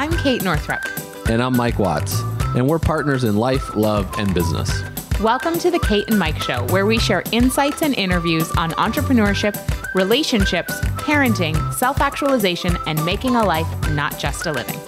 I'm 0.00 0.16
Kate 0.16 0.42
Northrup. 0.42 0.80
And 1.28 1.42
I'm 1.42 1.54
Mike 1.54 1.78
Watts. 1.78 2.20
And 2.56 2.66
we're 2.66 2.78
partners 2.78 3.24
in 3.24 3.36
life, 3.36 3.76
love, 3.76 4.10
and 4.16 4.32
business. 4.32 4.82
Welcome 5.20 5.58
to 5.58 5.70
the 5.70 5.78
Kate 5.80 6.08
and 6.08 6.18
Mike 6.18 6.42
Show, 6.42 6.64
where 6.68 6.86
we 6.86 6.98
share 6.98 7.22
insights 7.32 7.82
and 7.82 7.94
interviews 7.96 8.50
on 8.52 8.70
entrepreneurship, 8.70 9.54
relationships, 9.94 10.72
parenting, 11.02 11.74
self 11.74 12.00
actualization, 12.00 12.78
and 12.86 13.04
making 13.04 13.36
a 13.36 13.44
life, 13.44 13.68
not 13.90 14.18
just 14.18 14.46
a 14.46 14.52
living. 14.52 14.80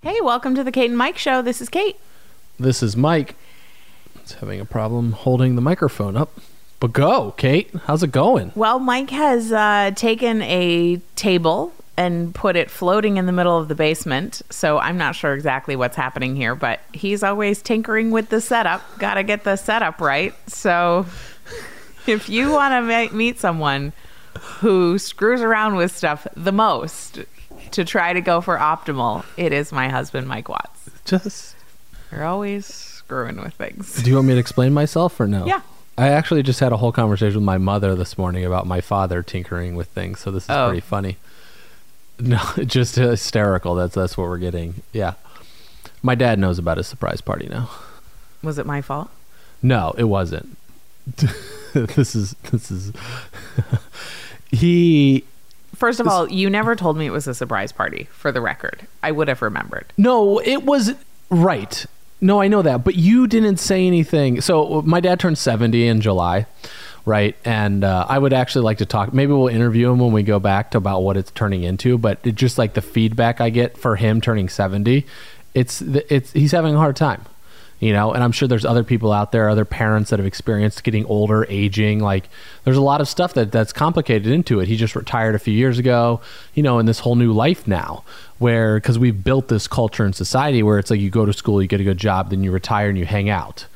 Hey, 0.00 0.18
welcome 0.22 0.54
to 0.54 0.64
the 0.64 0.72
Kate 0.72 0.88
and 0.88 0.96
Mike 0.96 1.18
Show. 1.18 1.42
This 1.42 1.60
is 1.60 1.68
Kate. 1.68 2.00
This 2.58 2.82
is 2.82 2.96
Mike. 2.96 3.36
It's 4.22 4.32
having 4.32 4.58
a 4.58 4.64
problem 4.64 5.12
holding 5.12 5.54
the 5.54 5.60
microphone 5.60 6.16
up. 6.16 6.30
But 6.78 6.92
go, 6.92 7.32
Kate. 7.36 7.70
How's 7.84 8.02
it 8.02 8.12
going? 8.12 8.52
Well, 8.54 8.78
Mike 8.78 9.10
has 9.10 9.52
uh, 9.52 9.92
taken 9.96 10.42
a 10.42 11.00
table 11.16 11.72
and 11.96 12.34
put 12.34 12.56
it 12.56 12.70
floating 12.70 13.16
in 13.16 13.24
the 13.24 13.32
middle 13.32 13.56
of 13.58 13.68
the 13.68 13.74
basement. 13.74 14.42
So 14.50 14.78
I'm 14.78 14.98
not 14.98 15.14
sure 15.14 15.32
exactly 15.32 15.76
what's 15.76 15.96
happening 15.96 16.36
here, 16.36 16.54
but 16.54 16.80
he's 16.92 17.22
always 17.22 17.62
tinkering 17.62 18.10
with 18.10 18.28
the 18.28 18.40
setup. 18.40 18.82
Got 18.98 19.14
to 19.14 19.22
get 19.22 19.44
the 19.44 19.56
setup 19.56 20.00
right. 20.00 20.34
So 20.50 21.06
if 22.06 22.28
you 22.28 22.50
want 22.50 22.72
to 22.72 22.82
ma- 22.82 23.16
meet 23.16 23.38
someone 23.38 23.94
who 24.60 24.98
screws 24.98 25.40
around 25.40 25.76
with 25.76 25.96
stuff 25.96 26.26
the 26.36 26.52
most 26.52 27.20
to 27.70 27.84
try 27.86 28.12
to 28.12 28.20
go 28.20 28.42
for 28.42 28.58
optimal, 28.58 29.24
it 29.38 29.54
is 29.54 29.72
my 29.72 29.88
husband, 29.88 30.28
Mike 30.28 30.50
Watts. 30.50 30.90
Just. 31.06 31.56
You're 32.12 32.24
always 32.24 32.66
screwing 32.66 33.40
with 33.40 33.54
things. 33.54 34.02
Do 34.02 34.10
you 34.10 34.16
want 34.16 34.28
me 34.28 34.34
to 34.34 34.40
explain 34.40 34.74
myself 34.74 35.18
or 35.18 35.26
no? 35.26 35.46
Yeah. 35.46 35.62
I 35.98 36.08
actually 36.08 36.42
just 36.42 36.60
had 36.60 36.72
a 36.72 36.76
whole 36.76 36.92
conversation 36.92 37.36
with 37.36 37.44
my 37.44 37.58
mother 37.58 37.94
this 37.94 38.18
morning 38.18 38.44
about 38.44 38.66
my 38.66 38.80
father 38.80 39.22
tinkering 39.22 39.76
with 39.76 39.88
things, 39.88 40.20
so 40.20 40.30
this 40.30 40.44
is 40.44 40.50
Oh. 40.50 40.68
pretty 40.68 40.80
funny. 40.80 41.16
No, 42.18 42.40
just 42.64 42.96
hysterical. 42.96 43.74
That's 43.74 43.94
that's 43.94 44.16
what 44.16 44.26
we're 44.28 44.38
getting. 44.38 44.76
Yeah. 44.90 45.14
My 46.02 46.14
dad 46.14 46.38
knows 46.38 46.58
about 46.58 46.78
his 46.78 46.86
surprise 46.86 47.20
party 47.20 47.46
now. 47.46 47.68
Was 48.42 48.56
it 48.58 48.64
my 48.64 48.80
fault? 48.80 49.10
No, 49.60 49.94
it 49.98 50.04
wasn't. 50.04 50.56
this 51.74 52.16
is 52.16 52.34
this 52.50 52.70
is 52.70 52.90
he 54.50 55.24
First 55.74 56.00
of 56.00 56.08
all, 56.08 56.26
you 56.30 56.48
never 56.48 56.74
told 56.74 56.96
me 56.96 57.04
it 57.04 57.10
was 57.10 57.26
a 57.28 57.34
surprise 57.34 57.70
party, 57.70 58.04
for 58.12 58.32
the 58.32 58.40
record. 58.40 58.86
I 59.02 59.12
would 59.12 59.28
have 59.28 59.42
remembered. 59.42 59.92
No, 59.98 60.38
it 60.38 60.62
was 60.64 60.92
right. 61.28 61.84
No, 62.20 62.40
I 62.40 62.48
know 62.48 62.62
that, 62.62 62.82
but 62.82 62.94
you 62.94 63.26
didn't 63.26 63.58
say 63.58 63.86
anything. 63.86 64.40
So 64.40 64.82
my 64.82 65.00
dad 65.00 65.20
turned 65.20 65.36
seventy 65.36 65.86
in 65.86 66.00
July, 66.00 66.46
right? 67.04 67.36
And 67.44 67.84
uh, 67.84 68.06
I 68.08 68.18
would 68.18 68.32
actually 68.32 68.64
like 68.64 68.78
to 68.78 68.86
talk. 68.86 69.12
Maybe 69.12 69.32
we'll 69.32 69.48
interview 69.48 69.90
him 69.90 69.98
when 69.98 70.12
we 70.12 70.22
go 70.22 70.38
back 70.38 70.70
to 70.70 70.78
about 70.78 71.00
what 71.00 71.18
it's 71.18 71.30
turning 71.32 71.62
into. 71.62 71.98
But 71.98 72.20
it 72.24 72.34
just 72.34 72.56
like 72.56 72.72
the 72.72 72.80
feedback 72.80 73.40
I 73.40 73.50
get 73.50 73.76
for 73.76 73.96
him 73.96 74.22
turning 74.22 74.48
seventy, 74.48 75.06
it's 75.52 75.82
it's 75.82 76.32
he's 76.32 76.52
having 76.52 76.74
a 76.74 76.78
hard 76.78 76.96
time, 76.96 77.22
you 77.80 77.92
know. 77.92 78.12
And 78.12 78.22
I'm 78.22 78.32
sure 78.32 78.48
there's 78.48 78.64
other 78.64 78.84
people 78.84 79.12
out 79.12 79.32
there, 79.32 79.48
other 79.48 79.64
parents 79.64 80.10
that 80.10 80.18
have 80.18 80.26
experienced 80.26 80.82
getting 80.84 81.04
older, 81.06 81.46
aging. 81.48 82.00
Like 82.00 82.28
there's 82.64 82.76
a 82.76 82.82
lot 82.82 83.00
of 83.00 83.08
stuff 83.08 83.34
that 83.34 83.52
that's 83.52 83.72
complicated 83.72 84.32
into 84.32 84.60
it. 84.60 84.68
He 84.68 84.76
just 84.76 84.96
retired 84.96 85.34
a 85.34 85.38
few 85.38 85.54
years 85.54 85.78
ago, 85.78 86.20
you 86.54 86.62
know, 86.62 86.78
in 86.78 86.86
this 86.86 87.00
whole 87.00 87.16
new 87.16 87.32
life 87.32 87.66
now 87.66 88.04
where 88.38 88.76
because 88.76 88.98
we've 88.98 89.24
built 89.24 89.48
this 89.48 89.66
culture 89.66 90.04
in 90.04 90.12
society 90.12 90.62
where 90.62 90.78
it's 90.78 90.90
like 90.90 91.00
you 91.00 91.10
go 91.10 91.26
to 91.26 91.32
school, 91.32 91.62
you 91.62 91.68
get 91.68 91.80
a 91.80 91.84
good 91.84 91.98
job, 91.98 92.30
then 92.30 92.42
you 92.42 92.50
retire 92.50 92.88
and 92.88 92.98
you 92.98 93.06
hang 93.06 93.28
out. 93.28 93.66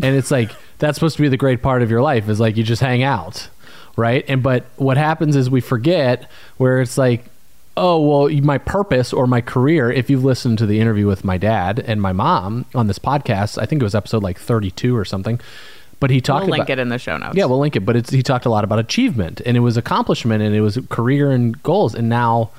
And 0.00 0.16
it's 0.16 0.30
like 0.30 0.50
that's 0.78 0.96
supposed 0.96 1.16
to 1.16 1.22
be 1.22 1.28
the 1.28 1.36
great 1.36 1.62
part 1.62 1.82
of 1.82 1.90
your 1.90 2.02
life 2.02 2.28
is 2.28 2.40
like 2.40 2.56
you 2.56 2.64
just 2.64 2.82
hang 2.82 3.02
out, 3.02 3.48
right? 3.96 4.24
And 4.28 4.42
but 4.42 4.64
what 4.76 4.96
happens 4.96 5.36
is 5.36 5.50
we 5.50 5.60
forget 5.60 6.30
where 6.56 6.80
it's 6.80 6.98
like, 6.98 7.26
oh 7.76 8.00
well, 8.00 8.28
my 8.42 8.58
purpose 8.58 9.12
or 9.12 9.26
my 9.26 9.40
career. 9.40 9.90
If 9.90 10.10
you've 10.10 10.24
listened 10.24 10.58
to 10.58 10.66
the 10.66 10.80
interview 10.80 11.06
with 11.06 11.24
my 11.24 11.38
dad 11.38 11.78
and 11.86 12.00
my 12.00 12.12
mom 12.12 12.66
on 12.74 12.86
this 12.86 12.98
podcast, 12.98 13.60
I 13.60 13.66
think 13.66 13.80
it 13.82 13.84
was 13.84 13.94
episode 13.94 14.22
like 14.22 14.38
thirty-two 14.38 14.96
or 14.96 15.04
something. 15.04 15.40
But 16.00 16.10
he 16.10 16.20
talked 16.20 16.46
We'll 16.46 16.52
link 16.52 16.64
about 16.64 16.78
it 16.78 16.82
in 16.82 16.88
the 16.88 16.98
show 16.98 17.16
notes. 17.16 17.36
yeah, 17.36 17.44
we'll 17.44 17.60
link 17.60 17.76
it. 17.76 17.80
But 17.86 17.94
it's, 17.94 18.10
he 18.10 18.24
talked 18.24 18.44
a 18.44 18.50
lot 18.50 18.64
about 18.64 18.80
achievement, 18.80 19.40
and 19.46 19.56
it 19.56 19.60
was 19.60 19.76
accomplishment, 19.76 20.42
and 20.42 20.52
it 20.52 20.60
was 20.60 20.78
career 20.88 21.30
and 21.30 21.62
goals. 21.62 21.94
And 21.94 22.08
now, 22.08 22.50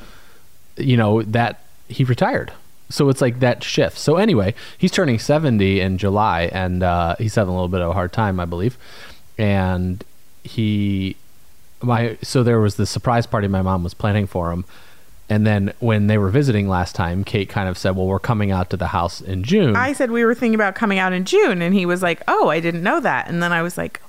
you 0.77 0.95
know 0.95 1.21
that 1.23 1.59
he 1.89 2.05
retired, 2.05 2.53
so 2.89 3.09
it's 3.09 3.19
like 3.21 3.41
that 3.41 3.63
shift. 3.63 3.97
So 3.97 4.15
anyway, 4.15 4.55
he's 4.77 4.91
turning 4.91 5.19
seventy 5.19 5.81
in 5.81 5.97
July, 5.97 6.49
and 6.53 6.83
uh, 6.83 7.15
he's 7.19 7.35
having 7.35 7.51
a 7.51 7.55
little 7.55 7.67
bit 7.67 7.81
of 7.81 7.89
a 7.89 7.93
hard 7.93 8.13
time, 8.13 8.39
I 8.39 8.45
believe. 8.45 8.77
And 9.37 10.03
he, 10.43 11.15
my, 11.81 12.17
so 12.21 12.43
there 12.43 12.59
was 12.59 12.77
this 12.77 12.89
surprise 12.89 13.25
party 13.25 13.47
my 13.47 13.61
mom 13.61 13.83
was 13.83 13.93
planning 13.93 14.27
for 14.27 14.51
him. 14.51 14.63
And 15.29 15.47
then 15.47 15.73
when 15.79 16.07
they 16.07 16.17
were 16.17 16.29
visiting 16.29 16.67
last 16.67 16.95
time, 16.95 17.23
Kate 17.23 17.49
kind 17.49 17.69
of 17.69 17.77
said, 17.77 17.95
"Well, 17.95 18.07
we're 18.07 18.19
coming 18.19 18.51
out 18.51 18.69
to 18.71 18.77
the 18.77 18.87
house 18.87 19.21
in 19.21 19.43
June." 19.43 19.75
I 19.75 19.93
said 19.93 20.11
we 20.11 20.23
were 20.25 20.35
thinking 20.35 20.55
about 20.55 20.75
coming 20.75 20.99
out 20.99 21.13
in 21.13 21.25
June, 21.25 21.61
and 21.61 21.73
he 21.73 21.85
was 21.85 22.01
like, 22.01 22.21
"Oh, 22.27 22.49
I 22.49 22.59
didn't 22.59 22.83
know 22.83 22.99
that." 22.99 23.29
And 23.29 23.41
then 23.41 23.51
I 23.51 23.61
was 23.61 23.77
like. 23.77 24.01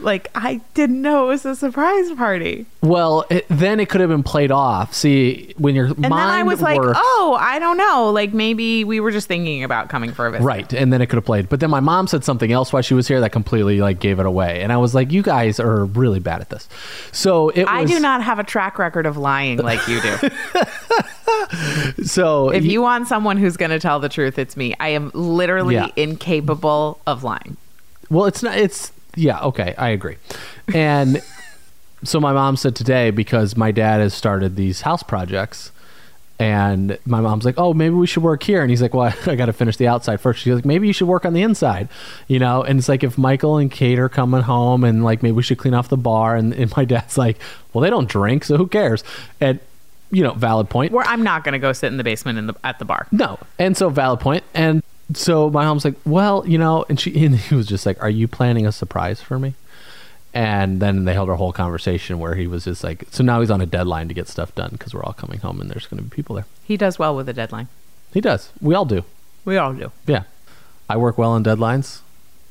"Like 0.00 0.30
I 0.34 0.60
didn't 0.74 1.00
know 1.02 1.24
it 1.24 1.28
was 1.28 1.44
a 1.46 1.54
surprise 1.56 2.10
party." 2.12 2.66
Well, 2.82 3.24
it, 3.30 3.46
then 3.48 3.80
it 3.80 3.88
could 3.88 4.00
have 4.00 4.10
been 4.10 4.22
played 4.22 4.50
off. 4.52 4.94
See, 4.94 5.54
when 5.58 5.74
your 5.74 5.86
And 5.86 5.98
mind 5.98 6.12
then 6.12 6.18
I 6.20 6.42
was 6.44 6.60
like, 6.62 6.78
"Oh, 6.80 7.36
I 7.40 7.58
don't 7.58 7.76
know. 7.76 8.10
Like 8.10 8.32
maybe 8.32 8.84
we 8.84 9.00
were 9.00 9.10
just 9.10 9.26
thinking 9.28 9.64
about 9.64 9.88
coming 9.88 10.12
for 10.12 10.26
a 10.26 10.30
visit." 10.30 10.44
right, 10.44 10.72
and 10.72 10.92
then 10.92 11.02
it 11.02 11.06
could 11.06 11.16
have 11.16 11.24
played. 11.24 11.48
But 11.48 11.60
then 11.60 11.70
my 11.70 11.80
mom 11.80 12.06
said 12.06 12.24
something 12.24 12.52
else 12.52 12.72
while 12.72 12.82
she 12.82 12.94
was 12.94 13.08
here 13.08 13.20
that 13.20 13.30
completely 13.32 13.80
like 13.80 13.98
gave 14.00 14.20
it 14.20 14.26
away, 14.26 14.62
and 14.62 14.72
I 14.72 14.76
was 14.76 14.94
like, 14.94 15.10
"You 15.12 15.22
guys 15.22 15.58
are 15.58 15.84
really 15.84 16.20
bad 16.20 16.40
at 16.40 16.50
this." 16.50 16.68
So 17.12 17.48
it 17.50 17.64
I 17.64 17.82
was. 17.82 17.90
do 17.90 17.98
not 18.00 18.22
have 18.22 18.38
a 18.38 18.44
track 18.44 18.78
record 18.78 19.06
of 19.06 19.16
lying 19.16 19.58
like 19.58 19.86
you 19.88 20.00
do. 20.00 20.16
So 22.04 22.50
if 22.50 22.64
you 22.64 22.80
want 22.82 23.08
someone 23.08 23.36
who's 23.36 23.56
going 23.56 23.70
to 23.70 23.78
tell 23.80 24.00
the 24.00 24.08
truth, 24.08 24.38
it's 24.38 24.56
me. 24.56 24.74
I 24.80 24.88
am 24.88 25.10
literally 25.14 25.74
Yeah. 25.74 25.88
incapable 25.96 27.00
of 27.06 27.24
lying. 27.24 27.56
Well, 28.10 28.26
it's 28.26 28.42
not. 28.42 28.56
It's 28.56 28.92
yeah. 29.16 29.40
Okay, 29.40 29.74
I 29.76 29.88
agree. 29.88 30.16
And 30.72 31.22
so 32.04 32.20
my 32.20 32.32
mom 32.32 32.56
said 32.56 32.76
today 32.76 33.10
because 33.10 33.56
my 33.56 33.72
dad 33.72 34.00
has 34.00 34.14
started 34.14 34.56
these 34.56 34.82
house 34.82 35.02
projects, 35.02 35.72
and 36.38 36.98
my 37.06 37.20
mom's 37.20 37.44
like, 37.44 37.54
"Oh, 37.56 37.72
maybe 37.72 37.94
we 37.94 38.06
should 38.06 38.22
work 38.22 38.42
here," 38.42 38.60
and 38.60 38.70
he's 38.70 38.82
like, 38.82 38.94
"Well, 38.94 39.12
I 39.26 39.34
got 39.34 39.46
to 39.46 39.52
finish 39.52 39.76
the 39.76 39.88
outside 39.88 40.20
first. 40.20 40.40
She's 40.40 40.54
like, 40.54 40.64
"Maybe 40.64 40.86
you 40.86 40.92
should 40.92 41.08
work 41.08 41.24
on 41.24 41.32
the 41.32 41.42
inside," 41.42 41.88
you 42.28 42.38
know. 42.38 42.62
And 42.62 42.78
it's 42.78 42.88
like 42.88 43.02
if 43.02 43.16
Michael 43.16 43.56
and 43.56 43.70
Kate 43.70 43.98
are 43.98 44.08
coming 44.08 44.42
home, 44.42 44.84
and 44.84 45.02
like 45.02 45.22
maybe 45.22 45.32
we 45.32 45.42
should 45.42 45.58
clean 45.58 45.74
off 45.74 45.88
the 45.88 45.96
bar, 45.96 46.36
and, 46.36 46.52
and 46.52 46.74
my 46.76 46.84
dad's 46.84 47.16
like, 47.16 47.38
"Well, 47.72 47.82
they 47.82 47.90
don't 47.90 48.08
drink, 48.08 48.44
so 48.44 48.56
who 48.56 48.66
cares?" 48.66 49.02
And 49.40 49.58
you 50.10 50.22
know, 50.22 50.34
valid 50.34 50.70
point. 50.70 50.92
Where 50.92 51.04
I'm 51.04 51.22
not 51.22 51.42
going 51.42 51.54
to 51.54 51.58
go 51.58 51.72
sit 51.72 51.88
in 51.88 51.96
the 51.96 52.04
basement 52.04 52.38
in 52.38 52.46
the, 52.46 52.54
at 52.62 52.78
the 52.78 52.84
bar. 52.84 53.08
No. 53.10 53.38
And 53.58 53.76
so 53.76 53.88
valid 53.88 54.20
point. 54.20 54.44
And 54.54 54.82
so 55.14 55.50
my 55.50 55.64
mom's 55.64 55.84
like, 55.84 55.94
well, 56.04 56.44
you 56.46 56.58
know, 56.58 56.84
and 56.88 56.98
she 56.98 57.24
and 57.24 57.36
he 57.36 57.54
was 57.54 57.66
just 57.66 57.86
like, 57.86 58.02
are 58.02 58.10
you 58.10 58.28
planning 58.28 58.66
a 58.66 58.72
surprise 58.72 59.20
for 59.20 59.38
me? 59.38 59.54
And 60.34 60.80
then 60.80 61.06
they 61.06 61.14
held 61.14 61.30
a 61.30 61.36
whole 61.36 61.52
conversation 61.52 62.18
where 62.18 62.34
he 62.34 62.46
was 62.46 62.64
just 62.64 62.84
like, 62.84 63.04
so 63.10 63.24
now 63.24 63.40
he's 63.40 63.50
on 63.50 63.62
a 63.62 63.66
deadline 63.66 64.08
to 64.08 64.14
get 64.14 64.28
stuff 64.28 64.54
done 64.54 64.70
because 64.72 64.92
we're 64.92 65.02
all 65.02 65.14
coming 65.14 65.38
home 65.38 65.62
and 65.62 65.70
there's 65.70 65.86
going 65.86 65.96
to 65.96 66.04
be 66.04 66.14
people 66.14 66.36
there. 66.36 66.44
He 66.62 66.76
does 66.76 66.98
well 66.98 67.16
with 67.16 67.26
a 67.30 67.32
deadline. 67.32 67.68
He 68.12 68.20
does. 68.20 68.50
We 68.60 68.74
all 68.74 68.84
do. 68.84 69.04
We 69.46 69.56
all 69.56 69.72
do. 69.72 69.92
Yeah. 70.06 70.24
I 70.90 70.98
work 70.98 71.16
well 71.16 71.30
on 71.30 71.42
deadlines. 71.42 72.00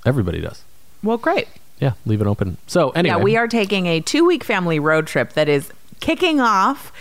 Everybody 0.03 0.41
does. 0.41 0.63
Well, 1.03 1.17
great. 1.17 1.47
Yeah. 1.79 1.91
Leave 2.07 2.21
it 2.21 2.27
open. 2.27 2.57
So 2.65 2.89
anyway. 2.91 3.17
Yeah, 3.17 3.23
we 3.23 3.37
are 3.37 3.47
taking 3.47 3.85
a 3.85 3.99
two 4.01 4.25
week 4.25 4.43
family 4.43 4.79
road 4.79 5.05
trip 5.05 5.33
that 5.33 5.47
is 5.47 5.71
kicking 5.99 6.41
off 6.41 6.91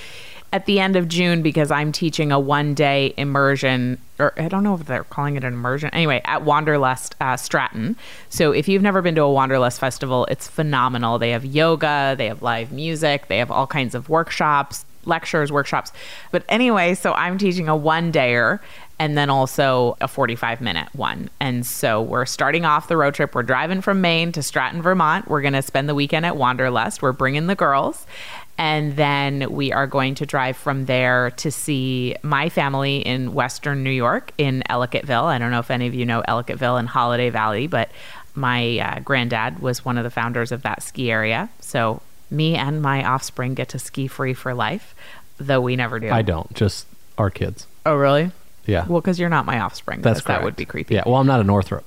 at 0.55 0.67
the 0.67 0.79
end 0.79 0.95
of 0.95 1.09
June 1.09 1.43
because 1.43 1.73
I'm 1.73 1.91
teaching 1.91 2.31
a 2.31 2.39
one 2.39 2.75
day 2.75 3.13
immersion, 3.17 3.99
or 4.21 4.33
I 4.37 4.47
don't 4.47 4.63
know 4.63 4.75
if 4.75 4.87
they're 4.87 5.03
calling 5.03 5.35
it 5.35 5.43
an 5.43 5.53
immersion. 5.53 5.91
Anyway, 5.93 6.23
at 6.25 6.45
Wanderlust 6.45 7.17
uh, 7.21 7.37
Stratton. 7.37 7.97
So 8.29 8.53
if 8.53 8.69
you've 8.69 8.81
never 8.81 9.03
been 9.03 9.17
to 9.17 9.23
a 9.23 9.33
Wanderlust 9.33 9.81
festival, 9.81 10.27
it's 10.27 10.47
phenomenal. 10.47 11.19
They 11.19 11.31
have 11.31 11.45
yoga, 11.45 12.15
they 12.17 12.29
have 12.29 12.41
live 12.41 12.71
music, 12.71 13.27
they 13.27 13.39
have 13.39 13.51
all 13.51 13.67
kinds 13.67 13.97
of 13.97 14.09
workshops, 14.09 14.85
lectures, 15.05 15.51
workshops. 15.51 15.91
But 16.31 16.45
anyway, 16.49 16.95
so 16.95 17.15
I'm 17.15 17.37
teaching 17.37 17.69
a 17.69 17.75
one 17.75 18.13
dayer 18.13 18.61
and 19.01 19.19
then 19.19 19.31
also 19.31 19.97
a 20.01 20.07
45 20.07 20.61
minute 20.61 20.89
one. 20.95 21.31
And 21.41 21.67
so 21.67 22.01
we're 22.01 22.27
starting 22.27 22.65
off 22.65 22.87
the 22.87 22.97
road 22.97 23.15
trip. 23.15 23.35
We're 23.35 23.43
driving 23.43 23.81
from 23.81 24.01
Maine 24.01 24.31
to 24.33 24.43
Stratton, 24.43 24.83
Vermont. 24.83 25.27
We're 25.27 25.43
going 25.43 25.55
to 25.55 25.63
spend 25.63 25.89
the 25.89 25.97
weekend 25.97 26.25
at 26.25 26.37
Wanderlust. 26.37 27.03
We're 27.03 27.11
bringing 27.11 27.49
the 27.49 27.57
girls. 27.57 28.07
And 28.57 28.97
then 28.97 29.51
we 29.51 29.73
are 29.73 29.87
going 29.87 30.15
to 30.17 30.27
drive 30.27 30.57
from 30.57 30.87
there 30.87 31.33
to 31.39 31.51
see 31.51 32.15
my 32.23 32.49
family 32.49 32.99
in 32.99 33.35
Western 33.35 33.83
New 33.83 33.91
York 33.91 34.33
in 34.39 34.63
Ellicottville. 34.71 35.25
I 35.25 35.39
don't 35.39 35.51
know 35.51 35.59
if 35.59 35.71
any 35.71 35.87
of 35.87 35.95
you 35.95 36.07
know 36.07 36.23
Ellicottville 36.29 36.79
and 36.79 36.89
Holiday 36.89 37.31
Valley, 37.31 37.67
but 37.67 37.91
my 38.35 38.79
uh, 38.79 39.01
granddad 39.01 39.61
was 39.61 39.85
one 39.85 39.99
of 39.99 40.05
the 40.05 40.11
founders 40.11 40.53
of 40.53 40.63
that 40.63 40.83
ski 40.83 41.11
area. 41.11 41.49
So 41.61 42.01
me 42.31 42.55
and 42.55 42.81
my 42.81 43.05
offspring 43.05 43.55
get 43.55 43.71
to 43.71 43.79
ski 43.79 44.07
free 44.07 44.35
for 44.35 44.55
life, 44.55 44.95
though 45.39 45.61
we 45.61 45.77
never 45.77 45.99
do. 46.01 46.11
I 46.11 46.23
don't, 46.23 46.53
just 46.55 46.87
our 47.19 47.31
kids. 47.31 47.67
Oh, 47.87 47.97
really? 47.97 48.31
Yeah. 48.67 48.87
Well, 48.87 49.01
because 49.01 49.19
you're 49.19 49.29
not 49.29 49.47
my 49.47 49.61
offspring. 49.61 50.01
That's 50.01 50.21
because 50.21 50.29
that 50.29 50.45
would 50.45 50.57
be 50.57 50.65
creepy. 50.65 50.95
Yeah. 50.95 51.03
Well, 51.07 51.17
I'm 51.17 51.27
not 51.27 51.41
a 51.41 51.45
Northrup. 51.45 51.85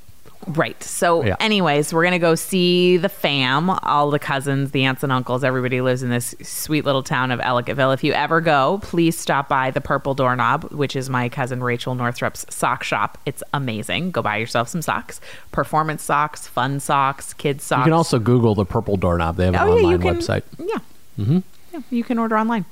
Right. 0.48 0.82
So, 0.82 1.24
Yeah. 1.24 1.36
anyways, 1.40 1.94
we're 1.94 2.04
going 2.04 2.14
to 2.14 2.20
go 2.20 2.36
see 2.36 2.98
the 2.98 3.10
fam, 3.10 3.70
all 3.70 4.10
the 4.12 4.20
cousins, 4.20 4.72
the 4.72 4.86
aunts 4.86 5.04
and 5.04 5.12
uncles. 5.12 5.44
Everybody 5.44 5.82
lives 5.82 6.04
in 6.04 6.10
this 6.10 6.34
sweet 6.42 6.86
little 6.86 7.04
town 7.04 7.32
of 7.32 7.40
Ellicottville. 7.42 7.94
If 7.94 8.04
you 8.04 8.14
ever 8.14 8.40
go, 8.40 8.80
please 8.82 9.18
stop 9.18 9.50
by 9.50 9.72
the 9.72 9.82
Purple 9.82 10.14
Doorknob, 10.14 10.72
which 10.72 10.96
is 10.96 11.10
my 11.10 11.28
cousin 11.30 11.62
Rachel 11.62 11.96
Northrup's 11.96 12.46
sock 12.54 12.84
shop. 12.84 13.18
It's 13.26 13.44
amazing. 13.54 14.12
Go 14.12 14.22
buy 14.22 14.38
yourself 14.38 14.70
some 14.70 14.82
socks 14.82 15.20
performance 15.52 16.04
socks, 16.04 16.48
fun 16.48 16.80
socks, 16.80 17.34
kids' 17.34 17.64
socks. 17.64 17.80
You 17.80 17.84
can 17.86 17.94
also 17.94 18.18
Google 18.20 18.56
the 18.56 18.66
purple 18.66 18.96
doorknob. 18.96 19.36
They 19.36 19.46
have 19.46 19.54
an 19.56 19.60
Oh, 19.62 19.76
yeah, 19.76 19.82
you 19.82 19.86
online 19.96 20.02
can. 20.02 20.16
website. 20.18 20.44
Yeah. 20.60 20.78
Mm-hmm. 21.20 21.40
Yeah, 21.74 21.80
you 21.90 22.04
can 22.04 22.20
order 22.20 22.38
online, 22.38 22.66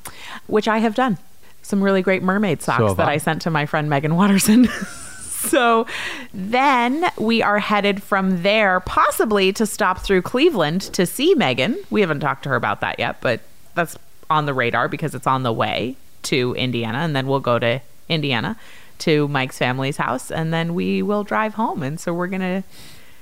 which 0.48 0.68
I 0.68 0.78
have 0.78 0.96
done. 0.96 1.18
Some 1.62 1.82
really 1.84 2.02
great 2.04 2.22
mermaid 2.24 2.62
socks 2.62 2.84
have 2.84 2.98
that 2.98 3.10
I. 3.10 3.14
I 3.14 3.18
sent 3.18 3.42
to 3.42 3.50
my 3.50 3.66
friend 3.66 3.90
Meggan 3.90 4.16
Watterson. 4.16 4.68
so 5.48 5.88
then 6.34 7.06
we 7.18 7.42
are 7.42 7.60
headed 7.60 8.02
from 8.04 8.44
there, 8.44 8.80
possibly 8.80 9.54
to 9.54 9.66
stop 9.66 10.00
through 10.00 10.22
Cleveland 10.22 10.82
to 10.94 11.06
see 11.06 11.34
Meggan. 11.36 11.78
We 11.90 12.02
haven't 12.02 12.20
talked 12.20 12.44
to 12.44 12.50
her 12.50 12.56
about 12.56 12.82
that 12.82 13.00
yet, 13.00 13.22
but 13.22 13.42
that's 13.74 13.98
on 14.30 14.46
the 14.46 14.54
radar 14.54 14.88
because 14.88 15.14
it's 15.16 15.28
on 15.28 15.44
the 15.44 15.54
way 15.54 15.96
to 16.24 16.54
Indiana. 16.56 17.00
And 17.00 17.16
then 17.16 17.28
we'll 17.28 17.40
go 17.40 17.60
to 17.60 17.82
Indiana 18.10 18.58
to 19.00 19.28
Mike's 19.28 19.58
family's 19.58 19.98
house, 19.98 20.32
and 20.32 20.54
then 20.54 20.74
we 20.74 21.02
will 21.02 21.24
drive 21.24 21.56
home. 21.56 21.84
And 21.84 22.00
so 22.00 22.14
we're 22.14 22.28
going 22.28 22.42
to 22.42 22.64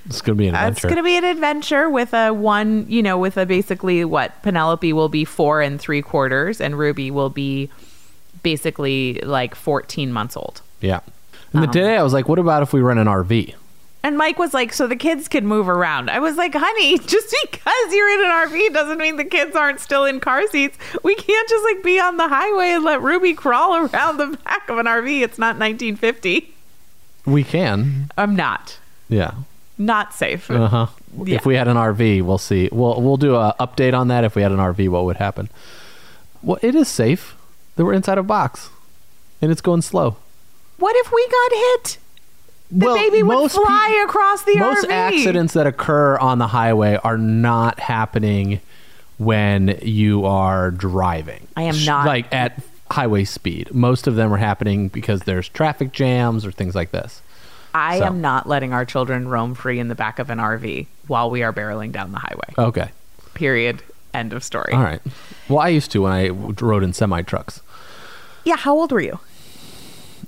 It's 0.05 0.21
going 0.21 0.37
to 0.37 0.41
be 0.41 0.47
an 0.47 0.55
uh, 0.55 0.67
it's 0.67 0.81
going 0.83 0.97
to 0.97 1.03
be 1.03 1.17
an 1.17 1.23
adventure 1.23 1.89
with 1.89 2.13
a 2.13 2.31
one, 2.31 2.85
you 2.89 3.01
know, 3.01 3.17
with 3.17 3.37
a 3.37 3.45
basically 3.45 4.05
what 4.05 4.41
Penelope 4.43 4.91
will 4.93 5.09
be 5.09 5.25
four 5.25 5.61
and 5.61 5.79
three 5.79 6.01
quarters, 6.01 6.61
and 6.61 6.77
Ruby 6.77 7.09
will 7.09 7.29
be 7.29 7.69
basically 8.43 9.19
like 9.23 9.55
14 9.55 10.11
months 10.11 10.35
old. 10.37 10.61
yeah. 10.81 10.99
And 11.53 11.61
Um, 11.63 11.67
the 11.67 11.71
day 11.71 11.97
I 11.97 12.03
was 12.03 12.13
like, 12.13 12.27
what 12.27 12.39
about 12.39 12.63
if 12.63 12.73
we 12.73 12.81
rent 12.81 12.99
an 12.99 13.07
RV? 13.07 13.53
And 14.05 14.17
Mike 14.17 14.37
was 14.37 14.53
like, 14.53 14.73
so 14.73 14.85
the 14.85 14.97
kids 14.97 15.29
can 15.29 15.45
move 15.47 15.69
around. 15.69 16.09
I 16.09 16.19
was 16.19 16.35
like, 16.35 16.53
honey, 16.53 16.97
just 17.07 17.33
because 17.43 17.93
you're 17.93 18.09
in 18.09 18.25
an 18.25 18.49
RV 18.49 18.73
doesn't 18.73 18.97
mean 18.97 19.15
the 19.15 19.23
kids 19.23 19.55
aren't 19.55 19.79
still 19.79 20.03
in 20.03 20.19
car 20.19 20.45
seats. 20.47 20.77
We 21.03 21.15
can't 21.15 21.47
just 21.49 21.63
like 21.63 21.83
be 21.83 21.99
on 21.99 22.17
the 22.17 22.27
highway 22.27 22.71
and 22.71 22.83
let 22.83 23.01
Ruby 23.01 23.33
crawl 23.33 23.75
around 23.93 24.17
the 24.17 24.37
back 24.43 24.67
of 24.69 24.77
an 24.77 24.87
RV. 24.87 25.21
It's 25.23 25.37
not 25.39 25.57
1950. 25.57 26.53
We 27.25 27.43
can. 27.45 28.11
I'm 28.17 28.35
not. 28.35 28.77
Yeah. 29.07 29.35
Not 29.77 30.13
safe. 30.13 30.51
Uh 30.51 30.67
huh. 30.67 30.87
Yeah. 31.23 31.35
If 31.37 31.45
we 31.45 31.55
had 31.55 31.67
an 31.69 31.77
RV, 31.77 32.23
we'll 32.23 32.37
see. 32.37 32.67
We'll 32.71 33.01
we'll 33.01 33.17
do 33.17 33.35
a 33.35 33.55
update 33.59 33.93
on 33.97 34.07
that. 34.09 34.23
If 34.23 34.35
we 34.35 34.41
had 34.41 34.51
an 34.51 34.57
RV, 34.59 34.89
what 34.89 35.05
would 35.05 35.17
happen? 35.17 35.49
Well, 36.41 36.59
it 36.61 36.75
is 36.75 36.87
safe. 36.89 37.35
They 37.75 37.83
were 37.83 37.93
inside 37.93 38.17
a 38.17 38.23
box, 38.23 38.69
and 39.41 39.51
it's 39.51 39.61
going 39.61 39.81
slow. 39.81 40.17
What 40.83 40.97
if 40.97 41.13
we 41.13 41.25
got 41.29 41.51
hit? 41.57 41.97
The 42.69 42.85
well, 42.87 42.95
baby 42.95 43.23
would 43.23 43.51
fly 43.51 43.89
pe- 43.95 44.03
across 44.03 44.43
the 44.43 44.51
earth. 44.51 44.59
most 44.59 44.85
RV. 44.87 44.91
accidents 44.91 45.53
that 45.53 45.65
occur 45.65 46.17
on 46.17 46.39
the 46.39 46.47
highway 46.47 46.99
are 47.01 47.17
not 47.17 47.79
happening 47.79 48.59
when 49.17 49.79
you 49.81 50.25
are 50.25 50.71
driving. 50.71 51.47
I 51.55 51.61
am 51.63 51.85
not- 51.85 52.05
like 52.05 52.25
at 52.33 52.59
highway 52.91 53.23
speed. 53.23 53.73
Most 53.73 54.07
of 54.07 54.15
them 54.15 54.33
are 54.33 54.37
happening 54.37 54.89
because 54.89 55.21
there's 55.21 55.47
traffic 55.47 55.93
jams 55.93 56.45
or 56.45 56.51
things 56.51 56.75
like 56.75 56.91
this. 56.91 57.21
I 57.73 57.99
So. 57.99 58.05
am 58.05 58.19
not 58.19 58.49
letting 58.49 58.73
our 58.73 58.83
children 58.83 59.29
roam 59.29 59.55
free 59.55 59.79
in 59.79 59.87
the 59.87 59.95
back 59.95 60.19
of 60.19 60.29
an 60.29 60.39
RV 60.39 60.87
while 61.07 61.29
we 61.29 61.43
are 61.43 61.53
barreling 61.53 61.93
down 61.93 62.11
the 62.11 62.19
highway. 62.19 62.53
Okay. 62.57 62.89
Period. 63.35 63.83
End 64.13 64.33
of 64.33 64.43
story. 64.43 64.73
All 64.73 64.83
right. 64.83 64.99
Well, 65.47 65.59
I 65.59 65.69
used 65.69 65.91
to 65.91 66.01
when 66.01 66.11
I 66.11 66.27
rode 66.27 66.83
in 66.83 66.91
semi 66.91 67.21
trucks. 67.21 67.61
Yeah, 68.43 68.57
how 68.57 68.75
old 68.77 68.91
were 68.91 68.99
you? 68.99 69.19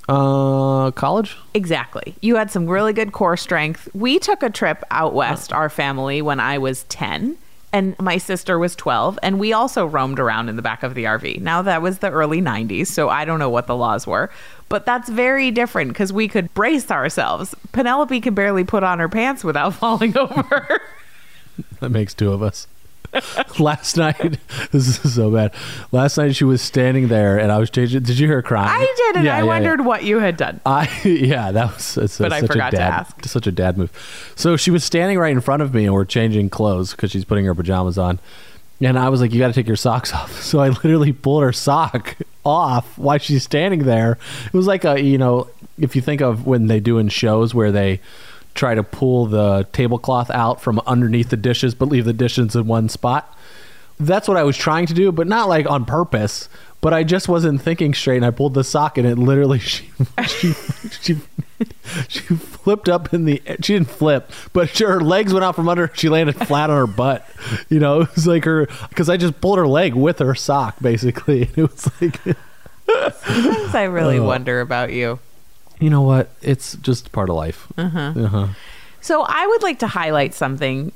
Uh, 0.08 0.92
college. 0.92 1.36
Exactly. 1.54 2.16
You 2.22 2.36
had 2.36 2.52
some 2.52 2.68
really 2.68 2.94
good 2.94 3.12
core 3.12 3.38
strength. 3.38 3.90
We 3.94 4.20
took 4.20 4.44
a 4.44 4.50
trip 4.50 4.84
out 4.92 5.14
west, 5.14 5.52
our 5.52 5.70
family, 5.70 6.22
when 6.22 6.40
I 6.40 6.60
was 6.60 6.84
10, 6.84 7.38
and 7.74 7.96
my 8.00 8.18
sister 8.18 8.60
was 8.60 8.76
12, 8.76 9.18
and 9.24 9.40
we 9.40 9.52
also 9.52 9.86
roamed 9.86 10.20
around 10.20 10.48
in 10.48 10.56
the 10.56 10.62
back 10.62 10.84
of 10.84 10.94
the 10.96 11.06
RV. 11.06 11.42
Now, 11.42 11.62
that 11.64 11.82
was 11.82 12.00
the 12.00 12.12
early 12.12 12.42
90s, 12.42 12.88
so 12.88 13.10
I 13.10 13.26
don't 13.26 13.40
know 13.40 13.50
what 13.50 13.68
the 13.68 13.76
laws 13.76 14.06
were, 14.06 14.30
but 14.70 14.86
that's 14.86 15.10
very 15.10 15.52
different 15.52 15.90
because 15.90 16.14
we 16.14 16.28
could 16.28 16.54
brace 16.54 16.90
ourselves. 16.92 17.56
Penelope 17.72 18.22
can 18.22 18.34
barely 18.34 18.64
put 18.64 18.84
on 18.84 19.00
her 19.00 19.10
pants 19.10 19.44
without 19.44 19.74
falling 19.76 20.18
over. 20.18 20.82
That 21.80 21.90
makes 21.90 22.14
two 22.14 22.34
of 22.34 22.42
us. 22.42 22.68
Last 23.60 23.98
night, 23.98 24.38
this 24.72 25.04
is 25.06 25.16
so 25.16 25.32
bad. 25.32 25.54
Last 25.92 26.18
night 26.18 26.36
she 26.36 26.44
was 26.44 26.62
standing 26.62 27.08
there, 27.08 27.38
and 27.38 27.52
I 27.52 27.58
was 27.58 27.70
changing. 27.70 28.04
Did 28.04 28.20
you 28.20 28.28
hear 28.28 28.38
her 28.38 28.42
crying? 28.42 28.70
I 28.82 28.94
did, 28.98 29.16
and 29.18 29.26
Yeah, 29.26 29.34
I 29.34 29.38
yeah, 29.38 29.44
yeah. 29.44 29.48
wondered 29.48 29.86
what 29.86 30.04
you 30.04 30.20
had 30.20 30.38
done. 30.38 30.60
I 30.66 30.90
yeah, 31.06 31.52
that 31.52 31.74
was 31.74 31.98
it's 31.98 32.18
But 32.18 32.34
I 32.34 32.42
forgot 32.42 32.74
a 32.74 32.78
to 32.78 32.82
ask. 32.84 33.26
Such 33.26 33.48
a 33.48 33.52
dad 33.52 33.78
move. 33.78 33.92
So 34.36 34.58
she 34.58 34.72
was 34.72 34.84
standing 34.84 35.18
right 35.18 35.32
in 35.32 35.42
front 35.42 35.62
of 35.62 35.74
me, 35.74 35.86
and 35.86 35.94
we're 35.94 36.06
changing 36.06 36.50
clothes 36.50 36.92
because 36.92 37.12
she's 37.12 37.26
putting 37.26 37.46
her 37.46 37.56
pajamas 37.56 37.98
on. 37.98 38.20
And 38.82 39.00
I 39.00 39.08
was 39.10 39.22
like, 39.22 39.32
"You 39.32 39.40
got 39.40 39.48
to 39.48 39.54
take 39.54 39.68
your 39.68 39.78
socks 39.78 40.14
off." 40.14 40.42
So 40.42 40.60
I 40.60 40.68
literally 40.70 41.14
pulled 41.14 41.44
her 41.44 41.54
sock 41.54 42.18
off 42.46 42.98
while 42.98 43.18
she's 43.18 43.44
standing 43.44 43.84
there. 43.84 44.18
It 44.48 44.54
was 44.54 44.68
like 44.68 44.84
a 44.84 45.02
you 45.02 45.18
know, 45.18 45.48
if 45.80 45.96
you 45.96 46.02
think 46.02 46.22
of 46.22 46.46
when 46.46 46.68
they 46.68 46.82
do 46.82 46.98
in 46.98 47.08
shows 47.08 47.56
where 47.56 47.72
they 47.72 48.02
try 48.56 48.74
to 48.74 48.84
pull 48.84 49.28
the 49.28 49.68
tablecloth 49.74 50.32
out 50.32 50.62
from 50.62 50.82
underneath 50.88 51.30
the 51.30 51.38
dishes, 51.38 51.76
but 51.76 51.90
leave 51.90 52.06
the 52.06 52.14
dishes 52.14 52.56
in 52.56 52.66
one 52.66 52.90
spot. 52.90 53.38
That's 54.00 54.28
what 54.28 54.38
I 54.38 54.44
was 54.44 54.58
trying 54.58 54.88
to 54.88 54.94
do, 54.94 55.12
but 55.12 55.28
not 55.28 55.48
like 55.48 55.70
on 55.70 55.86
purpose. 55.86 56.50
But 56.82 56.94
I 56.94 57.04
just 57.04 57.28
wasn't 57.28 57.62
thinking 57.62 57.94
straight, 57.94 58.18
and 58.18 58.26
I 58.26 58.32
pulled 58.32 58.54
the 58.54 58.64
sock, 58.64 58.98
and 58.98 59.08
it 59.08 59.18
literally 59.18 59.60
she 59.60 59.90
she 60.28 60.54
she, 61.02 61.18
she 62.08 62.20
flipped 62.20 62.90
up 62.90 63.14
in 63.14 63.26
the. 63.26 63.42
She 63.62 63.74
didn't 63.74 63.90
flip, 63.90 64.32
but 64.54 64.78
her 64.78 65.02
legs 65.02 65.34
went 65.34 65.44
out 65.44 65.56
from 65.56 65.68
under. 65.68 65.90
She 65.96 66.10
landed 66.10 66.36
flat 66.36 66.70
on 66.70 66.78
her 66.78 66.88
butt. 66.88 67.28
You 67.70 67.80
know, 67.80 68.02
it 68.02 68.14
was 68.14 68.28
like 68.28 68.44
her 68.46 68.68
because 68.90 69.10
I 69.10 69.18
just 69.18 69.42
pulled 69.42 69.58
her 69.58 69.68
leg 69.68 69.96
with 69.96 70.20
her 70.20 70.36
sock, 70.36 70.80
basically. 70.82 71.50
It 71.56 71.62
was 71.62 71.90
like, 72.02 72.20
Sometimes 73.24 73.74
I 73.74 73.84
really 73.84 74.20
wonder 74.20 74.62
about 74.62 74.92
you. 74.92 75.20
You 75.80 75.90
know 75.90 76.02
what? 76.02 76.30
It's 76.42 76.76
just 76.78 77.12
part 77.12 77.30
of 77.30 77.36
life. 77.36 77.68
Uh-huh. 77.78 78.14
Uh-huh. 78.16 78.48
So 79.02 79.24
I 79.28 79.46
would 79.48 79.64
like 79.64 79.80
to 79.80 79.88
highlight 79.88 80.34
something 80.34 80.92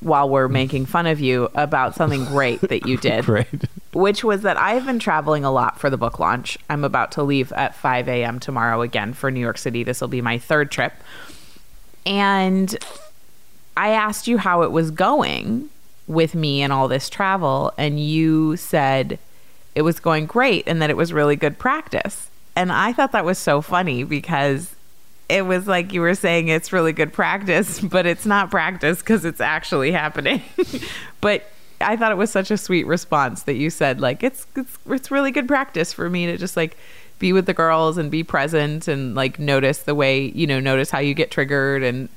while 0.00 0.28
we're 0.28 0.48
making 0.48 0.84
fun 0.86 1.06
of 1.06 1.20
you 1.20 1.48
about 1.54 1.94
something 1.94 2.24
great 2.24 2.60
that 2.62 2.86
you 2.86 2.96
did, 2.98 3.24
Great. 3.24 3.46
which 3.92 4.24
was 4.24 4.42
that 4.42 4.56
I've 4.56 4.84
been 4.84 4.98
traveling 4.98 5.44
a 5.44 5.52
lot 5.52 5.78
for 5.78 5.90
the 5.90 5.96
book 5.96 6.18
launch. 6.18 6.58
I'm 6.68 6.82
about 6.84 7.12
to 7.12 7.22
leave 7.22 7.52
at 7.52 7.74
5 7.76 8.08
a.m. 8.08 8.40
tomorrow 8.40 8.82
again 8.82 9.12
for 9.12 9.30
New 9.30 9.38
York 9.40 9.58
City. 9.58 9.84
This 9.84 10.00
will 10.00 10.08
be 10.08 10.20
my 10.20 10.38
third 10.38 10.72
trip. 10.72 10.92
And 12.04 12.76
I 13.76 13.90
asked 13.90 14.26
you 14.26 14.38
how 14.38 14.62
it 14.62 14.72
was 14.72 14.90
going 14.90 15.68
with 16.08 16.34
me 16.34 16.62
and 16.62 16.72
all 16.72 16.88
this 16.88 17.08
travel, 17.08 17.72
and 17.78 18.00
you 18.00 18.56
said 18.56 19.20
it 19.76 19.82
was 19.82 20.00
going 20.00 20.26
great 20.26 20.64
and 20.66 20.82
that 20.82 20.90
it 20.90 20.96
was 20.96 21.12
really 21.12 21.36
good 21.36 21.58
practice. 21.58 22.28
And 22.54 22.70
I 22.72 22.92
thought 22.92 23.12
that 23.12 23.24
was 23.24 23.38
so 23.38 23.60
funny 23.62 24.04
because 24.04 24.74
it 25.28 25.46
was 25.46 25.66
like 25.66 25.92
you 25.92 26.00
were 26.00 26.14
saying 26.14 26.48
it's 26.48 26.72
really 26.72 26.92
good 26.92 27.12
practice, 27.12 27.80
but 27.80 28.06
it's 28.06 28.26
not 28.26 28.50
practice 28.50 28.98
because 28.98 29.24
it's 29.24 29.40
actually 29.40 29.92
happening. 29.92 30.42
but 31.20 31.44
I 31.80 31.96
thought 31.96 32.12
it 32.12 32.18
was 32.18 32.30
such 32.30 32.50
a 32.50 32.56
sweet 32.56 32.86
response 32.86 33.44
that 33.44 33.54
you 33.54 33.68
said 33.68 34.00
like 34.00 34.22
it's 34.22 34.46
it's 34.54 34.78
it's 34.86 35.10
really 35.10 35.32
good 35.32 35.48
practice 35.48 35.92
for 35.92 36.08
me 36.08 36.26
to 36.26 36.36
just 36.36 36.56
like 36.56 36.76
be 37.18 37.32
with 37.32 37.46
the 37.46 37.54
girls 37.54 37.98
and 37.98 38.10
be 38.10 38.22
present 38.22 38.88
and 38.88 39.14
like 39.14 39.38
notice 39.38 39.78
the 39.80 39.94
way, 39.94 40.26
you 40.34 40.46
know, 40.46 40.60
notice 40.60 40.90
how 40.90 40.98
you 40.98 41.14
get 41.14 41.30
triggered 41.30 41.82
and 41.82 42.08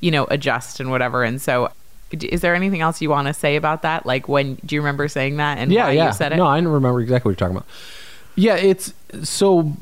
you 0.00 0.10
know, 0.10 0.26
adjust 0.30 0.80
and 0.80 0.90
whatever. 0.90 1.24
And 1.24 1.40
so 1.42 1.70
is 2.12 2.40
there 2.40 2.54
anything 2.54 2.80
else 2.80 3.02
you 3.02 3.10
want 3.10 3.26
to 3.28 3.34
say 3.34 3.56
about 3.56 3.82
that? 3.82 4.06
Like 4.06 4.28
when 4.28 4.54
do 4.64 4.74
you 4.74 4.80
remember 4.80 5.08
saying 5.08 5.36
that 5.36 5.58
and 5.58 5.72
yeah, 5.72 5.90
yeah. 5.90 6.06
you 6.06 6.12
said 6.12 6.32
it? 6.32 6.36
No, 6.36 6.46
I 6.46 6.60
don't 6.60 6.72
remember 6.72 7.00
exactly 7.00 7.30
what 7.30 7.40
you're 7.40 7.48
talking 7.48 7.56
about. 7.56 7.68
Yeah, 8.38 8.54
it's 8.54 8.94
so 9.24 9.72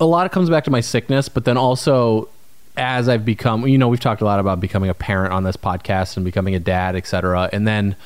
a 0.00 0.06
lot 0.06 0.24
of 0.24 0.32
comes 0.32 0.48
back 0.48 0.64
to 0.64 0.70
my 0.70 0.80
sickness, 0.80 1.28
but 1.28 1.44
then 1.44 1.58
also 1.58 2.30
as 2.74 3.06
I've 3.06 3.24
become, 3.24 3.66
you 3.66 3.76
know, 3.76 3.88
we've 3.88 4.00
talked 4.00 4.22
a 4.22 4.24
lot 4.24 4.40
about 4.40 4.60
becoming 4.60 4.88
a 4.88 4.94
parent 4.94 5.34
on 5.34 5.44
this 5.44 5.56
podcast 5.56 6.16
and 6.16 6.24
becoming 6.24 6.54
a 6.54 6.60
dad, 6.60 6.96
etc. 6.96 7.50
And 7.52 7.68
then 7.68 7.96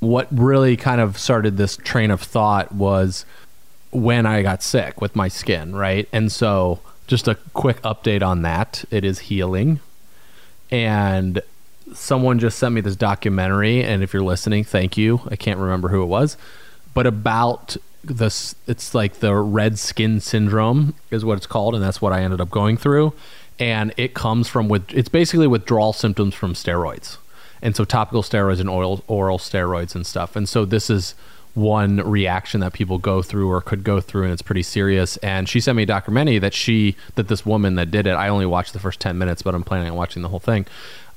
what 0.00 0.26
really 0.30 0.76
kind 0.76 1.02
of 1.02 1.18
started 1.18 1.58
this 1.58 1.76
train 1.76 2.10
of 2.10 2.22
thought 2.22 2.72
was 2.72 3.26
when 3.90 4.24
I 4.24 4.40
got 4.40 4.62
sick 4.62 5.02
with 5.02 5.14
my 5.14 5.28
skin, 5.28 5.76
right? 5.76 6.08
And 6.14 6.32
so 6.32 6.80
just 7.06 7.28
a 7.28 7.34
quick 7.52 7.82
update 7.82 8.22
on 8.22 8.40
that. 8.42 8.86
It 8.90 9.04
is 9.04 9.18
healing. 9.18 9.80
And 10.70 11.42
someone 11.92 12.38
just 12.38 12.58
sent 12.58 12.74
me 12.74 12.80
this 12.80 12.96
documentary 12.96 13.84
and 13.84 14.02
if 14.02 14.14
you're 14.14 14.22
listening, 14.22 14.64
thank 14.64 14.96
you. 14.96 15.20
I 15.28 15.36
can't 15.36 15.58
remember 15.58 15.88
who 15.88 16.02
it 16.02 16.06
was, 16.06 16.38
but 16.94 17.06
about 17.06 17.76
this 18.04 18.54
it's 18.66 18.94
like 18.94 19.20
the 19.20 19.34
red 19.34 19.78
skin 19.78 20.20
syndrome 20.20 20.94
is 21.10 21.24
what 21.24 21.36
it's 21.36 21.46
called 21.46 21.74
and 21.74 21.82
that's 21.82 22.02
what 22.02 22.12
I 22.12 22.22
ended 22.22 22.40
up 22.40 22.50
going 22.50 22.76
through 22.76 23.12
and 23.58 23.94
it 23.96 24.14
comes 24.14 24.48
from 24.48 24.68
with 24.68 24.92
it's 24.92 25.08
basically 25.08 25.46
withdrawal 25.46 25.92
symptoms 25.92 26.34
from 26.34 26.54
steroids. 26.54 27.18
And 27.60 27.76
so 27.76 27.84
topical 27.84 28.22
steroids 28.22 28.58
and 28.58 28.68
oil 28.68 29.04
oral 29.06 29.38
steroids 29.38 29.94
and 29.94 30.04
stuff. 30.04 30.34
And 30.34 30.48
so 30.48 30.64
this 30.64 30.90
is 30.90 31.14
one 31.54 31.98
reaction 31.98 32.60
that 32.60 32.72
people 32.72 32.98
go 32.98 33.22
through 33.22 33.48
or 33.48 33.60
could 33.60 33.84
go 33.84 34.00
through 34.00 34.24
and 34.24 34.32
it's 34.32 34.42
pretty 34.42 34.62
serious 34.62 35.18
and 35.18 35.48
she 35.48 35.60
sent 35.60 35.76
me 35.76 35.82
a 35.82 35.86
documentary 35.86 36.38
that 36.38 36.54
she 36.54 36.96
that 37.14 37.28
this 37.28 37.44
woman 37.44 37.74
that 37.74 37.90
did 37.90 38.06
it 38.06 38.12
i 38.12 38.26
only 38.26 38.46
watched 38.46 38.72
the 38.72 38.78
first 38.78 38.98
10 39.00 39.18
minutes 39.18 39.42
but 39.42 39.54
i'm 39.54 39.62
planning 39.62 39.90
on 39.90 39.94
watching 39.94 40.22
the 40.22 40.30
whole 40.30 40.40
thing 40.40 40.64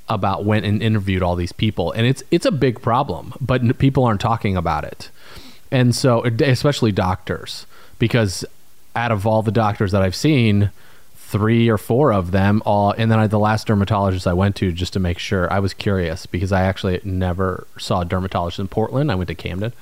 about 0.10 0.44
went 0.44 0.66
and 0.66 0.84
interviewed 0.84 1.24
all 1.24 1.38
these 1.38 1.54
people 1.54 1.94
and 1.94 2.06
it's 2.06 2.22
it's 2.32 2.46
a 2.46 2.52
big 2.52 2.82
problem 2.82 3.34
but 3.40 3.78
people 3.78 4.04
aren't 4.04 4.20
talking 4.20 4.58
about 4.58 4.84
it 4.84 5.10
and 5.72 5.96
so 5.96 6.24
especially 6.24 6.92
doctors 6.92 7.66
because 8.00 8.46
out 8.96 9.12
of 9.12 9.26
all 9.26 9.42
the 9.42 9.52
doctors 9.52 9.92
that 9.92 10.02
i've 10.02 10.16
seen 10.16 10.72
three 11.16 11.70
or 11.70 11.78
four 11.78 12.14
of 12.14 12.32
them 12.32 12.62
all 12.66 12.92
and 12.92 13.12
then 13.12 13.20
I, 13.20 13.28
the 13.28 13.40
last 13.40 13.68
dermatologist 13.68 14.28
i 14.28 14.34
went 14.34 14.56
to 14.58 14.72
just 14.72 14.94
to 14.94 15.00
make 15.00 15.20
sure 15.20 15.52
i 15.52 15.60
was 15.60 15.74
curious 15.74 16.26
because 16.26 16.52
i 16.52 16.62
actually 16.62 17.02
never 17.04 17.68
saw 17.78 18.02
a 18.02 18.06
dermatologist 18.06 18.60
in 18.60 18.68
portland. 18.68 19.12
I 19.12 19.16
went 19.16 19.28
to 19.30 19.36
camden. 19.36 19.74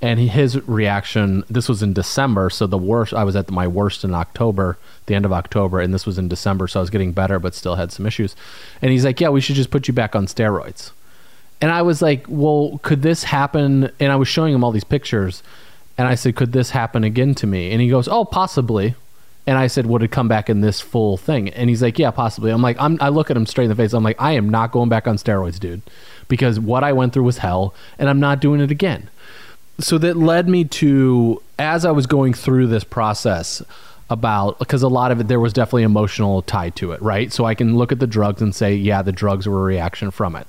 And 0.00 0.18
he, 0.18 0.26
his 0.26 0.60
reaction 0.66 1.44
this 1.48 1.68
was 1.68 1.82
in 1.82 1.92
december 1.92 2.50
so 2.50 2.66
the 2.66 2.76
worst 2.76 3.14
i 3.14 3.24
was 3.24 3.36
at 3.36 3.50
my 3.50 3.66
worst 3.68 4.04
in 4.04 4.14
october 4.14 4.76
the 5.06 5.14
end 5.14 5.24
of 5.24 5.32
october 5.32 5.80
and 5.80 5.94
this 5.94 6.06
was 6.06 6.18
in 6.18 6.28
december 6.28 6.66
so 6.66 6.80
i 6.80 6.82
was 6.82 6.90
getting 6.90 7.12
better 7.12 7.38
but 7.38 7.54
still 7.54 7.76
had 7.76 7.92
some 7.92 8.04
issues. 8.06 8.36
And 8.82 8.90
he's 8.90 9.04
like 9.04 9.20
yeah 9.20 9.28
we 9.28 9.40
should 9.40 9.56
just 9.56 9.70
put 9.70 9.88
you 9.88 9.94
back 9.94 10.14
on 10.14 10.26
steroids 10.26 10.90
and 11.62 11.70
i 11.70 11.80
was 11.80 12.02
like 12.02 12.26
well 12.28 12.78
could 12.82 13.00
this 13.00 13.24
happen 13.24 13.90
and 13.98 14.12
i 14.12 14.16
was 14.16 14.28
showing 14.28 14.54
him 14.54 14.62
all 14.62 14.70
these 14.70 14.84
pictures 14.84 15.42
and 15.96 16.06
i 16.06 16.14
said 16.14 16.36
could 16.36 16.52
this 16.52 16.70
happen 16.70 17.02
again 17.04 17.34
to 17.34 17.46
me 17.46 17.70
and 17.72 17.80
he 17.80 17.88
goes 17.88 18.06
oh 18.08 18.24
possibly 18.24 18.94
and 19.44 19.58
I 19.58 19.66
said, 19.66 19.86
would 19.86 20.04
it 20.04 20.12
come 20.12 20.28
back 20.28 20.48
in 20.48 20.60
this 20.60 20.80
full 20.80 21.16
thing? 21.16 21.48
And 21.48 21.68
he's 21.68 21.82
like, 21.82 21.98
yeah, 21.98 22.12
possibly. 22.12 22.52
I'm 22.52 22.62
like, 22.62 22.76
I'm, 22.78 22.96
I 23.00 23.08
look 23.08 23.28
at 23.28 23.36
him 23.36 23.44
straight 23.44 23.64
in 23.64 23.70
the 23.70 23.74
face. 23.74 23.92
I'm 23.92 24.04
like, 24.04 24.22
I 24.22 24.34
am 24.34 24.48
not 24.48 24.70
going 24.70 24.88
back 24.88 25.08
on 25.08 25.16
steroids, 25.16 25.58
dude, 25.58 25.82
because 26.28 26.60
what 26.60 26.84
I 26.84 26.92
went 26.92 27.12
through 27.12 27.24
was 27.24 27.38
hell, 27.38 27.74
and 27.98 28.08
I'm 28.08 28.20
not 28.20 28.38
doing 28.38 28.60
it 28.60 28.70
again 28.70 29.10
so 29.80 29.98
that 29.98 30.16
led 30.16 30.48
me 30.48 30.64
to 30.64 31.42
as 31.58 31.84
I 31.84 31.90
was 31.90 32.06
going 32.06 32.34
through 32.34 32.68
this 32.68 32.84
process 32.84 33.62
about 34.10 34.58
because 34.58 34.82
a 34.82 34.88
lot 34.88 35.10
of 35.10 35.20
it 35.20 35.28
there 35.28 35.40
was 35.40 35.52
definitely 35.52 35.84
emotional 35.84 36.42
tie 36.42 36.70
to 36.70 36.92
it, 36.92 37.00
right? 37.00 37.32
So 37.32 37.44
I 37.44 37.54
can 37.54 37.76
look 37.76 37.92
at 37.92 37.98
the 37.98 38.06
drugs 38.06 38.42
and 38.42 38.54
say, 38.54 38.74
yeah, 38.74 39.02
the 39.02 39.12
drugs 39.12 39.48
were 39.48 39.60
a 39.60 39.64
reaction 39.64 40.10
from 40.10 40.36
it. 40.36 40.46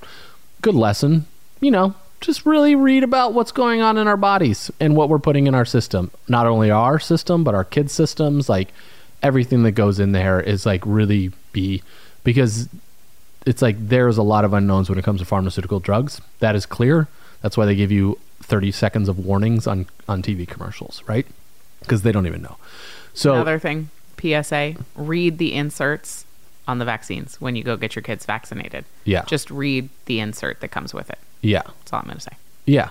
Good 0.64 0.74
lesson, 0.74 1.26
you 1.60 1.70
know. 1.70 1.94
Just 2.22 2.46
really 2.46 2.74
read 2.74 3.04
about 3.04 3.34
what's 3.34 3.52
going 3.52 3.82
on 3.82 3.98
in 3.98 4.08
our 4.08 4.16
bodies 4.16 4.70
and 4.80 4.96
what 4.96 5.10
we're 5.10 5.18
putting 5.18 5.46
in 5.46 5.54
our 5.54 5.66
system. 5.66 6.10
Not 6.26 6.46
only 6.46 6.70
our 6.70 6.98
system, 6.98 7.44
but 7.44 7.54
our 7.54 7.64
kids' 7.64 7.92
systems. 7.92 8.48
Like 8.48 8.68
everything 9.22 9.62
that 9.64 9.72
goes 9.72 10.00
in 10.00 10.12
there 10.12 10.40
is 10.40 10.64
like 10.64 10.80
really 10.86 11.32
be 11.52 11.82
because 12.22 12.70
it's 13.44 13.60
like 13.60 13.76
there's 13.78 14.16
a 14.16 14.22
lot 14.22 14.46
of 14.46 14.54
unknowns 14.54 14.88
when 14.88 14.98
it 14.98 15.04
comes 15.04 15.20
to 15.20 15.26
pharmaceutical 15.26 15.80
drugs. 15.80 16.22
That 16.38 16.56
is 16.56 16.64
clear. 16.64 17.08
That's 17.42 17.58
why 17.58 17.66
they 17.66 17.74
give 17.74 17.92
you 17.92 18.18
30 18.40 18.72
seconds 18.72 19.10
of 19.10 19.18
warnings 19.18 19.66
on 19.66 19.84
on 20.08 20.22
TV 20.22 20.48
commercials, 20.48 21.02
right? 21.06 21.26
Because 21.80 22.00
they 22.00 22.10
don't 22.10 22.26
even 22.26 22.40
know. 22.40 22.56
So 23.12 23.34
Another 23.34 23.58
thing, 23.58 23.90
PSA: 24.18 24.76
read 24.96 25.36
the 25.36 25.52
inserts 25.52 26.23
on 26.66 26.78
the 26.78 26.84
vaccines 26.84 27.40
when 27.40 27.56
you 27.56 27.62
go 27.62 27.76
get 27.76 27.94
your 27.94 28.02
kids 28.02 28.24
vaccinated. 28.24 28.84
Yeah. 29.04 29.24
Just 29.26 29.50
read 29.50 29.88
the 30.06 30.20
insert 30.20 30.60
that 30.60 30.68
comes 30.68 30.94
with 30.94 31.10
it. 31.10 31.18
yeah, 31.42 31.62
That's 31.64 31.92
all 31.92 31.98
I'm 32.00 32.06
going 32.06 32.16
to 32.16 32.22
say. 32.22 32.36
yeah. 32.66 32.88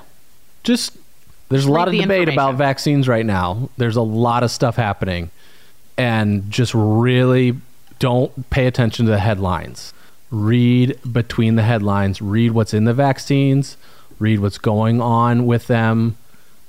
Just 0.63 0.95
there's 1.49 1.65
a 1.65 1.71
lot 1.71 1.87
of 1.87 1.93
debate 1.93 2.29
about 2.29 2.55
vaccines 2.55 3.07
right 3.07 3.25
now. 3.25 3.69
There's 3.77 3.97
a 3.97 4.01
lot 4.01 4.43
of 4.43 4.49
stuff 4.51 4.75
happening, 4.77 5.29
and 5.97 6.49
just 6.49 6.73
really 6.73 7.55
don't 7.99 8.49
pay 8.49 8.65
attention 8.65 9.05
to 9.05 9.11
the 9.11 9.19
headlines. 9.19 9.93
Read 10.31 10.97
between 11.11 11.55
the 11.55 11.63
headlines. 11.63 12.21
Read 12.21 12.51
what's 12.53 12.73
in 12.73 12.85
the 12.85 12.93
vaccines. 12.93 13.75
Read 14.19 14.39
what's 14.39 14.57
going 14.57 15.01
on 15.01 15.45
with 15.45 15.67
them. 15.67 16.15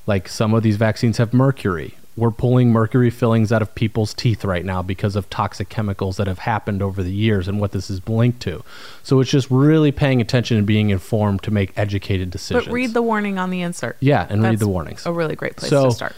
Like 0.06 0.28
some 0.28 0.52
of 0.54 0.62
these 0.64 0.76
vaccines 0.76 1.18
have 1.18 1.32
mercury. 1.32 1.94
We're 2.16 2.30
pulling 2.30 2.70
mercury 2.70 3.10
fillings 3.10 3.50
out 3.50 3.60
of 3.60 3.74
people's 3.74 4.14
teeth 4.14 4.44
right 4.44 4.64
now 4.64 4.82
because 4.82 5.16
of 5.16 5.28
toxic 5.30 5.68
chemicals 5.68 6.16
that 6.18 6.28
have 6.28 6.40
happened 6.40 6.80
over 6.80 7.02
the 7.02 7.12
years 7.12 7.48
and 7.48 7.58
what 7.60 7.72
this 7.72 7.90
is 7.90 8.08
linked 8.08 8.40
to. 8.42 8.62
So 9.02 9.18
it's 9.20 9.30
just 9.30 9.50
really 9.50 9.90
paying 9.90 10.20
attention 10.20 10.56
and 10.56 10.66
being 10.66 10.90
informed 10.90 11.42
to 11.42 11.50
make 11.50 11.72
educated 11.76 12.30
decisions. 12.30 12.66
But 12.66 12.72
read 12.72 12.94
the 12.94 13.02
warning 13.02 13.38
on 13.38 13.50
the 13.50 13.62
insert. 13.62 13.96
Yeah, 13.98 14.26
and 14.30 14.42
read 14.42 14.60
the 14.60 14.68
warnings. 14.68 15.04
A 15.06 15.12
really 15.12 15.34
great 15.34 15.56
place 15.56 15.70
So- 15.70 15.86
to 15.86 15.90
start. 15.92 16.14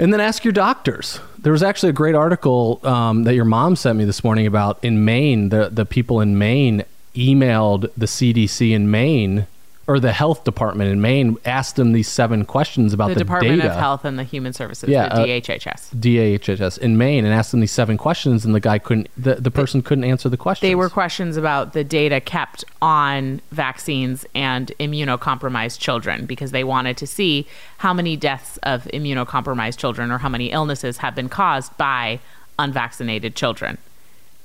And 0.00 0.12
then 0.12 0.20
ask 0.20 0.44
your 0.44 0.52
doctors. 0.52 1.18
There 1.38 1.52
was 1.52 1.62
actually 1.62 1.88
a 1.88 1.92
great 1.92 2.14
article 2.14 2.78
um, 2.84 3.24
that 3.24 3.34
your 3.34 3.44
mom 3.44 3.74
sent 3.74 3.98
me 3.98 4.04
this 4.04 4.22
morning 4.22 4.46
about 4.46 4.78
in 4.84 5.04
Maine, 5.04 5.48
the, 5.48 5.70
the 5.70 5.84
people 5.84 6.20
in 6.20 6.38
Maine 6.38 6.84
emailed 7.16 7.90
the 7.96 8.06
CDC 8.06 8.70
in 8.70 8.90
Maine 8.92 9.48
or 9.88 9.98
the 9.98 10.12
health 10.12 10.44
department 10.44 10.92
in 10.92 11.00
Maine, 11.00 11.38
asked 11.46 11.76
them 11.76 11.92
these 11.92 12.08
seven 12.08 12.44
questions 12.44 12.92
about 12.92 13.08
The, 13.08 13.14
the, 13.14 13.20
Department 13.20 13.62
data. 13.62 13.72
of 13.72 13.78
Health 13.78 14.04
and 14.04 14.18
the 14.18 14.22
Human 14.22 14.52
Services, 14.52 14.90
Yeah, 14.90 15.08
the 15.08 15.22
uh, 15.22 15.40
DHHS. 15.40 16.78
In 16.78 16.98
Maine 16.98 17.24
and 17.24 17.32
asked 17.32 17.52
them 17.52 17.60
these 17.60 17.72
seven 17.72 17.96
questions, 17.96 18.44
and 18.44 18.54
the 18.54 18.60
guy 18.60 18.78
couldn't, 18.78 19.08
the, 19.16 19.36
the 19.36 19.50
person 19.50 19.80
couldn't 19.80 20.04
answer 20.04 20.28
the 20.28 20.36
questions. 20.36 20.68
They 20.68 20.74
were 20.74 20.90
questions 20.90 21.38
about 21.38 21.72
the 21.72 21.84
data 21.84 22.20
kept 22.20 22.66
on 22.82 23.40
vaccines 23.50 24.26
and 24.34 24.70
immunocompromised 24.78 25.78
children 25.78 26.26
because 26.26 26.50
they 26.50 26.64
wanted 26.64 26.98
to 26.98 27.06
see 27.06 27.46
how 27.78 27.94
many 27.94 28.14
deaths 28.14 28.58
of 28.64 28.84
immunocompromised 28.92 29.78
children 29.78 30.10
or 30.10 30.18
how 30.18 30.28
many 30.28 30.50
illnesses 30.50 30.98
have 30.98 31.14
been 31.14 31.30
caused 31.30 31.74
by 31.78 32.20
unvaccinated 32.58 33.34
children. 33.34 33.78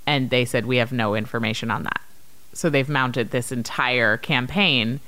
And 0.07 0.29
they 0.29 0.45
said, 0.45 0.65
we 0.65 0.77
have 0.77 0.93
no 0.93 1.15
information 1.15 1.69
on 1.69 1.83
that. 1.83 1.99
So 2.53 2.69
they've 2.69 2.87
mounted 2.87 3.31
this 3.31 3.51
entire 3.51 4.15
campaign 4.15 5.01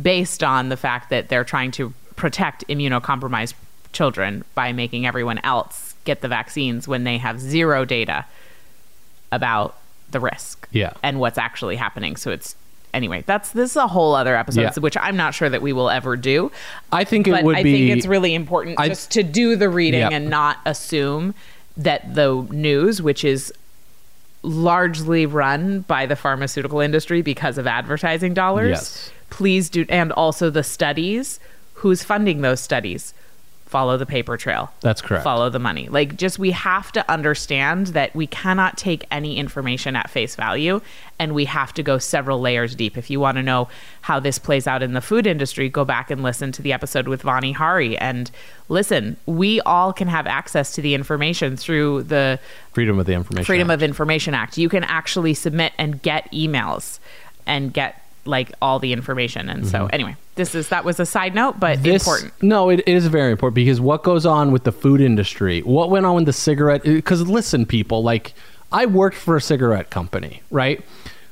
based 0.00 0.42
on 0.42 0.68
the 0.68 0.76
fact 0.76 1.10
that 1.10 1.28
they're 1.28 1.44
trying 1.44 1.70
to 1.72 1.92
protect 2.16 2.66
immunocompromised 2.68 3.54
children 3.92 4.44
by 4.54 4.72
making 4.72 5.06
everyone 5.06 5.38
else 5.44 5.94
get 6.04 6.20
the 6.20 6.28
vaccines 6.28 6.88
when 6.88 7.04
they 7.04 7.18
have 7.18 7.38
zero 7.40 7.84
data 7.84 8.24
about 9.30 9.76
the 10.10 10.20
risk 10.20 10.68
Yeah. 10.72 10.92
and 11.02 11.20
what's 11.20 11.38
actually 11.38 11.76
happening. 11.76 12.16
So 12.16 12.30
it's 12.30 12.56
anyway, 12.94 13.22
that's 13.26 13.50
this 13.52 13.70
is 13.70 13.76
a 13.76 13.86
whole 13.86 14.14
other 14.14 14.36
episode, 14.36 14.60
Yeah. 14.62 14.72
which 14.80 14.96
I'm 14.98 15.16
not 15.16 15.34
sure 15.34 15.48
that 15.48 15.62
we 15.62 15.72
will 15.72 15.88
ever 15.90 16.16
do. 16.16 16.50
I 16.90 17.04
think 17.04 17.26
it 17.28 17.30
But 17.30 17.44
would 17.44 17.56
I 17.56 17.62
be. 17.62 17.72
think 17.88 17.96
it's 17.98 18.06
really 18.06 18.34
important 18.34 18.78
I- 18.78 18.88
just 18.88 19.10
to 19.12 19.22
do 19.22 19.56
the 19.56 19.68
reading 19.68 20.00
Yep. 20.00 20.12
and 20.12 20.28
not 20.30 20.58
assume 20.66 21.34
that 21.76 22.14
the 22.14 22.46
news, 22.50 23.00
which 23.00 23.24
is 23.24 23.52
largely 24.42 25.24
run 25.24 25.80
by 25.82 26.04
the 26.04 26.16
pharmaceutical 26.16 26.80
industry 26.80 27.22
because 27.22 27.58
of 27.58 27.66
advertising 27.66 28.34
dollars. 28.34 28.70
Yes. 28.70 29.10
Please 29.32 29.70
do, 29.70 29.86
and 29.88 30.12
also 30.12 30.50
the 30.50 30.62
studies. 30.62 31.40
Who's 31.76 32.02
funding 32.04 32.42
those 32.42 32.60
studies? 32.60 33.14
Follow 33.64 33.96
the 33.96 34.04
paper 34.04 34.36
trail. 34.36 34.70
That's 34.82 35.00
correct. 35.00 35.24
Follow 35.24 35.48
the 35.48 35.58
money. 35.58 35.88
Like, 35.88 36.18
just 36.18 36.38
we 36.38 36.50
have 36.50 36.92
to 36.92 37.10
understand 37.10 37.86
that 37.88 38.14
we 38.14 38.26
cannot 38.26 38.76
take 38.76 39.06
any 39.10 39.38
information 39.38 39.96
at 39.96 40.10
face 40.10 40.36
value 40.36 40.82
and 41.18 41.34
we 41.34 41.46
have 41.46 41.72
to 41.74 41.82
go 41.82 41.96
several 41.96 42.38
layers 42.38 42.74
deep. 42.74 42.98
If 42.98 43.08
you 43.08 43.18
want 43.18 43.38
to 43.38 43.42
know 43.42 43.68
how 44.02 44.20
this 44.20 44.38
plays 44.38 44.66
out 44.66 44.82
in 44.82 44.92
the 44.92 45.00
food 45.00 45.26
industry, 45.26 45.70
go 45.70 45.86
back 45.86 46.10
and 46.10 46.22
listen 46.22 46.52
to 46.52 46.60
the 46.60 46.74
episode 46.74 47.08
with 47.08 47.22
Vani 47.22 47.54
Hari. 47.54 47.96
And 47.96 48.30
listen, 48.68 49.16
we 49.24 49.62
all 49.62 49.94
can 49.94 50.08
have 50.08 50.26
access 50.26 50.74
to 50.74 50.82
the 50.82 50.92
information 50.92 51.56
through 51.56 52.02
the 52.02 52.38
Freedom 52.74 52.98
of 52.98 53.06
the 53.06 53.14
Information. 53.14 53.46
Freedom 53.46 53.70
Act. 53.70 53.76
of 53.76 53.82
Information 53.82 54.34
Act. 54.34 54.58
You 54.58 54.68
can 54.68 54.84
actually 54.84 55.32
submit 55.32 55.72
and 55.78 56.02
get 56.02 56.30
emails 56.30 56.98
and 57.46 57.72
get 57.72 58.01
like 58.24 58.52
all 58.62 58.78
the 58.78 58.92
information. 58.92 59.48
And 59.48 59.66
so, 59.66 59.86
anyway, 59.92 60.16
this 60.36 60.54
is 60.54 60.68
that 60.68 60.84
was 60.84 61.00
a 61.00 61.06
side 61.06 61.34
note, 61.34 61.58
but 61.58 61.78
Mm-hmm. 61.78 61.82
This- 61.84 62.02
important. 62.06 62.32
No, 62.42 62.68
it 62.70 62.86
is 62.86 63.06
very 63.08 63.32
important 63.32 63.54
because 63.56 63.80
what 63.80 64.02
goes 64.02 64.24
on 64.26 64.52
with 64.52 64.64
the 64.64 64.72
food 64.72 65.00
industry, 65.00 65.60
what 65.62 65.90
went 65.90 66.06
on 66.06 66.14
with 66.16 66.26
the 66.26 66.32
cigarette? 66.32 66.82
Because 66.84 67.22
listen, 67.26 67.66
people, 67.66 68.02
like 68.02 68.34
I 68.70 68.86
worked 68.86 69.16
for 69.16 69.36
a 69.36 69.40
cigarette 69.40 69.90
company, 69.90 70.42
right? 70.50 70.84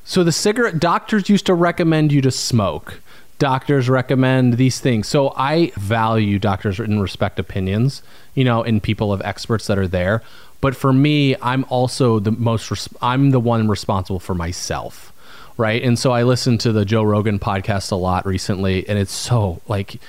So 0.03 0.23
the 0.23 0.31
cigarette 0.31 0.79
doctors 0.79 1.29
used 1.29 1.45
to 1.45 1.53
recommend 1.53 2.11
you 2.11 2.21
to 2.21 2.31
smoke. 2.31 2.99
Doctors 3.39 3.89
recommend 3.89 4.57
these 4.57 4.79
things. 4.79 5.07
So 5.07 5.33
I 5.35 5.71
value 5.77 6.37
doctors 6.37 6.79
and 6.79 7.01
respect 7.01 7.39
opinions, 7.39 8.03
you 8.35 8.43
know, 8.43 8.63
and 8.63 8.83
people 8.83 9.11
of 9.13 9.21
experts 9.23 9.65
that 9.67 9.77
are 9.79 9.87
there. 9.87 10.21
But 10.59 10.75
for 10.75 10.93
me, 10.93 11.35
I'm 11.41 11.65
also 11.69 12.19
the 12.19 12.31
most. 12.31 12.69
Res- 12.69 12.89
I'm 13.01 13.31
the 13.31 13.39
one 13.39 13.67
responsible 13.67 14.19
for 14.19 14.35
myself 14.35 15.10
right? 15.57 15.81
And 15.83 15.97
so 15.97 16.11
I 16.11 16.23
listened 16.23 16.59
to 16.61 16.71
the 16.71 16.85
Joe 16.85 17.03
Rogan 17.03 17.39
podcast 17.39 17.91
a 17.91 17.95
lot 17.95 18.25
recently, 18.25 18.87
and 18.87 18.97
it's 18.97 19.13
so 19.13 19.61
like 19.67 19.99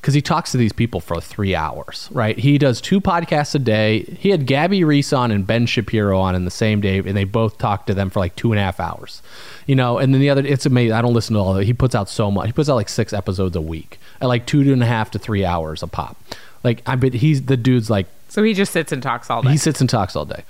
because 0.00 0.14
he 0.14 0.20
talks 0.20 0.50
to 0.50 0.56
these 0.56 0.72
people 0.72 0.98
for 0.98 1.20
three 1.20 1.54
hours, 1.54 2.08
right? 2.10 2.36
He 2.36 2.58
does 2.58 2.80
two 2.80 3.00
podcasts 3.00 3.54
a 3.54 3.60
day. 3.60 4.00
He 4.18 4.30
had 4.30 4.46
Gabby 4.46 4.82
Reece 4.82 5.12
on 5.12 5.30
and 5.30 5.46
Ben 5.46 5.64
Shapiro 5.64 6.18
on 6.18 6.34
in 6.34 6.44
the 6.44 6.50
same 6.50 6.80
day, 6.80 6.98
and 6.98 7.16
they 7.16 7.22
both 7.22 7.56
talked 7.56 7.86
to 7.86 7.94
them 7.94 8.10
for 8.10 8.18
like 8.18 8.34
two 8.34 8.50
and 8.50 8.58
a 8.58 8.62
half 8.64 8.80
hours, 8.80 9.22
you 9.64 9.76
know. 9.76 9.98
And 9.98 10.12
then 10.12 10.20
the 10.20 10.28
other, 10.28 10.44
it's 10.44 10.66
amazing. 10.66 10.92
I 10.92 11.02
don't 11.02 11.14
listen 11.14 11.34
to 11.34 11.40
all 11.40 11.54
of 11.54 11.62
it. 11.62 11.66
He 11.66 11.72
puts 11.72 11.94
out 11.94 12.08
so 12.08 12.32
much. 12.32 12.46
He 12.46 12.52
puts 12.52 12.68
out 12.68 12.74
like 12.74 12.88
six 12.88 13.12
episodes 13.12 13.54
a 13.54 13.60
week 13.60 14.00
at 14.20 14.26
like 14.26 14.44
two 14.44 14.60
and 14.72 14.82
a 14.82 14.86
half 14.86 15.12
to 15.12 15.20
three 15.20 15.44
hours 15.44 15.84
a 15.84 15.86
pop. 15.86 16.16
Like 16.64 16.82
I 16.84 16.96
bet 16.96 17.14
he's 17.14 17.42
the 17.42 17.56
dude's 17.56 17.88
like 17.88 18.06
So 18.28 18.42
he 18.42 18.54
just 18.54 18.72
sits 18.72 18.90
and 18.90 19.02
talks 19.02 19.30
all 19.30 19.42
day. 19.42 19.50
he 19.50 19.56
sits 19.56 19.80
and 19.80 19.88
talks 19.88 20.16
all 20.16 20.24
day. 20.24 20.42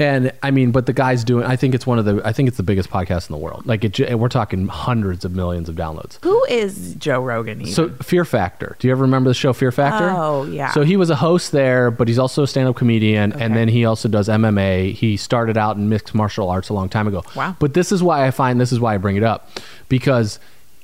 And 0.00 0.32
I 0.42 0.50
mean, 0.50 0.70
but 0.70 0.86
the 0.86 0.92
guy's 0.92 1.24
doing. 1.24 1.44
I 1.44 1.56
think 1.56 1.74
it's 1.74 1.86
one 1.86 1.98
of 1.98 2.06
the. 2.06 2.22
I 2.24 2.32
think 2.32 2.48
it's 2.48 2.56
the 2.56 2.62
biggest 2.62 2.88
podcast 2.88 3.28
in 3.28 3.34
the 3.34 3.38
world. 3.38 3.66
Like 3.66 3.84
it, 3.84 4.18
we're 4.18 4.28
talking 4.28 4.66
hundreds 4.66 5.24
of 5.24 5.34
millions 5.34 5.68
of 5.68 5.76
downloads. 5.76 6.18
Who 6.22 6.44
is 6.46 6.94
Joe 6.94 7.20
Rogan? 7.20 7.60
Even? 7.60 7.72
So 7.72 7.90
Fear 8.02 8.24
Factor. 8.24 8.76
Do 8.78 8.88
you 8.88 8.92
ever 8.92 9.02
remember 9.02 9.28
the 9.28 9.34
show 9.34 9.52
Fear 9.52 9.72
Factor? 9.72 10.10
Oh, 10.10 10.44
yeah. 10.44 10.72
So 10.72 10.82
he 10.82 10.96
was 10.96 11.10
a 11.10 11.16
host 11.16 11.52
there, 11.52 11.90
but 11.90 12.08
he's 12.08 12.18
also 12.18 12.42
a 12.42 12.46
stand-up 12.46 12.76
comedian, 12.76 13.32
and 13.34 13.54
then 13.54 13.68
he 13.68 13.84
also 13.84 14.08
does 14.08 14.28
MMA. 14.28 14.94
He 14.94 15.16
started 15.18 15.58
out 15.58 15.76
in 15.76 15.88
mixed 15.88 16.14
martial 16.14 16.48
arts 16.48 16.70
a 16.70 16.74
long 16.74 16.88
time 16.88 17.06
ago. 17.06 17.22
Wow. 17.36 17.56
But 17.58 17.74
this 17.74 17.92
is 17.92 18.02
why 18.02 18.26
I 18.26 18.30
find 18.30 18.60
this 18.60 18.72
is 18.72 18.80
why 18.80 18.94
I 18.94 18.98
bring 18.98 19.16
it 19.16 19.22
up 19.22 19.50
because 19.88 20.38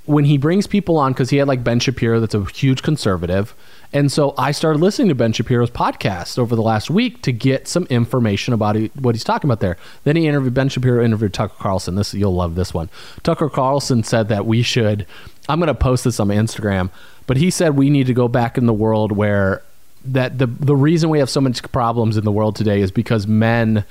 when 0.04 0.24
he 0.24 0.38
brings 0.38 0.66
people 0.66 0.98
on, 0.98 1.12
because 1.12 1.30
he 1.30 1.38
had 1.38 1.48
like 1.48 1.64
Ben 1.64 1.80
Shapiro, 1.80 2.20
that's 2.20 2.34
a 2.34 2.44
huge 2.44 2.82
conservative. 2.82 3.54
And 3.96 4.12
so 4.12 4.34
I 4.36 4.52
started 4.52 4.82
listening 4.82 5.08
to 5.08 5.14
Ben 5.14 5.32
Shapiro's 5.32 5.70
podcast 5.70 6.38
over 6.38 6.54
the 6.54 6.60
last 6.60 6.90
week 6.90 7.22
to 7.22 7.32
get 7.32 7.66
some 7.66 7.86
information 7.86 8.52
about 8.52 8.76
what 8.96 9.14
he's 9.14 9.24
talking 9.24 9.48
about 9.48 9.60
there. 9.60 9.78
Then 10.04 10.16
he 10.16 10.26
interviewed 10.28 10.52
Ben 10.52 10.68
Shapiro 10.68 11.02
interviewed 11.02 11.32
Tucker 11.32 11.54
Carlson. 11.58 11.94
This 11.94 12.12
you'll 12.12 12.34
love 12.34 12.56
this 12.56 12.74
one. 12.74 12.90
Tucker 13.22 13.48
Carlson 13.48 14.02
said 14.04 14.28
that 14.28 14.44
we 14.44 14.60
should. 14.60 15.06
I'm 15.48 15.58
going 15.60 15.68
to 15.68 15.74
post 15.74 16.04
this 16.04 16.20
on 16.20 16.28
Instagram, 16.28 16.90
but 17.26 17.38
he 17.38 17.50
said 17.50 17.74
we 17.74 17.88
need 17.88 18.06
to 18.08 18.12
go 18.12 18.28
back 18.28 18.58
in 18.58 18.66
the 18.66 18.74
world 18.74 19.12
where 19.12 19.62
that 20.04 20.36
the 20.36 20.46
the 20.46 20.76
reason 20.76 21.08
we 21.08 21.18
have 21.18 21.30
so 21.30 21.40
much 21.40 21.62
problems 21.72 22.18
in 22.18 22.24
the 22.24 22.32
world 22.32 22.54
today 22.54 22.82
is 22.82 22.90
because 22.90 23.26
men 23.26 23.82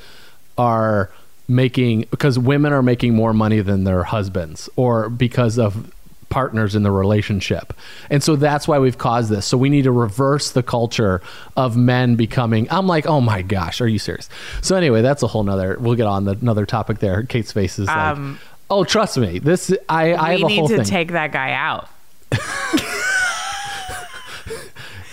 are 0.55 1.09
making 1.47 2.01
because 2.11 2.37
women 2.37 2.73
are 2.73 2.83
making 2.83 3.15
more 3.15 3.33
money 3.33 3.59
than 3.59 3.85
their 3.85 4.03
husbands 4.03 4.69
or 4.75 5.09
because 5.09 5.57
of 5.57 5.91
partners 6.35 6.75
in 6.75 6.83
the 6.83 6.91
relationship. 6.91 7.71
And 8.09 8.21
so 8.21 8.35
that's 8.35 8.67
why 8.67 8.77
we've 8.77 8.97
caused 8.97 9.29
this. 9.29 9.45
So 9.45 9.57
we 9.57 9.69
need 9.69 9.83
to 9.83 9.91
reverse 9.91 10.51
the 10.51 10.61
culture 10.61 11.21
of 11.55 11.77
men 11.77 12.17
becoming 12.17 12.67
I'm 12.69 12.87
like, 12.87 13.05
"Oh 13.07 13.21
my 13.21 13.41
gosh, 13.41 13.79
are 13.79 13.87
you 13.87 13.99
serious?" 13.99 14.27
So 14.61 14.75
anyway, 14.75 15.01
that's 15.01 15.23
a 15.23 15.27
whole 15.27 15.43
nother 15.43 15.77
we'll 15.79 15.95
get 15.95 16.07
on 16.07 16.25
the 16.25 16.33
another 16.41 16.65
topic 16.65 16.99
there. 16.99 17.23
Kate's 17.23 17.53
face 17.53 17.79
is 17.79 17.87
like, 17.87 17.95
Um, 17.95 18.37
"Oh, 18.69 18.83
trust 18.83 19.17
me. 19.17 19.39
This 19.39 19.71
I 19.87 20.13
I 20.13 20.31
have 20.31 20.41
we 20.41 20.59
need 20.59 20.67
to 20.67 20.83
take 20.83 21.13
that 21.13 21.31
guy 21.31 21.51
out. 21.53 21.87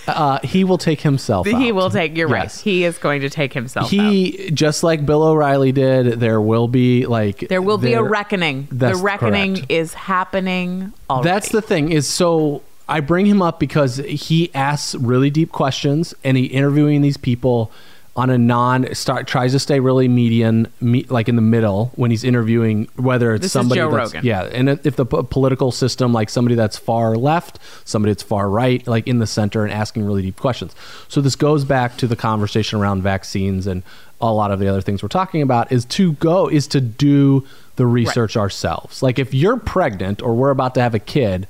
uh, 0.09 0.39
he 0.43 0.65
will 0.65 0.79
take 0.79 1.01
himself 1.03 1.47
He 1.47 1.69
out. 1.71 1.75
will 1.75 1.91
take. 1.91 2.17
You're 2.17 2.29
Yes. 2.29 2.57
right. 2.59 2.65
He 2.65 2.85
is 2.85 2.99
going 2.99 3.21
to 3.23 3.31
take 3.31 3.53
himself 3.53 3.87
out. 3.87 3.91
he 3.91 4.51
just 4.53 4.83
like 4.83 5.05
Bill 5.07 5.23
O'Reilly 5.23 5.73
did. 5.73 6.19
There 6.21 6.41
will 6.41 6.69
be 6.69 7.07
like 7.07 7.47
There 7.49 7.63
will 7.63 7.79
be 7.79 7.89
a 7.95 7.97
there- 7.97 8.05
reckoning. 8.05 8.69
The 8.71 8.95
reckoning 8.97 9.55
correct. 9.57 9.71
is 9.73 9.95
happening 9.95 10.93
already. 11.11 11.29
That's 11.29 11.49
the 11.51 11.63
thing 11.63 11.93
is 11.93 12.09
so 12.09 12.63
I 12.89 13.01
bring 13.01 13.27
him 13.27 13.41
up 13.43 13.61
because 13.61 13.97
he 13.99 14.51
asks 14.55 14.95
really 14.97 15.31
deep 15.31 15.53
questions 15.53 16.15
and 16.25 16.37
he 16.37 16.47
interviewing 16.47 17.01
these 17.01 17.17
people 17.17 17.71
on 18.15 18.29
a 18.29 18.37
non 18.37 18.95
start 18.95 19.27
tries 19.27 19.53
to 19.53 19.59
stay 19.59 19.81
really 19.81 20.07
median 20.07 20.71
me, 20.83 21.05
like 21.05 21.29
in 21.31 21.37
the 21.37 21.43
middle 21.43 21.91
when 21.95 22.11
he's 22.11 22.25
interviewing 22.25 22.87
whether 22.97 23.33
it's 23.33 23.41
This 23.43 23.47
is 23.47 23.53
somebody 23.53 23.81
Joe 23.81 23.91
that's 23.91 24.13
Rogan. 24.13 24.27
yeah 24.27 24.43
and 24.53 24.69
if 24.69 24.97
the 24.97 25.07
p- 25.07 25.23
political 25.31 25.73
system 25.73 26.13
like 26.13 26.29
somebody 26.29 26.55
that's 26.55 26.77
far 26.77 27.17
left 27.17 27.59
somebody 27.85 28.13
that's 28.13 28.23
far 28.23 28.51
right 28.51 28.87
like 28.87 29.07
in 29.09 29.19
the 29.19 29.27
center 29.27 29.65
and 29.65 29.73
asking 29.73 30.05
really 30.05 30.21
deep 30.21 30.37
questions. 30.37 30.75
So 31.09 31.23
this 31.23 31.37
goes 31.37 31.65
back 31.65 31.97
to 31.99 32.07
the 32.07 32.17
conversation 32.17 32.79
around 32.79 33.03
vaccines 33.03 33.67
and 33.67 33.83
a 34.21 34.31
lot 34.33 34.51
of 34.51 34.61
the 34.61 34.69
other 34.69 34.83
things 34.83 35.03
we're 35.03 35.09
talking 35.09 35.41
about 35.41 35.73
is 35.73 35.85
to 35.87 36.13
go 36.15 36.49
is 36.49 36.67
to 36.69 36.81
do 36.83 37.47
the 37.77 37.87
research 37.87 38.37
ourselves. 38.37 39.03
Like 39.03 39.19
if 39.19 39.33
you're 39.33 39.57
pregnant 39.57 40.21
or 40.21 40.35
we're 40.35 40.51
about 40.51 40.75
to 40.75 40.83
have 40.83 40.95
a 40.95 40.99
kid 40.99 41.49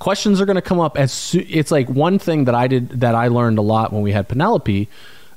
questions 0.00 0.40
are 0.40 0.44
going 0.44 0.56
to 0.56 0.60
come 0.62 0.80
up 0.80 0.98
as 0.98 1.34
it's 1.38 1.70
like 1.70 1.88
one 1.88 2.18
thing 2.18 2.46
that 2.46 2.54
I 2.54 2.66
did 2.66 2.88
that 3.00 3.14
I 3.14 3.28
learned 3.28 3.58
a 3.58 3.62
lot 3.62 3.92
when 3.92 4.02
we 4.02 4.10
had 4.10 4.28
Penelope 4.28 4.88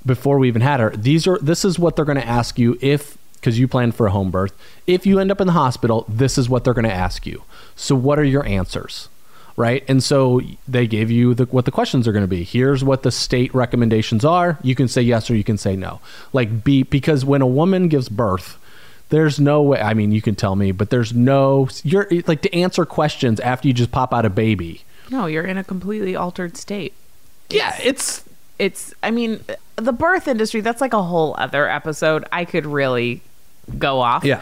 before 0.07 0.39
we 0.39 0.47
even 0.47 0.61
had 0.63 0.79
her. 0.79 0.89
These 0.95 1.27
are 1.27 1.37
this 1.39 1.63
is 1.63 1.77
what 1.77 1.95
they're 1.95 2.05
going 2.05 2.17
to 2.17 2.27
ask 2.27 2.57
you 2.57 2.77
if 2.81 3.17
because 3.35 3.59
you 3.59 3.67
planned 3.67 3.93
for 3.93 4.07
a 4.07 4.11
home 4.11 4.31
birth. 4.31 4.53
If 4.87 5.05
you 5.05 5.19
end 5.19 5.31
up 5.31 5.39
in 5.39 5.47
the 5.47 5.53
hospital, 5.53 6.05
this 6.09 6.37
is 6.39 6.49
what 6.49 6.63
they're 6.63 6.73
going 6.73 6.85
to 6.89 6.93
ask 6.93 7.27
you. 7.27 7.43
So 7.75 7.95
what 7.95 8.17
are 8.17 8.23
your 8.23 8.45
answers? 8.45 9.09
Right? 9.55 9.83
And 9.87 10.03
so 10.03 10.41
they 10.67 10.85
gave 10.87 11.09
you 11.09 11.33
the, 11.33 11.45
what 11.45 11.65
the 11.65 11.71
questions 11.71 12.07
are 12.07 12.11
going 12.11 12.23
to 12.23 12.27
be. 12.27 12.43
Here's 12.43 12.83
what 12.83 13.03
the 13.03 13.11
state 13.11 13.53
recommendations 13.55 14.23
are. 14.23 14.59
You 14.61 14.75
can 14.75 14.87
say 14.87 15.01
yes 15.01 15.29
or 15.29 15.35
you 15.35 15.43
can 15.43 15.57
say 15.57 15.75
no. 15.75 15.99
Like 16.33 16.63
be 16.63 16.83
because 16.83 17.25
when 17.25 17.41
a 17.41 17.47
woman 17.47 17.87
gives 17.87 18.07
birth, 18.09 18.57
there's 19.09 19.39
no 19.39 19.61
way. 19.63 19.81
I 19.81 19.93
mean, 19.93 20.11
you 20.11 20.21
can 20.21 20.35
tell 20.35 20.55
me, 20.55 20.71
but 20.71 20.89
there's 20.89 21.13
no. 21.13 21.69
You're 21.83 22.07
like 22.27 22.41
to 22.43 22.53
answer 22.53 22.85
questions 22.85 23.39
after 23.39 23.67
you 23.67 23.73
just 23.73 23.91
pop 23.91 24.13
out 24.13 24.25
a 24.25 24.29
baby. 24.29 24.83
no. 25.09 25.25
You're 25.27 25.45
in 25.45 25.57
a 25.57 25.63
completely 25.63 26.15
altered 26.15 26.57
state. 26.57 26.93
Yeah, 27.49 27.75
it's 27.81 28.26
It's. 28.59 28.93
I 29.03 29.11
mean, 29.11 29.43
the 29.75 29.93
birth 29.93 30.27
industry. 30.27 30.61
That's 30.61 30.81
like 30.81 30.93
a 30.93 31.03
whole 31.03 31.35
other 31.37 31.69
episode. 31.69 32.25
I 32.31 32.45
could 32.45 32.65
really 32.65 33.21
go 33.77 33.99
off. 33.99 34.23
Yeah. 34.23 34.41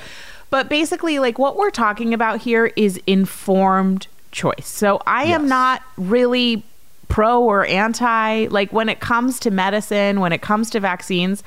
But 0.49 0.69
basically, 0.69 1.19
like 1.19 1.39
what 1.39 1.58
we're 1.58 1.71
talking 1.71 2.13
about 2.13 2.41
here 2.41 2.71
is 2.75 2.99
informed 3.08 4.08
choice. 4.32 4.67
So 4.67 5.01
I 5.06 5.25
am 5.25 5.47
not 5.47 5.82
really 5.97 6.63
pro 7.08 7.41
or 7.41 7.65
anti. 7.65 8.47
Like 8.47 8.71
when 8.71 8.89
it 8.89 8.99
comes 8.99 9.39
to 9.41 9.51
medicine, 9.51 10.19
when 10.19 10.32
it 10.32 10.41
comes 10.41 10.69
to 10.71 10.80
vaccines, 10.80 11.43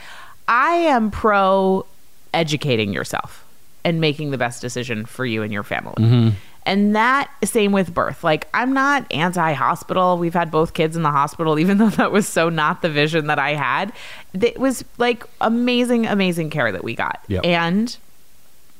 I 0.48 0.72
am 0.74 1.10
pro 1.10 1.86
educating 2.34 2.92
yourself 2.92 3.44
and 3.84 4.00
making 4.00 4.30
the 4.30 4.38
best 4.38 4.60
decision 4.60 5.06
for 5.06 5.24
you 5.24 5.42
and 5.42 5.52
your 5.52 5.62
family. 5.62 5.94
Mm-hmm. 5.96 6.28
And 6.68 6.94
that 6.94 7.30
same 7.44 7.72
with 7.72 7.94
birth. 7.94 8.22
Like 8.22 8.46
I'm 8.52 8.74
not 8.74 9.10
anti-hospital. 9.10 10.18
We've 10.18 10.34
had 10.34 10.50
both 10.50 10.74
kids 10.74 10.96
in 10.96 11.02
the 11.02 11.10
hospital 11.10 11.58
even 11.58 11.78
though 11.78 11.90
that 11.90 12.12
was 12.12 12.28
so 12.28 12.48
not 12.48 12.82
the 12.82 12.90
vision 12.90 13.26
that 13.28 13.38
I 13.38 13.54
had. 13.54 13.92
It 14.34 14.58
was 14.58 14.84
like 14.98 15.24
amazing 15.40 16.06
amazing 16.06 16.50
care 16.50 16.70
that 16.70 16.84
we 16.84 16.94
got. 16.94 17.24
Yep. 17.28 17.44
And 17.44 17.96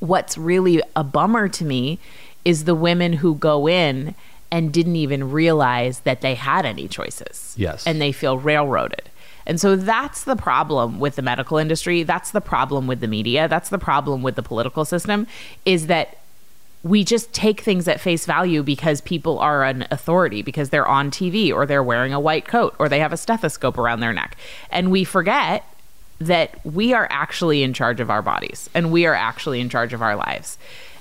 what's 0.01 0.37
really 0.37 0.83
a 0.95 1.03
bummer 1.03 1.49
to 1.49 1.65
me 1.65 1.99
is 2.45 2.65
the 2.65 2.75
women 2.75 3.15
who 3.15 3.35
go 3.35 3.67
in 3.67 4.15
and 4.51 4.73
didn't 4.73 4.97
even 4.97 5.31
realize 5.31 6.01
that 6.01 6.21
they 6.21 6.35
had 6.35 6.65
any 6.65 6.89
choices. 6.89 7.55
Yes. 7.57 7.87
And 7.87 8.01
they 8.01 8.13
feel 8.13 8.39
railroaded. 8.39 9.09
And 9.47 9.59
so 9.59 9.77
that's 9.77 10.25
the 10.25 10.37
problem 10.37 11.01
with 11.01 11.17
the 11.17 11.23
medical 11.23 11.57
industry. 11.57 12.03
That's 12.03 12.33
the 12.33 12.41
problem 12.41 12.87
with 12.87 13.01
the 13.01 13.09
media. 13.09 13.49
That's 13.49 13.71
the 13.71 13.79
problem 13.79 14.23
with 14.23 14.37
the 14.37 14.43
political 14.43 14.85
system 14.85 15.27
is 15.65 15.87
that 15.87 16.19
we 16.83 17.05
just 17.05 17.33
take 17.33 17.61
things 17.61 17.89
at 17.89 18.01
face 18.01 18.25
value 18.25 18.63
because 18.63 19.01
people 19.01 19.39
are 19.39 19.65
an 19.65 19.87
authority, 19.91 20.43
because 20.43 20.71
they're 20.71 20.87
on 20.87 21.11
TV 21.11 21.53
or 21.53 21.67
they're 21.67 21.83
wearing 21.83 22.13
a 22.13 22.21
white 22.21 22.47
coat 22.47 22.75
or 22.79 22.89
they 22.89 23.01
have 23.01 23.13
a 23.13 23.17
stethoscope 23.17 23.79
around 23.79 24.01
their 24.01 24.13
neck. 24.13 24.37
And 24.71 24.91
we 24.91 25.05
forget 25.05 25.65
that 26.21 26.65
we 26.65 26.93
are 26.93 27.07
actually 27.11 27.63
in 27.63 27.73
charge 27.73 28.01
of 28.01 28.11
our 28.11 28.23
bodies 28.23 28.69
and 28.75 28.91
we 28.91 29.07
are 29.07 29.15
actually 29.15 29.61
in 29.61 29.69
charge 29.69 29.93
of 29.93 30.03
our 30.03 30.17
lives. 30.17 30.59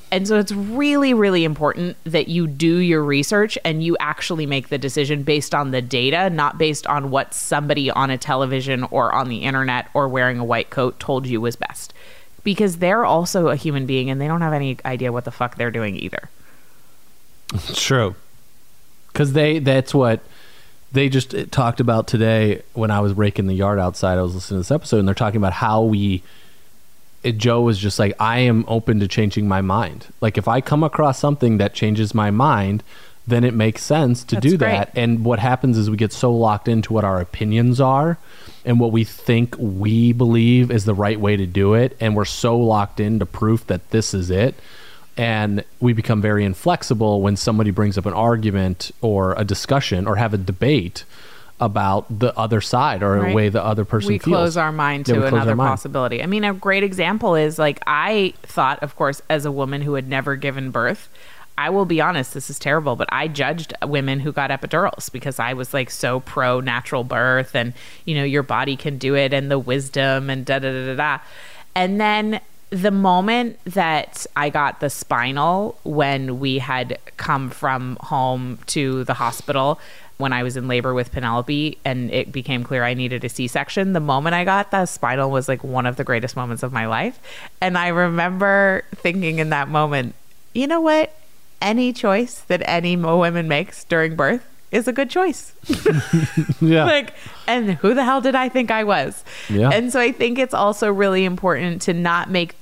And 0.10 0.28
so 0.28 0.40
it's 0.40 0.54
really, 0.54 1.14
really 1.14 1.44
important 1.44 1.98
that 2.06 2.30
you 2.30 2.48
do 2.48 2.78
your 2.78 3.04
research 3.04 3.58
and 3.66 3.84
you 3.84 3.98
actually 4.00 4.46
make 4.46 4.70
the 4.70 4.78
decision 4.78 5.24
based 5.24 5.54
on 5.54 5.72
the 5.72 5.82
data, 5.82 6.30
not 6.30 6.58
based 6.58 6.88
on 6.88 7.12
what 7.12 7.34
somebody 7.34 7.92
on 7.92 8.10
a 8.10 8.18
television 8.18 8.86
or 8.86 9.14
on 9.14 9.28
the 9.28 9.40
internet 9.40 9.90
or 9.94 10.08
wearing 10.08 10.40
a 10.40 10.46
white 10.46 10.70
coat 10.70 11.00
told 11.00 11.28
you 11.28 11.42
was 11.42 11.58
best. 11.58 11.94
Because 12.48 12.78
they're 12.78 13.04
also 13.04 13.50
a 13.50 13.58
human 13.58 13.86
being 13.86 14.10
and 14.10 14.22
they 14.22 14.28
don't 14.30 14.40
have 14.40 14.54
any 14.54 14.78
idea 14.86 15.12
what 15.12 15.26
the 15.26 15.32
fuck 15.32 15.58
they're 15.58 15.70
doing 15.70 15.98
either. 15.98 16.30
true. 17.74 18.16
Because 19.12 19.34
they 19.34 19.60
that's 19.60 19.94
what 19.94 20.22
they 20.94 21.10
just 21.10 21.36
uh, 21.36 21.44
talked 21.52 21.82
about 21.82 22.08
today 22.08 22.62
when 22.72 22.90
I 22.90 23.02
was 23.02 23.12
raking 23.12 23.48
the 23.48 23.54
yard 23.54 23.80
outside. 23.80 24.18
I 24.18 24.22
was 24.22 24.34
listening 24.34 24.60
to 24.60 24.60
this 24.62 24.72
episode, 24.72 25.00
and 25.00 25.08
they're 25.10 25.14
talking 25.14 25.36
about 25.36 25.52
how 25.52 25.84
we. 25.84 26.24
It, 27.22 27.38
Joe 27.38 27.64
was 27.64 27.78
just 27.80 28.00
like, 28.00 28.16
I 28.18 28.40
am 28.40 28.64
open 28.70 29.02
to 29.02 29.10
changing 29.10 29.46
my 29.46 29.60
mind. 29.60 30.08
Like 30.22 30.38
if 30.38 30.48
I 30.48 30.62
come 30.62 30.86
across 30.86 31.20
something 31.20 31.58
that 31.58 31.74
changes 31.74 32.16
my 32.16 32.32
mind, 32.32 32.82
then 33.28 33.44
it 33.44 33.54
makes 33.54 33.84
sense 33.84 34.24
to 34.24 34.36
That's 34.36 34.46
do 34.46 34.58
great. 34.58 34.72
that. 34.72 34.92
And 34.96 35.26
what 35.26 35.40
happens 35.40 35.78
is 35.78 35.90
we 35.90 35.98
get 35.98 36.14
so 36.14 36.32
locked 36.32 36.70
into 36.70 36.94
what 36.94 37.04
our 37.04 37.20
opinions 37.20 37.82
are 37.82 38.18
and 38.68 38.82
what 38.82 38.92
we 38.92 39.06
think 39.06 39.56
we 39.58 40.12
believe 40.12 40.70
is 40.72 40.84
the 40.84 40.94
right 40.94 41.20
way 41.20 41.38
to 41.38 41.46
do 41.46 41.74
it. 41.74 41.96
And 42.02 42.16
we're 42.16 42.26
so 42.26 42.58
locked 42.58 43.00
into 43.00 43.26
proof 43.26 43.66
that 43.68 43.90
this 43.92 44.14
is 44.14 44.30
it. 44.30 44.56
And 45.16 45.64
we 45.80 45.94
become 45.94 46.22
very 46.22 46.44
inflexible 46.44 47.22
when 47.22 47.38
somebody 47.38 47.72
brings 47.72 47.98
up 47.98 48.06
an 48.06 48.14
argument 48.14 48.92
or 49.02 49.34
a 49.36 49.46
discussion 49.46 50.06
or 50.06 50.18
have 50.18 50.34
a 50.34 50.38
debate 50.38 51.06
about 51.60 52.20
the 52.20 52.38
other 52.38 52.62
side 52.62 53.02
or 53.02 53.26
a 53.26 53.34
way 53.34 53.50
the 53.50 53.64
other 53.64 53.86
person 53.86 54.10
we 54.10 54.20
feels. 54.20 54.36
close 54.36 54.58
our 54.58 54.72
mind 54.72 55.08
to 55.08 55.22
our 55.22 55.28
another 55.28 55.56
possibility. 55.56 56.22
I 56.22 56.28
mean, 56.28 56.44
a 56.44 56.54
great 56.54 56.84
example 56.84 57.36
is 57.36 57.58
like 57.58 57.82
I 57.88 58.34
thought, 58.44 58.84
of 58.84 58.96
course, 58.96 59.24
as 59.30 59.46
a 59.46 59.52
woman 59.52 59.82
who 59.82 59.96
had 59.96 60.08
never 60.08 60.36
given 60.36 60.70
birth, 60.70 61.10
I 61.58 61.70
will 61.72 61.86
be 61.86 62.00
honest, 62.00 62.34
this 62.34 62.50
is 62.50 62.60
terrible, 62.60 62.96
but 62.96 63.10
I 63.12 63.28
judged 63.28 63.74
women 63.84 64.20
who 64.20 64.32
got 64.32 64.52
epidurals 64.52 65.12
because 65.12 65.40
I 65.40 65.54
was 65.54 65.74
like 65.74 65.90
so 65.90 66.20
pro 66.20 66.60
natural 66.60 67.04
birth 67.04 67.56
and 67.56 67.74
you 68.06 68.16
know 68.16 68.24
your 68.24 68.44
body 68.44 68.76
can 68.76 68.98
do 68.98 69.16
it 69.16 69.34
and 69.34 69.50
the 69.50 69.58
wisdom 69.58 70.30
and 70.30 70.46
da 70.46 70.60
da 70.60 70.72
da 70.72 70.86
da 70.86 70.96
da. 70.96 71.24
And 71.76 72.00
then 72.00 72.42
the 72.70 72.92
moment 72.92 73.60
that 73.66 74.26
I 74.36 74.50
got 74.50 74.82
the 74.82 74.90
spinal 74.90 75.80
when 75.84 76.40
we 76.40 76.60
had 76.60 77.00
come 77.16 77.50
from 77.50 77.98
home 78.02 78.60
to 78.68 79.04
the 79.06 79.14
hospital, 79.14 79.80
when 80.18 80.34
I 80.34 80.44
was 80.44 80.58
in 80.58 80.68
labor 80.68 80.94
with 80.94 81.12
Penelope 81.12 81.78
and 81.86 82.12
it 82.12 82.32
became 82.32 82.64
clear 82.64 82.84
I 82.84 82.94
needed 82.94 83.24
a 83.24 83.30
C 83.30 83.48
section, 83.48 83.94
the 83.94 84.00
moment 84.00 84.36
I 84.36 84.44
got 84.44 84.72
the 84.72 84.86
spinal 84.86 85.32
was 85.32 85.48
like 85.48 85.64
one 85.64 85.86
of 85.86 85.96
the 85.96 86.04
greatest 86.04 86.36
moments 86.36 86.62
of 86.62 86.74
my 86.74 86.88
life. 86.88 87.20
And 87.62 87.78
I 87.78 87.88
remember 87.90 88.84
thinking 88.96 89.40
in 89.40 89.50
that 89.52 89.70
moment, 89.70 90.16
you 90.54 90.68
know 90.68 90.82
what? 90.82 91.14
Any 91.62 91.94
choice 91.94 92.42
that 92.42 92.62
any 92.66 92.96
woman 92.96 93.48
makes 93.48 93.84
during 93.84 94.16
birth 94.16 94.46
is 94.72 94.88
a 94.88 94.94
good 94.94 95.10
choice. 95.10 95.54
Yeah. 96.60 96.86
like, 96.86 97.14
and 97.48 97.74
who 97.74 97.94
the 97.94 98.04
hell 98.04 98.20
did 98.20 98.34
I 98.34 98.50
think 98.50 98.72
I 98.72 98.84
was? 98.84 99.24
Yeah. 99.48 99.70
And 99.70 99.92
so 99.92 100.00
I 100.00 100.12
think 100.12 100.40
it's 100.40 100.56
also 100.56 100.92
really 100.92 101.24
important 101.24 101.84
to 101.84 101.94
not 101.94 102.32
make 102.32 102.56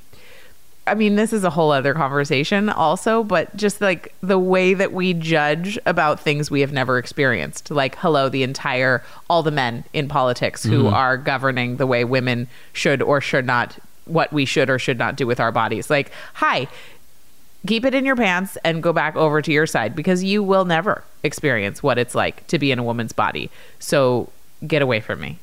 I 0.88 0.93
mean, 0.93 1.15
this 1.15 1.34
is 1.34 1.43
a 1.43 1.49
whole 1.49 1.71
other 1.71 1.93
conversation 1.93 2.69
also, 2.69 3.23
but 3.23 3.55
just 3.55 3.81
like 3.81 4.13
the 4.21 4.38
way 4.38 4.75
that 4.75 4.93
we 4.93 5.13
judge 5.13 5.79
about 5.86 6.19
things 6.19 6.51
we 6.51 6.62
have 6.62 6.71
never 6.71 6.99
experienced. 6.99 7.71
Like, 7.71 7.95
hello, 7.95 8.29
the 8.29 8.43
entire, 8.43 9.03
all 9.27 9.41
the 9.41 9.51
men 9.51 9.84
in 9.93 10.08
politics 10.08 10.63
who 10.63 10.84
mm-hmm. 10.84 10.93
are 10.93 11.17
governing 11.17 11.77
the 11.77 11.88
way 11.88 12.03
women 12.03 12.47
should 12.71 13.01
or 13.01 13.19
should 13.19 13.47
not, 13.47 13.77
what 14.05 14.31
we 14.31 14.45
should 14.45 14.69
or 14.69 14.77
should 14.77 14.99
not 14.99 15.15
do 15.15 15.25
with 15.25 15.39
our 15.39 15.51
bodies. 15.51 15.89
Like, 15.89 16.12
hi, 16.36 16.67
keep 17.65 17.86
it 17.86 17.93
in 17.93 18.06
your 18.06 18.15
pants 18.15 18.58
and 18.63 18.84
go 18.84 18.93
back 18.93 19.15
over 19.15 19.41
to 19.41 19.51
your 19.51 19.65
side 19.65 19.95
because 19.95 20.23
you 20.23 20.43
will 20.43 20.65
never 20.65 21.04
experience 21.23 21.82
what 21.82 21.97
it's 21.97 22.15
like 22.15 22.45
to 22.47 22.60
be 22.60 22.71
in 22.71 22.80
a 22.80 22.84
woman's 22.84 23.13
body. 23.13 23.49
So 23.80 24.30
get 24.65 24.82
away 24.82 24.99
from 24.99 25.21
me. 25.21 25.39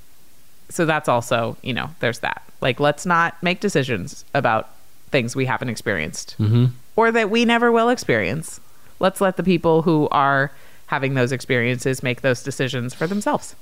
So 0.69 0.87
that's 0.87 1.09
also, 1.09 1.57
you 1.63 1.75
know, 1.75 1.91
there's 2.01 2.21
that. 2.21 2.43
Like, 2.61 2.81
let's 2.81 3.05
not 3.05 3.41
make 3.43 3.61
decisions 3.61 4.25
about 4.35 4.71
things 5.11 5.37
we 5.37 5.47
haven't 5.47 5.69
experienced 5.69 6.37
mm-hmm. 6.39 6.67
or 6.97 7.13
that 7.13 7.29
we 7.31 7.45
never 7.45 7.71
will 7.71 7.91
experience. 7.91 8.61
Let's 8.99 9.21
let 9.21 9.37
the 9.37 9.43
people 9.43 9.83
who 9.83 10.09
are 10.11 10.51
having 10.87 11.15
those 11.15 11.33
experiences 11.33 12.03
make 12.03 12.23
those 12.23 12.43
decisions 12.43 12.95
for 12.95 13.07
themselves. 13.07 13.55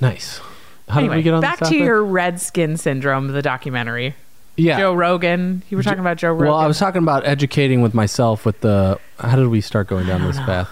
nice. 0.00 0.40
How 0.88 1.00
anyway, 1.00 1.16
did 1.16 1.18
we 1.18 1.22
get 1.24 1.34
on 1.34 1.40
back 1.42 1.58
to 1.60 1.76
your 1.76 2.02
red 2.02 2.40
skin 2.40 2.78
syndrome, 2.78 3.28
the 3.28 3.42
documentary. 3.42 4.14
Yeah. 4.58 4.78
Joe 4.78 4.94
Rogan. 4.94 5.62
You 5.70 5.76
were 5.76 5.82
talking 5.82 6.00
about 6.00 6.16
Joe 6.16 6.32
Rogan. 6.32 6.48
Well, 6.48 6.56
I 6.56 6.66
was 6.66 6.78
talking 6.78 7.02
about 7.02 7.26
educating 7.26 7.80
with 7.80 7.94
myself 7.94 8.44
with 8.44 8.60
the. 8.60 8.98
How 9.18 9.36
did 9.36 9.48
we 9.48 9.60
start 9.60 9.86
going 9.86 10.06
down 10.06 10.22
this 10.22 10.36
path? 10.38 10.68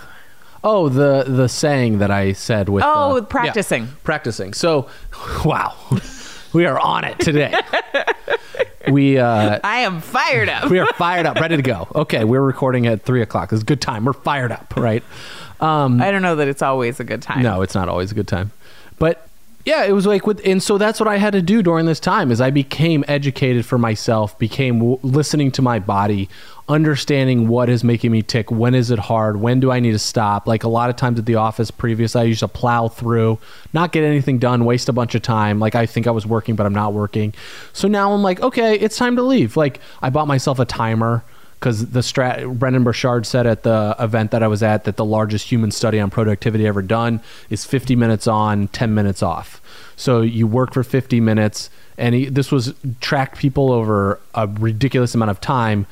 Oh, 0.64 0.88
the 0.88 1.25
the 1.27 1.49
saying 1.49 1.99
that 1.99 2.11
I 2.11 2.33
said 2.33 2.68
with. 2.68 2.83
Oh, 2.85 3.18
uh, 3.18 3.20
practicing. 3.22 3.85
yeah, 3.85 3.90
practicing. 4.03 4.53
So, 4.53 4.88
wow, 5.44 5.75
we 6.53 6.66
are 6.66 6.79
on 6.79 7.05
it 7.05 7.18
today. 7.20 7.55
we 8.88 9.18
uh, 9.18 9.61
I 9.62 9.79
am 9.79 10.01
fired 10.01 10.49
up. 10.49 10.70
we 10.70 10.81
are 10.81 10.92
fired 10.94 11.27
up, 11.27 11.38
ready 11.38 11.57
to 11.57 11.62
go. 11.62 11.87
Okay, 11.94 12.25
we're 12.25 12.42
recording 12.42 12.87
at 12.87 13.03
three 13.03 13.22
o'clock. 13.22 13.53
It's 13.53 13.62
a 13.62 13.64
good 13.64 13.81
time. 13.81 14.05
We're 14.05 14.12
fired 14.12 14.51
up, 14.51 14.75
right? 14.77 15.05
Um, 15.61 16.03
I 16.03 16.11
don't 16.11 16.22
know 16.22 16.37
that 16.37 16.49
it's 16.49 16.62
always 16.62 17.01
a 17.01 17.05
good 17.05 17.22
time. 17.22 17.42
no, 17.42 17.62
it's 17.62 17.75
not 17.75 17.88
always 17.88 18.11
a 18.11 18.14
good 18.14 18.29
time. 18.29 18.51
But 18.99 19.27
yeah, 19.66 19.83
it 19.85 19.90
was 19.90 20.07
like 20.07 20.29
with, 20.29 20.40
and 20.46 20.62
so 20.62 20.79
that's 20.79 21.00
what 21.00 21.09
I 21.09 21.16
had 21.16 21.33
to 21.33 21.42
do 21.42 21.61
during 21.61 21.87
this 21.87 21.98
time 21.98 22.31
is 22.31 22.40
I 22.40 22.50
became 22.50 23.05
educated 23.09 23.66
for 23.66 23.79
myself, 23.79 24.38
became 24.38 24.79
w- 24.79 25.00
listening 25.02 25.50
to 25.52 25.62
my 25.62 25.81
body, 25.81 26.29
understanding 26.68 27.48
what 27.48 27.68
is 27.68 27.83
making 27.83 28.12
me 28.12 28.22
tick, 28.22 28.52
when 28.52 28.76
is 28.76 28.92
it 28.92 29.00
hard, 29.00 29.38
when 29.38 29.59
do 29.59 29.72
I 29.72 29.81
need 29.81 29.90
to 29.90 29.98
stop. 29.98 30.46
Like 30.46 30.62
a 30.62 30.68
lot 30.68 30.88
of 30.88 30.94
times 30.94 31.18
at 31.18 31.26
the 31.26 31.35
office 31.35 31.72
previous, 31.72 32.14
I 32.14 32.22
used 32.22 32.40
to 32.40 32.48
plow 32.48 32.87
through, 32.87 33.40
not 33.72 33.90
get 33.90 34.05
anything 34.05 34.38
done, 34.38 34.64
waste 34.64 34.88
a 34.88 34.92
bunch 34.92 35.16
of 35.16 35.22
time. 35.22 35.59
Like 35.59 35.74
I 35.74 35.85
think 35.85 36.07
I 36.07 36.12
was 36.12 36.24
working, 36.24 36.55
but 36.55 36.64
I'm 36.64 36.72
not 36.72 36.92
working. 36.92 37.35
So 37.72 37.88
now 37.88 38.12
I'm 38.12 38.22
like, 38.22 38.40
okay, 38.40 38.79
it's 38.79 38.96
time 38.96 39.16
to 39.16 39.22
leave. 39.22 39.57
Like 39.57 39.81
I 40.00 40.11
bought 40.11 40.29
myself 40.29 40.61
a 40.61 40.64
timer 40.64 41.24
because 41.59 41.87
the 41.90 42.01
strat 42.01 42.59
Brendon 42.59 42.85
Burchard 42.85 43.27
said 43.27 43.47
at 43.47 43.62
the 43.62 43.97
event 43.99 44.31
that 44.31 44.42
I 44.42 44.49
was 44.49 44.62
at 44.62 44.85
that 44.85 44.97
the 44.97 45.05
largest 45.05 45.51
human 45.51 45.71
study 45.71 45.99
on 45.99 46.11
productivity 46.11 46.66
ever 46.66 46.83
done 46.83 47.21
is 47.51 47.64
50 47.64 47.97
minutes 47.97 48.27
on, 48.27 48.69
10 48.69 48.95
minutes 48.95 49.23
off. 49.23 49.61
So 49.97 50.21
you 50.21 50.47
work 50.47 50.75
for 50.75 50.83
50 50.83 51.21
minutes, 51.21 51.71
and 51.97 52.14
he, 52.14 52.27
this 52.27 52.53
was 52.53 52.75
tracked 53.01 53.38
people 53.38 53.73
over 53.73 54.21
a 54.35 54.47
ridiculous 54.47 55.14
amount 55.14 55.31
of 55.31 55.40
time, 55.40 55.87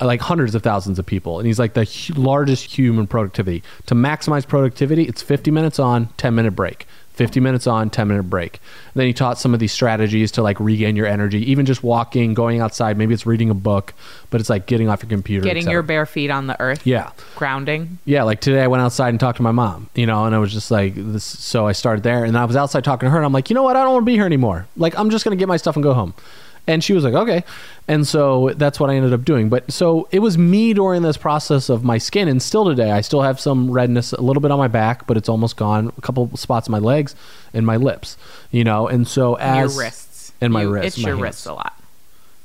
like 0.00 0.22
hundreds 0.22 0.54
of 0.54 0.62
thousands 0.62 0.98
of 0.98 1.04
people. 1.04 1.38
And 1.38 1.46
he's 1.46 1.58
like 1.58 1.74
the 1.74 2.12
largest 2.16 2.76
human 2.76 3.06
productivity. 3.06 3.62
To 3.86 3.94
maximize 3.94 4.48
productivity, 4.48 5.04
it's 5.04 5.22
50 5.22 5.50
minutes 5.50 5.78
on, 5.78 6.08
10 6.16 6.34
minute 6.34 6.52
break. 6.52 6.86
50 7.14 7.40
minutes 7.40 7.66
on, 7.66 7.90
10 7.90 8.08
minute 8.08 8.24
break. 8.24 8.54
And 8.94 9.00
then 9.00 9.06
he 9.06 9.12
taught 9.12 9.38
some 9.38 9.52
of 9.54 9.60
these 9.60 9.72
strategies 9.72 10.32
to 10.32 10.42
like 10.42 10.58
regain 10.58 10.96
your 10.96 11.06
energy, 11.06 11.50
even 11.50 11.66
just 11.66 11.82
walking, 11.82 12.34
going 12.34 12.60
outside. 12.60 12.96
Maybe 12.96 13.12
it's 13.12 13.26
reading 13.26 13.50
a 13.50 13.54
book, 13.54 13.92
but 14.30 14.40
it's 14.40 14.48
like 14.48 14.66
getting 14.66 14.88
off 14.88 15.02
your 15.02 15.10
computer. 15.10 15.44
Getting 15.44 15.70
your 15.70 15.82
bare 15.82 16.06
feet 16.06 16.30
on 16.30 16.46
the 16.46 16.58
earth. 16.60 16.86
yeah. 16.86 17.12
Grounding. 17.36 17.98
Yeah, 18.04 18.22
like 18.22 18.40
today 18.40 18.62
I 18.62 18.66
went 18.66 18.82
outside 18.82 19.10
and 19.10 19.20
talked 19.20 19.36
to 19.36 19.42
my 19.42 19.52
mom, 19.52 19.90
you 19.94 20.06
know, 20.06 20.24
and 20.24 20.34
I 20.34 20.38
was 20.38 20.52
just 20.52 20.70
like, 20.70 20.94
this. 20.94 21.24
So 21.24 21.66
I 21.66 21.72
started 21.72 22.02
there, 22.02 22.24
and 22.24 22.36
I 22.36 22.44
was 22.44 22.56
outside 22.56 22.84
talking 22.84 23.06
to 23.06 23.10
her, 23.10 23.16
and 23.18 23.26
I'm 23.26 23.32
like, 23.32 23.50
you 23.50 23.54
know 23.54 23.62
what? 23.62 23.76
I 23.76 23.82
don't 23.82 23.92
want 23.92 24.02
to 24.02 24.06
be 24.06 24.14
here 24.14 24.26
anymore. 24.26 24.66
Like, 24.76 24.98
I'm 24.98 25.10
just 25.10 25.24
gonna 25.24 25.36
get 25.36 25.48
my 25.48 25.56
stuff 25.56 25.76
and 25.76 25.82
go 25.82 25.92
home. 25.94 26.14
And 26.66 26.82
she 26.84 26.92
was 26.92 27.02
like, 27.02 27.14
okay. 27.14 27.42
And 27.88 28.06
so 28.06 28.50
that's 28.56 28.78
what 28.78 28.88
I 28.88 28.94
ended 28.94 29.12
up 29.12 29.24
doing. 29.24 29.48
But 29.48 29.72
so 29.72 30.06
it 30.12 30.20
was 30.20 30.38
me 30.38 30.72
during 30.74 31.02
this 31.02 31.16
process 31.16 31.68
of 31.68 31.82
my 31.82 31.98
skin, 31.98 32.28
and 32.28 32.40
still 32.40 32.64
today, 32.64 32.92
I 32.92 33.00
still 33.00 33.22
have 33.22 33.40
some 33.40 33.70
redness, 33.70 34.12
a 34.12 34.20
little 34.20 34.40
bit 34.40 34.52
on 34.52 34.58
my 34.58 34.68
back, 34.68 35.06
but 35.08 35.16
it's 35.16 35.28
almost 35.28 35.56
gone. 35.56 35.92
A 35.98 36.00
couple 36.00 36.30
spots 36.36 36.68
on 36.68 36.72
my 36.72 36.78
legs 36.78 37.16
and 37.52 37.66
my 37.66 37.76
lips, 37.76 38.16
you 38.52 38.62
know. 38.62 38.86
And 38.86 39.08
so 39.08 39.34
as 39.34 39.74
your 39.74 39.84
wrists. 39.84 40.32
and 40.40 40.52
my 40.52 40.62
You 40.62 40.70
wrists, 40.72 40.98
Itch 40.98 41.02
my 41.04 41.08
your 41.08 41.16
hands. 41.16 41.22
wrists 41.24 41.46
a 41.46 41.54
lot. 41.54 41.72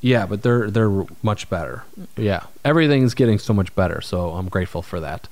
Yeah, 0.02 0.26
but 0.26 0.42
they're 0.42 0.70
they're 0.72 1.06
much 1.24 1.50
better. 1.50 1.84
Yeah, 2.16 2.44
everything's 2.66 3.14
getting 3.14 3.38
so 3.40 3.54
much 3.54 3.74
better. 3.76 4.02
So 4.02 4.32
I'm 4.32 4.48
grateful 4.50 4.82
for 4.82 5.00
that. 5.00 5.28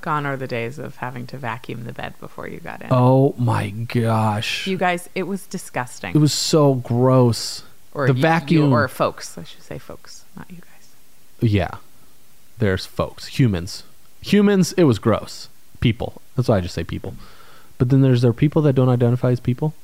Gone 0.00 0.26
are 0.26 0.36
the 0.36 0.46
days 0.46 0.78
of 0.78 0.96
having 0.96 1.26
to 1.28 1.36
vacuum 1.38 1.84
the 1.84 1.92
bed 1.92 2.14
before 2.20 2.46
you 2.46 2.60
got 2.60 2.80
in. 2.82 2.88
Oh 2.90 3.34
my 3.36 3.70
gosh. 3.70 4.66
You 4.66 4.76
guys, 4.78 5.08
it 5.14 5.24
was 5.24 5.46
disgusting. 5.46 6.14
It 6.14 6.18
was 6.18 6.32
so 6.32 6.74
gross. 6.74 7.64
Or 7.98 8.06
the 8.06 8.12
you- 8.12 8.16
you- 8.18 8.22
vacuum. 8.22 8.72
or 8.72 8.86
folks. 8.88 9.36
I 9.36 9.44
should 9.44 9.62
say 9.62 9.78
folks, 9.78 10.24
not 10.36 10.46
you 10.50 10.56
guys. 10.58 10.88
yeah. 11.40 11.70
There's 12.58 12.86
folks, 12.86 13.26
humans. 13.38 13.84
Humans, 14.22 14.72
it 14.72 14.84
was 14.84 14.98
gross. 14.98 15.48
People. 15.80 16.20
That's 16.34 16.48
why 16.48 16.56
I 16.56 16.60
just 16.60 16.74
say 16.74 16.82
people. 16.84 17.14
But 17.78 17.88
then 17.90 18.00
there's 18.02 18.22
there 18.22 18.32
people 18.32 18.62
that 18.62 18.72
don't 18.72 18.88
identify 18.88 19.30
as 19.30 19.38
people. 19.40 19.74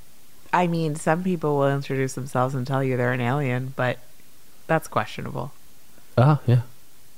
I 0.53 0.66
mean, 0.66 0.96
some 0.96 1.22
people 1.22 1.59
will 1.59 1.70
introduce 1.74 2.14
themselves 2.14 2.55
and 2.55 2.66
tell 2.66 2.83
you 2.83 2.96
they're 2.96 3.12
an 3.12 3.20
alien, 3.20 3.74
but 3.77 3.98
that's 4.66 4.88
questionable. 4.88 5.53
Ah, 6.18 6.40
yeah. 6.46 6.62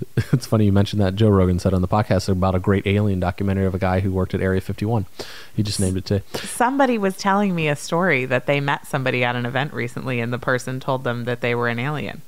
It's 0.32 0.46
funny 0.46 0.64
you 0.66 0.72
mentioned 0.72 1.00
that. 1.02 1.14
Joe 1.14 1.28
Rogan 1.28 1.58
said 1.58 1.72
on 1.72 1.82
the 1.82 1.88
podcast 1.88 2.28
about 2.28 2.54
a 2.54 2.58
great 2.58 2.86
alien 2.86 3.20
documentary 3.20 3.66
of 3.66 3.74
a 3.74 3.78
guy 3.78 4.00
who 4.00 4.12
worked 4.12 4.34
at 4.34 4.40
Area 4.40 4.60
51. 4.60 5.06
He 5.54 5.62
just 5.62 5.78
named 5.80 5.96
it 5.96 6.04
today. 6.04 6.24
Somebody 6.34 6.98
was 6.98 7.16
telling 7.16 7.54
me 7.54 7.68
a 7.68 7.76
story 7.76 8.24
that 8.26 8.46
they 8.46 8.60
met 8.60 8.86
somebody 8.86 9.24
at 9.24 9.36
an 9.36 9.46
event 9.46 9.72
recently, 9.72 10.20
and 10.20 10.32
the 10.32 10.38
person 10.38 10.80
told 10.80 11.04
them 11.04 11.24
that 11.24 11.40
they 11.40 11.54
were 11.54 11.68
an 11.68 11.78
alien. 11.78 12.22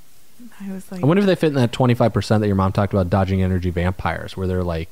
I 0.61 0.73
was 0.73 0.91
like, 0.93 1.03
I 1.03 1.07
wonder 1.07 1.21
if 1.23 1.27
they 1.27 1.35
fit 1.35 1.49
in 1.49 1.55
that 1.55 1.73
25% 1.73 2.41
that 2.41 2.47
your 2.47 2.57
mom 2.57 2.73
talked 2.73 2.93
about 2.93 3.11
dodging 3.11 3.43
energy 3.43 3.71
vampires, 3.71 4.37
where 4.37 4.47
they're 4.47 4.63
like, 4.63 4.89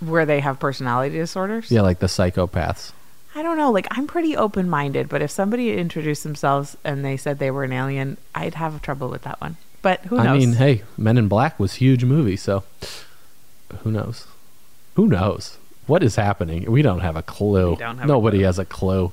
where 0.00 0.26
they 0.26 0.40
have 0.40 0.60
personality 0.60 1.16
disorders? 1.16 1.70
yeah, 1.70 1.80
like 1.80 2.00
the 2.00 2.06
psychopaths. 2.06 2.92
I 3.34 3.42
don't 3.42 3.56
know. 3.56 3.70
Like, 3.72 3.88
I'm 3.90 4.06
pretty 4.06 4.36
open 4.36 4.68
minded, 4.68 5.08
but 5.08 5.22
if 5.22 5.30
somebody 5.30 5.76
introduced 5.76 6.22
themselves 6.22 6.76
and 6.84 7.04
they 7.04 7.16
said 7.16 7.38
they 7.38 7.50
were 7.50 7.64
an 7.64 7.72
alien, 7.72 8.16
I'd 8.34 8.54
have 8.54 8.80
trouble 8.82 9.08
with 9.08 9.22
that 9.22 9.40
one. 9.40 9.56
But 9.84 10.00
who 10.06 10.16
knows? 10.16 10.26
I 10.26 10.36
mean, 10.38 10.52
hey, 10.54 10.82
Men 10.96 11.16
in 11.18 11.28
Black 11.28 11.60
was 11.60 11.74
huge 11.74 12.04
movie, 12.04 12.36
so 12.36 12.64
who 13.82 13.90
knows? 13.92 14.26
Who 14.94 15.06
knows? 15.06 15.58
What 15.86 16.02
is 16.02 16.16
happening? 16.16 16.70
We 16.72 16.80
don't 16.82 17.00
have 17.00 17.16
a 17.16 17.22
clue. 17.22 17.76
Have 17.76 18.00
a 18.00 18.06
Nobody 18.06 18.38
clue. 18.38 18.46
has 18.46 18.58
a 18.58 18.64
clue. 18.64 19.12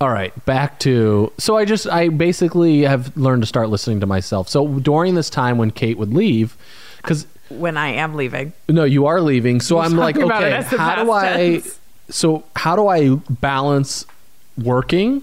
All 0.00 0.10
right, 0.10 0.32
back 0.44 0.78
to 0.80 1.32
so 1.38 1.56
I 1.56 1.64
just 1.64 1.88
I 1.88 2.08
basically 2.10 2.82
have 2.82 3.16
learned 3.16 3.42
to 3.42 3.46
start 3.46 3.68
listening 3.68 3.98
to 4.00 4.06
myself. 4.06 4.48
So 4.48 4.78
during 4.78 5.14
this 5.16 5.28
time 5.30 5.58
when 5.58 5.70
Kate 5.72 5.98
would 5.98 6.14
leave, 6.14 6.56
because 6.98 7.26
when 7.48 7.76
I 7.76 7.88
am 7.88 8.14
leaving, 8.14 8.52
no, 8.68 8.84
you 8.84 9.06
are 9.06 9.20
leaving. 9.20 9.60
So 9.60 9.76
We're 9.76 9.82
I'm 9.82 9.96
like, 9.96 10.14
talking 10.14 10.30
about 10.30 10.42
it 10.44 10.52
okay, 10.66 10.76
how 10.76 11.02
do 11.02 11.10
I? 11.10 11.24
tense. 11.34 11.80
So 12.10 12.44
how 12.54 12.76
do 12.76 12.86
I 12.86 13.16
balance 13.30 14.06
working, 14.62 15.22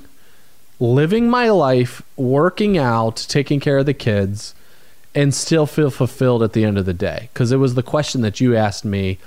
living 0.84 1.30
my 1.30 1.50
life, 1.50 2.02
working 2.18 2.78
out, 2.78 3.16
taking 3.30 3.60
care 3.60 3.78
of 3.78 3.86
the 3.86 3.94
kids, 3.94 4.54
and 5.16 5.34
still 5.34 5.66
feel 5.66 5.90
fulfilled 5.90 6.44
at 6.44 6.54
the 6.54 6.66
end 6.66 6.78
of 6.78 6.86
the 6.86 6.94
day? 6.94 7.30
Because 7.34 7.52
it 7.52 7.58
was 7.58 7.76
the 7.76 7.84
question 7.84 8.22
that 8.22 8.42
you 8.42 8.56
asked 8.56 8.84
me 8.84 9.18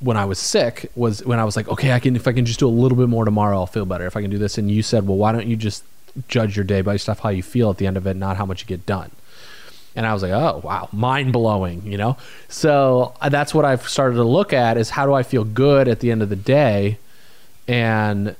when 0.00 0.16
I 0.16 0.24
was 0.24 0.38
sick. 0.38 0.90
Was 0.94 1.24
when 1.24 1.38
I 1.40 1.44
was 1.44 1.56
like, 1.56 1.68
okay, 1.68 1.92
I 1.92 1.98
can 1.98 2.14
if 2.14 2.28
I 2.28 2.32
can 2.32 2.46
just 2.46 2.60
do 2.60 2.68
a 2.68 2.70
little 2.70 2.96
bit 2.96 3.08
more 3.08 3.24
tomorrow, 3.24 3.58
I'll 3.58 3.66
feel 3.66 3.86
better. 3.86 4.06
If 4.06 4.16
I 4.16 4.22
can 4.22 4.30
do 4.30 4.38
this, 4.38 4.56
and 4.56 4.70
you 4.70 4.82
said, 4.82 5.06
well, 5.06 5.16
why 5.16 5.32
don't 5.32 5.48
you 5.48 5.56
just 5.56 5.82
judge 6.28 6.56
your 6.56 6.64
day 6.64 6.80
based 6.80 7.08
off 7.08 7.20
how 7.20 7.28
you 7.28 7.42
feel 7.42 7.70
at 7.70 7.78
the 7.78 7.86
end 7.86 7.96
of 7.96 8.06
it, 8.06 8.16
not 8.16 8.36
how 8.36 8.46
much 8.46 8.62
you 8.62 8.66
get 8.66 8.86
done. 8.86 9.10
And 9.96 10.06
I 10.06 10.12
was 10.12 10.22
like, 10.22 10.32
oh, 10.32 10.60
wow, 10.62 10.88
mind 10.92 11.32
blowing, 11.32 11.84
you 11.84 11.96
know? 11.96 12.16
So 12.48 13.14
uh, 13.20 13.30
that's 13.30 13.52
what 13.52 13.64
I've 13.64 13.88
started 13.88 14.14
to 14.16 14.24
look 14.24 14.52
at 14.52 14.76
is 14.76 14.90
how 14.90 15.06
do 15.06 15.12
I 15.12 15.24
feel 15.24 15.42
good 15.44 15.88
at 15.88 16.00
the 16.00 16.12
end 16.12 16.22
of 16.22 16.28
the 16.28 16.36
day? 16.36 16.98
And, 17.66 18.36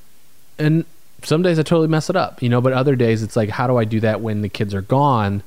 and 0.58 0.84
some 1.22 1.42
days 1.42 1.58
I 1.58 1.62
totally 1.62 1.88
mess 1.88 2.08
it 2.10 2.16
up, 2.16 2.42
you 2.42 2.48
know, 2.48 2.60
but 2.60 2.72
other 2.72 2.94
days 2.96 3.22
it's 3.22 3.36
like, 3.36 3.48
how 3.50 3.66
do 3.66 3.76
I 3.76 3.84
do 3.84 4.00
that 4.00 4.20
when 4.20 4.42
the 4.42 4.48
kids 4.48 4.74
are 4.74 4.82
gone? 4.82 5.42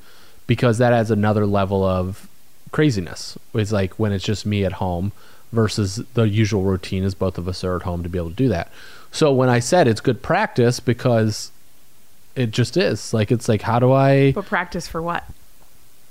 Because 0.46 0.78
that 0.78 0.92
adds 0.92 1.10
another 1.10 1.46
level 1.46 1.82
of 1.84 2.28
craziness. 2.72 3.38
It's 3.54 3.72
like 3.72 3.98
when 3.98 4.12
it's 4.12 4.24
just 4.24 4.44
me 4.46 4.64
at 4.64 4.74
home, 4.74 5.12
versus 5.52 5.96
the 6.14 6.22
usual 6.22 6.62
routine 6.62 7.04
is 7.04 7.14
both 7.14 7.36
of 7.36 7.46
us 7.46 7.62
are 7.62 7.76
at 7.76 7.82
home 7.82 8.02
to 8.02 8.08
be 8.08 8.18
able 8.18 8.30
to 8.30 8.34
do 8.36 8.48
that. 8.48 8.70
So 9.10 9.32
when 9.32 9.48
I 9.50 9.58
said 9.58 9.86
it's 9.86 10.00
good 10.00 10.22
practice 10.22 10.80
because 10.80 11.50
it 12.34 12.50
just 12.50 12.78
is 12.78 13.12
like 13.12 13.30
it's 13.30 13.48
like 13.48 13.60
how 13.60 13.78
do 13.78 13.92
I 13.92 14.32
But 14.32 14.46
practice 14.46 14.88
for 14.88 15.02
what? 15.02 15.24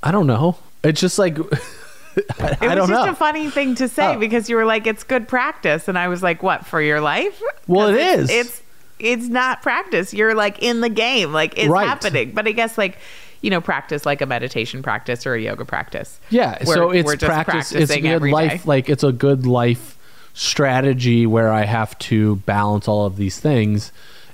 I 0.04 0.12
don't 0.12 0.28
know. 0.28 0.58
It's 0.84 1.02
just 1.02 1.18
like 1.18 1.38
I, 2.40 2.58
It 2.62 2.62
was 2.62 2.90
just 2.90 2.90
know. 2.90 3.10
a 3.10 3.16
funny 3.16 3.50
thing 3.50 3.74
to 3.76 3.88
say 3.88 4.16
Oh. 4.16 4.20
because 4.20 4.50
you 4.50 4.56
were 4.56 4.66
like, 4.66 4.86
"It's 4.86 5.04
good 5.04 5.28
practice," 5.28 5.88
and 5.88 5.98
I 5.98 6.08
was 6.08 6.22
like, 6.22 6.44
"What 6.44 6.66
for 6.66 6.82
your 6.82 7.00
life?" 7.02 7.42
Well, 7.68 7.88
it 7.88 7.96
it's, 7.96 8.22
is. 8.24 8.30
It's 8.30 8.62
it's 9.04 9.28
not 9.28 9.62
practice. 9.62 10.14
You're 10.14 10.36
like 10.36 10.60
in 10.62 10.82
the 10.82 10.90
game, 10.90 11.32
like 11.34 11.58
it's 11.58 11.68
Right. 11.68 11.88
happening. 11.88 12.32
But 12.32 12.48
I 12.48 12.52
guess 12.52 12.78
like 12.78 12.98
you 13.42 13.50
know, 13.50 13.60
practice 13.60 14.06
like 14.06 14.22
a 14.22 14.26
meditation 14.28 14.84
practice 14.84 15.26
or 15.26 15.34
a 15.34 15.42
yoga 15.42 15.66
practice. 15.66 16.20
Yeah, 16.30 16.58
We're- 16.64 16.76
so 16.76 16.92
it's 16.92 17.06
we're 17.08 17.16
just 17.16 17.26
practice. 17.32 17.72
It's 17.72 17.90
a 17.92 18.00
good 18.00 18.22
life. 18.22 18.52
day. 18.52 18.62
Like 18.66 18.88
it's 18.90 19.04
a 19.04 19.12
good 19.12 19.48
life 19.48 19.98
strategy 20.36 21.26
where 21.26 21.52
I 21.52 21.66
have 21.66 21.98
to 22.00 22.36
balance 22.38 22.88
all 22.88 23.06
of 23.06 23.16
these 23.18 23.40
things 23.40 23.92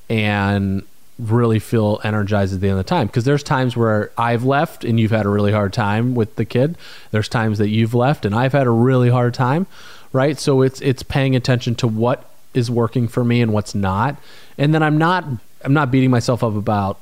and 0.10 0.84
really 1.20 1.58
feel 1.60 2.00
energized 2.04 2.54
at 2.54 2.62
the 2.62 2.68
end 2.70 2.80
of 2.80 2.86
the 2.86 2.90
time. 2.90 3.08
Because 3.08 3.24
there's 3.24 3.44
times 3.44 3.76
where 3.76 4.12
I've 4.18 4.44
left 4.44 4.84
and 4.84 5.00
you've 5.00 5.12
had 5.12 5.26
a 5.26 5.30
really 5.30 5.52
hard 5.52 5.74
time 5.74 6.14
with 6.14 6.36
the 6.36 6.46
kid. 6.46 6.78
There's 7.12 7.28
times 7.30 7.58
that 7.60 7.70
you've 7.70 7.94
left 7.94 8.26
and 8.26 8.36
I've 8.36 8.54
had 8.54 8.68
a 8.68 8.72
really 8.72 9.10
hard 9.10 9.34
time. 9.34 9.68
Right. 10.14 10.38
So 10.40 10.62
it's 10.62 10.80
it's 10.82 11.04
paying 11.04 11.36
attention 11.36 11.76
to 11.76 11.88
what 11.88 12.30
is 12.58 12.70
working 12.72 13.08
for 13.08 13.24
me 13.24 13.42
and 13.42 13.54
what's 13.54 13.74
not. 13.76 14.18
And 14.58 14.74
then 14.74 14.84
I'm 14.84 14.98
not 14.98 15.24
I'm 15.64 15.74
not 15.74 15.92
beating 15.92 16.12
myself 16.12 16.44
up 16.44 16.56
about 16.56 17.00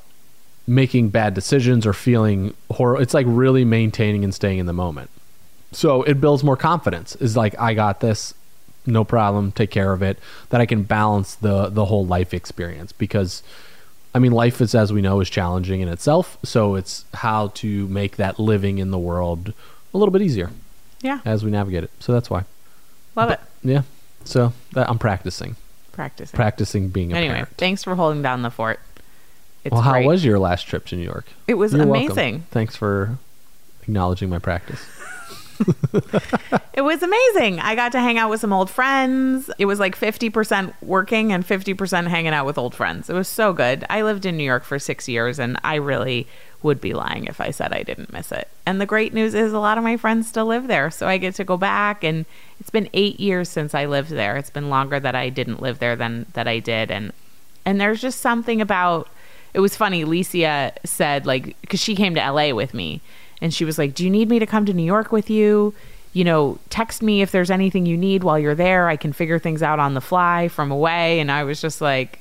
making 0.68 1.10
bad 1.10 1.34
decisions 1.34 1.86
or 1.86 1.94
feeling 1.94 2.54
horrible. 2.72 3.02
It's 3.02 3.14
like 3.14 3.26
really 3.30 3.66
maintaining 3.66 4.24
and 4.24 4.34
staying 4.34 4.60
in 4.60 4.66
the 4.66 4.74
moment. 4.74 5.10
So 5.72 6.04
it 6.04 6.20
builds 6.22 6.44
more 6.44 6.58
confidence. 6.58 7.16
Is 7.18 7.36
like 7.36 7.60
I 7.60 7.74
got 7.74 8.00
this, 8.00 8.34
no 8.86 9.04
problem, 9.04 9.52
take 9.52 9.72
care 9.72 9.92
of 9.94 10.02
it. 10.02 10.18
That 10.50 10.62
I 10.62 10.66
can 10.66 10.84
balance 10.84 11.36
the 11.36 11.70
the 11.70 11.86
whole 11.86 12.06
life 12.06 12.34
experience 12.34 12.92
because 12.92 13.44
I 14.14 14.20
mean 14.20 14.32
life 14.32 14.62
is 14.62 14.74
as 14.74 14.94
we 14.94 15.02
know 15.02 15.20
is 15.20 15.30
challenging 15.30 15.82
in 15.82 15.88
itself. 15.90 16.38
So 16.44 16.76
it's 16.76 17.06
how 17.14 17.50
to 17.56 17.88
make 17.88 18.16
that 18.16 18.40
living 18.40 18.78
in 18.78 18.92
the 18.92 19.00
world 19.00 19.54
a 19.94 19.98
little 19.98 20.12
bit 20.12 20.22
easier 20.22 20.50
Yeah, 21.02 21.20
as 21.26 21.44
we 21.44 21.52
navigate 21.52 21.84
it. 21.84 21.92
So 22.00 22.12
that's 22.14 22.30
why. 22.30 22.44
love 23.16 23.30
it. 23.32 23.40
Yeah. 23.64 23.84
So 24.26 24.54
that 24.74 24.90
I'm 24.90 25.00
practicing. 25.00 25.56
Practicing. 25.92 26.36
Practicing 26.36 26.90
being 26.90 27.14
a 27.14 27.16
anyway, 27.16 27.34
parent. 27.36 27.50
thanks 27.58 27.84
for 27.84 27.96
holding 27.96 28.22
down 28.22 28.42
the 28.42 28.52
fort. 28.52 28.80
It's 29.64 29.72
well, 29.72 29.82
how 29.82 29.94
great. 29.94 30.06
was 30.08 30.26
your 30.26 30.38
last 30.38 30.64
trip 30.68 30.86
to 30.88 30.96
New 30.96 31.04
York? 31.04 31.26
it? 31.48 31.56
Was 31.56 31.74
You're 31.74 31.86
welcome. 31.88 32.12
amazing. 32.12 32.46
Thanks 32.52 32.76
for 32.76 33.18
acknowledging 33.82 34.30
my 34.30 34.40
practice. 34.40 34.84
It 36.74 36.82
was 36.82 37.02
amazing. 37.02 37.62
I 37.62 37.74
got 37.76 37.94
to 37.94 38.02
hang 38.02 38.18
out 38.18 38.30
with 38.30 38.42
some 38.42 38.52
old 38.52 38.70
friends. 38.70 39.50
It 39.58 39.64
was 39.64 39.80
like 39.80 39.98
50% 39.98 40.74
working 40.82 41.32
and 41.32 41.48
50% 41.48 42.08
hanging 42.08 42.34
out 42.34 42.46
with 42.46 42.58
old 42.58 42.76
friends. 42.76 43.10
It 43.10 43.14
was 43.14 43.30
so 43.30 43.54
good. 43.54 43.86
I 43.90 44.02
lived 44.02 44.26
in 44.26 44.36
New 44.36 44.44
York 44.44 44.66
for 44.66 44.78
six 44.78 45.08
years 45.08 45.40
and 45.40 45.58
I 45.64 45.76
really 45.76 46.28
would 46.66 46.82
be 46.82 46.94
lying 46.94 47.26
if 47.26 47.40
I 47.40 47.52
said 47.52 47.72
I 47.72 47.84
didn't 47.84 48.12
miss 48.12 48.32
it. 48.32 48.50
And 48.66 48.82
the 48.82 48.86
great 48.86 49.14
news 49.14 49.34
is 49.34 49.54
a 49.54 49.60
lot 49.60 49.78
of 49.78 49.84
my 49.84 49.96
friends 49.96 50.28
still 50.28 50.48
live 50.48 50.68
there. 50.68 50.92
So 50.92 51.08
I 51.08 51.18
get 51.18 51.36
to 51.36 51.44
go 51.44 51.56
back 51.56 52.04
and 52.04 52.26
it's 52.60 52.72
been 52.72 52.90
eight 52.94 53.20
years 53.20 53.48
since 53.48 53.74
I 53.74 53.86
lived 53.86 54.10
there. 54.10 54.36
It's 54.36 54.50
been 54.50 54.70
longer 54.70 55.00
that 55.00 55.16
I 55.16 55.30
didn't 55.30 55.62
live 55.62 55.80
there 55.80 55.96
than 55.96 56.26
that 56.34 56.48
I 56.48 56.60
did. 56.60 56.92
And 56.92 57.14
and 57.66 57.80
there's 57.80 58.02
just 58.02 58.20
something 58.20 58.62
about 58.62 59.08
it 59.54 59.60
was 59.60 59.78
funny. 59.78 60.04
Licia 60.04 60.74
said 60.84 61.26
like 61.26 61.60
because 61.62 61.80
she 61.80 61.96
came 61.96 62.16
to 62.16 62.32
LA 62.32 62.54
with 62.54 62.74
me, 62.74 63.02
and 63.42 63.54
she 63.54 63.64
was 63.64 63.78
like, 63.78 63.96
"Do 63.96 64.04
you 64.04 64.10
need 64.10 64.30
me 64.30 64.40
to 64.40 64.46
come 64.46 64.66
to 64.66 64.74
New 64.74 64.84
York 64.84 65.12
with 65.12 65.30
you? 65.30 65.74
You 66.14 66.24
know, 66.24 66.60
text 66.70 67.02
me 67.02 67.22
if 67.22 67.32
there's 67.32 67.52
anything 67.52 67.86
you 67.86 67.98
need 67.98 68.24
while 68.24 68.40
you're 68.40 68.56
there. 68.56 68.90
I 68.90 68.98
can 68.98 69.14
figure 69.14 69.40
things 69.40 69.64
out 69.64 69.80
on 69.80 69.94
the 69.94 70.02
fly 70.02 70.50
from 70.50 70.72
away." 70.72 71.20
And 71.20 71.32
I 71.32 71.44
was 71.44 71.62
just 71.62 71.80
like, 71.80 72.20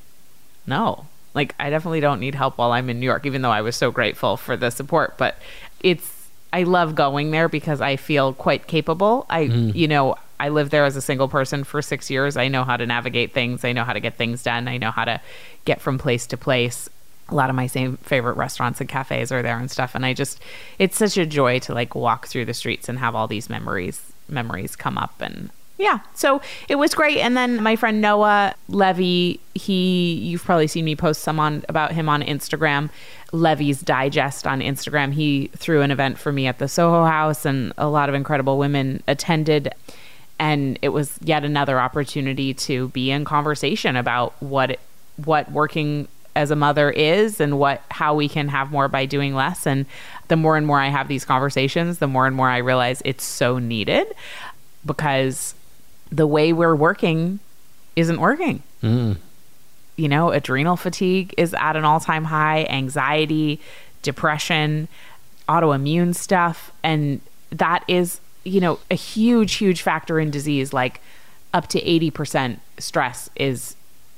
"No." 0.66 1.06
Like 1.34 1.54
I 1.58 1.70
definitely 1.70 2.00
don't 2.00 2.20
need 2.20 2.34
help 2.34 2.58
while 2.58 2.72
I'm 2.72 2.88
in 2.88 3.00
New 3.00 3.06
York, 3.06 3.26
even 3.26 3.42
though 3.42 3.50
I 3.50 3.60
was 3.60 3.76
so 3.76 3.90
grateful 3.90 4.36
for 4.36 4.56
the 4.56 4.70
support. 4.70 5.18
But 5.18 5.36
it's 5.80 6.28
I 6.52 6.62
love 6.62 6.94
going 6.94 7.32
there 7.32 7.48
because 7.48 7.80
I 7.80 7.96
feel 7.96 8.32
quite 8.32 8.66
capable. 8.66 9.26
I 9.28 9.46
mm. 9.46 9.74
you 9.74 9.88
know, 9.88 10.16
I 10.38 10.48
lived 10.48 10.70
there 10.70 10.84
as 10.84 10.96
a 10.96 11.00
single 11.00 11.28
person 11.28 11.64
for 11.64 11.82
6 11.82 12.10
years. 12.10 12.36
I 12.36 12.48
know 12.48 12.64
how 12.64 12.76
to 12.76 12.86
navigate 12.86 13.32
things. 13.32 13.64
I 13.64 13.72
know 13.72 13.84
how 13.84 13.92
to 13.92 14.00
get 14.00 14.16
things 14.16 14.42
done. 14.42 14.68
I 14.68 14.78
know 14.78 14.90
how 14.90 15.04
to 15.04 15.20
get 15.64 15.80
from 15.80 15.98
place 15.98 16.26
to 16.28 16.36
place. 16.36 16.88
A 17.28 17.34
lot 17.34 17.50
of 17.50 17.56
my 17.56 17.66
same 17.66 17.96
favorite 17.98 18.36
restaurants 18.36 18.80
and 18.80 18.88
cafes 18.88 19.32
are 19.32 19.42
there 19.42 19.58
and 19.58 19.70
stuff 19.70 19.94
and 19.94 20.04
I 20.04 20.12
just 20.12 20.40
it's 20.78 20.96
such 20.96 21.16
a 21.16 21.24
joy 21.24 21.58
to 21.60 21.72
like 21.72 21.94
walk 21.94 22.26
through 22.26 22.44
the 22.44 22.54
streets 22.54 22.88
and 22.88 22.98
have 22.98 23.14
all 23.14 23.26
these 23.26 23.48
memories 23.48 24.12
memories 24.28 24.76
come 24.76 24.98
up 24.98 25.14
and 25.20 25.50
yeah 25.78 25.98
so 26.14 26.40
it 26.68 26.76
was 26.76 26.94
great 26.94 27.18
and 27.18 27.36
then 27.36 27.62
my 27.62 27.74
friend 27.74 28.00
noah 28.00 28.54
levy 28.68 29.40
he 29.54 30.14
you've 30.14 30.44
probably 30.44 30.66
seen 30.66 30.84
me 30.84 30.94
post 30.94 31.22
some 31.22 31.40
on 31.40 31.64
about 31.68 31.92
him 31.92 32.08
on 32.08 32.22
instagram 32.22 32.90
levy's 33.34 33.80
digest 33.80 34.46
on 34.46 34.60
instagram. 34.60 35.12
He 35.12 35.48
threw 35.56 35.82
an 35.82 35.90
event 35.90 36.18
for 36.18 36.32
me 36.32 36.46
at 36.46 36.58
the 36.58 36.68
soho 36.68 37.04
house 37.04 37.44
and 37.44 37.72
a 37.76 37.88
lot 37.88 38.08
of 38.08 38.14
incredible 38.14 38.58
women 38.58 39.02
attended 39.08 39.74
and 40.38 40.78
it 40.82 40.90
was 40.90 41.18
yet 41.22 41.44
another 41.44 41.80
opportunity 41.80 42.54
to 42.54 42.88
be 42.88 43.10
in 43.10 43.24
conversation 43.24 43.96
about 43.96 44.40
what 44.40 44.78
what 45.24 45.50
working 45.50 46.08
as 46.36 46.50
a 46.50 46.56
mother 46.56 46.90
is 46.90 47.40
and 47.40 47.58
what 47.58 47.82
how 47.90 48.14
we 48.14 48.28
can 48.28 48.48
have 48.48 48.70
more 48.70 48.88
by 48.88 49.04
doing 49.04 49.34
less 49.34 49.66
and 49.66 49.86
the 50.28 50.36
more 50.36 50.56
and 50.56 50.66
more 50.66 50.80
I 50.80 50.88
have 50.88 51.08
these 51.08 51.24
conversations 51.24 51.98
the 51.98 52.08
more 52.08 52.26
and 52.26 52.34
more 52.34 52.48
I 52.48 52.58
realize 52.58 53.02
it's 53.04 53.24
so 53.24 53.58
needed 53.58 54.06
because 54.86 55.54
the 56.14 56.26
way 56.26 56.52
we're 56.52 56.76
working 56.76 57.40
isn't 57.96 58.20
working 58.20 58.62
mm-hmm. 58.82 59.12
you 59.96 60.08
know, 60.08 60.30
adrenal 60.30 60.76
fatigue 60.76 61.34
is 61.36 61.54
at 61.54 61.76
an 61.76 61.84
all 61.84 62.00
time 62.00 62.24
high, 62.24 62.64
anxiety, 62.64 63.60
depression, 64.02 64.88
autoimmune 65.48 66.14
stuff. 66.14 66.72
And 66.82 67.20
that 67.50 67.84
is, 67.88 68.20
you 68.44 68.60
know, 68.60 68.78
a 68.90 68.94
huge, 68.94 69.54
huge 69.54 69.82
factor 69.82 70.20
in 70.20 70.30
disease. 70.30 70.72
Like 70.72 71.00
up 71.52 71.68
to 71.68 71.80
80% 71.80 72.58
stress 72.78 73.30
is 73.36 73.76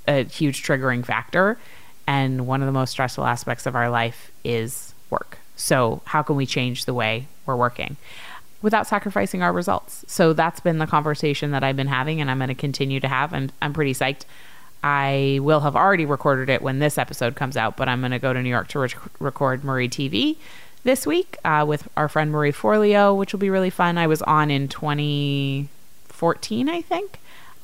a 0.09 0.25
huge 0.25 0.63
triggering 0.63 1.05
factor. 1.05 1.59
And 2.07 2.47
one 2.47 2.63
of 2.63 2.67
the 2.67 2.73
most 2.73 2.91
stressful 2.91 3.25
aspects 3.25 3.67
of 3.67 3.75
our 3.75 3.91
life 3.91 4.31
is 4.45 4.95
work. 5.11 5.39
So, 5.57 6.03
how 6.05 6.23
can 6.23 6.37
we 6.37 6.47
change 6.47 6.85
the 6.85 6.95
way 6.95 7.27
we're 7.47 7.57
working? 7.57 7.97
Without 8.63 8.87
sacrificing 8.87 9.43
our 9.43 9.53
results. 9.53 10.05
So 10.09 10.33
that's 10.33 10.61
been 10.61 10.79
the 10.79 10.87
conversation 10.87 11.51
that 11.51 11.63
I've 11.63 11.77
been 11.77 11.87
having 11.89 12.21
and 12.21 12.31
I'm 12.31 12.39
going 12.39 12.49
to 12.49 12.55
continue 12.55 13.01
to 13.01 13.09
have. 13.09 13.33
I'm, 13.33 13.51
I'm 13.61 13.73
pretty 13.73 13.93
psyched. 13.93 14.23
I 14.83 15.39
will 15.43 15.61
have 15.61 15.77
already 15.77 16.07
recorded 16.07 16.49
it 16.49 16.63
when 16.63 16.79
this 16.79 16.99
episode 16.99 17.37
comes 17.37 17.57
out, 17.57 17.77
but 17.77 17.89
I'm 17.89 18.01
going 18.01 18.13
to 18.13 18.19
go 18.19 18.33
to 18.33 18.43
New 18.43 18.51
York 18.51 18.69
to 18.69 18.79
re- 18.79 18.89
record 19.19 19.65
Marie 19.65 19.89
TV 19.89 20.37
this 20.85 21.07
week 21.07 21.37
uh, 21.45 21.65
with 21.67 21.89
our 21.97 22.09
friend 22.09 22.31
Marie 22.31 22.53
Forleo, 22.53 23.17
which 23.17 23.33
will 23.33 23.41
be 23.41 23.51
really 23.51 23.71
fun. 23.71 23.99
I 23.99 24.07
was 24.07 24.23
on 24.23 24.51
in 24.51 24.69
2014, 24.69 26.69
I 26.69 26.83
think. 26.83 27.19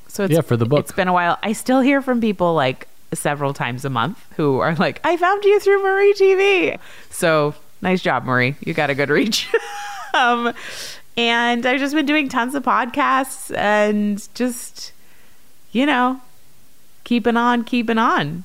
So 0.09 0.25
it's, 0.25 0.35
Yeah, 0.35 0.41
for 0.41 0.57
the 0.57 0.67
book. 0.67 0.81
It's 0.81 0.93
been 0.93 1.09
a 1.09 1.13
while. 1.13 1.39
I 1.43 1.53
still 1.53 1.81
hear 1.81 2.03
from 2.03 2.21
people 2.21 2.55
like 2.55 2.89
several 3.15 3.55
times 3.55 3.85
a 3.85 3.91
month 3.91 4.25
who 4.37 4.59
are 4.59 4.75
like, 4.75 5.01
I 5.05 5.17
found 5.17 5.45
you 5.45 5.61
through 5.61 5.83
Marie 5.83 6.15
TV. 6.15 6.79
So 7.11 7.55
nice 7.81 8.03
job, 8.03 8.25
Marie. 8.25 8.57
You 8.61 8.75
got 8.75 8.91
a 8.91 8.95
good 8.95 9.11
reach. 9.11 9.49
um, 10.15 10.53
and 11.17 11.67
I've 11.67 11.81
just 11.81 11.95
been 11.95 12.07
doing 12.07 12.29
tons 12.29 12.55
of 12.55 12.63
podcasts 12.63 13.55
and 13.57 14.27
just, 14.35 14.93
you 15.73 15.87
know, 15.87 16.21
keeping 17.05 17.37
on, 17.37 17.65
keeping 17.65 17.99
on. 17.99 18.45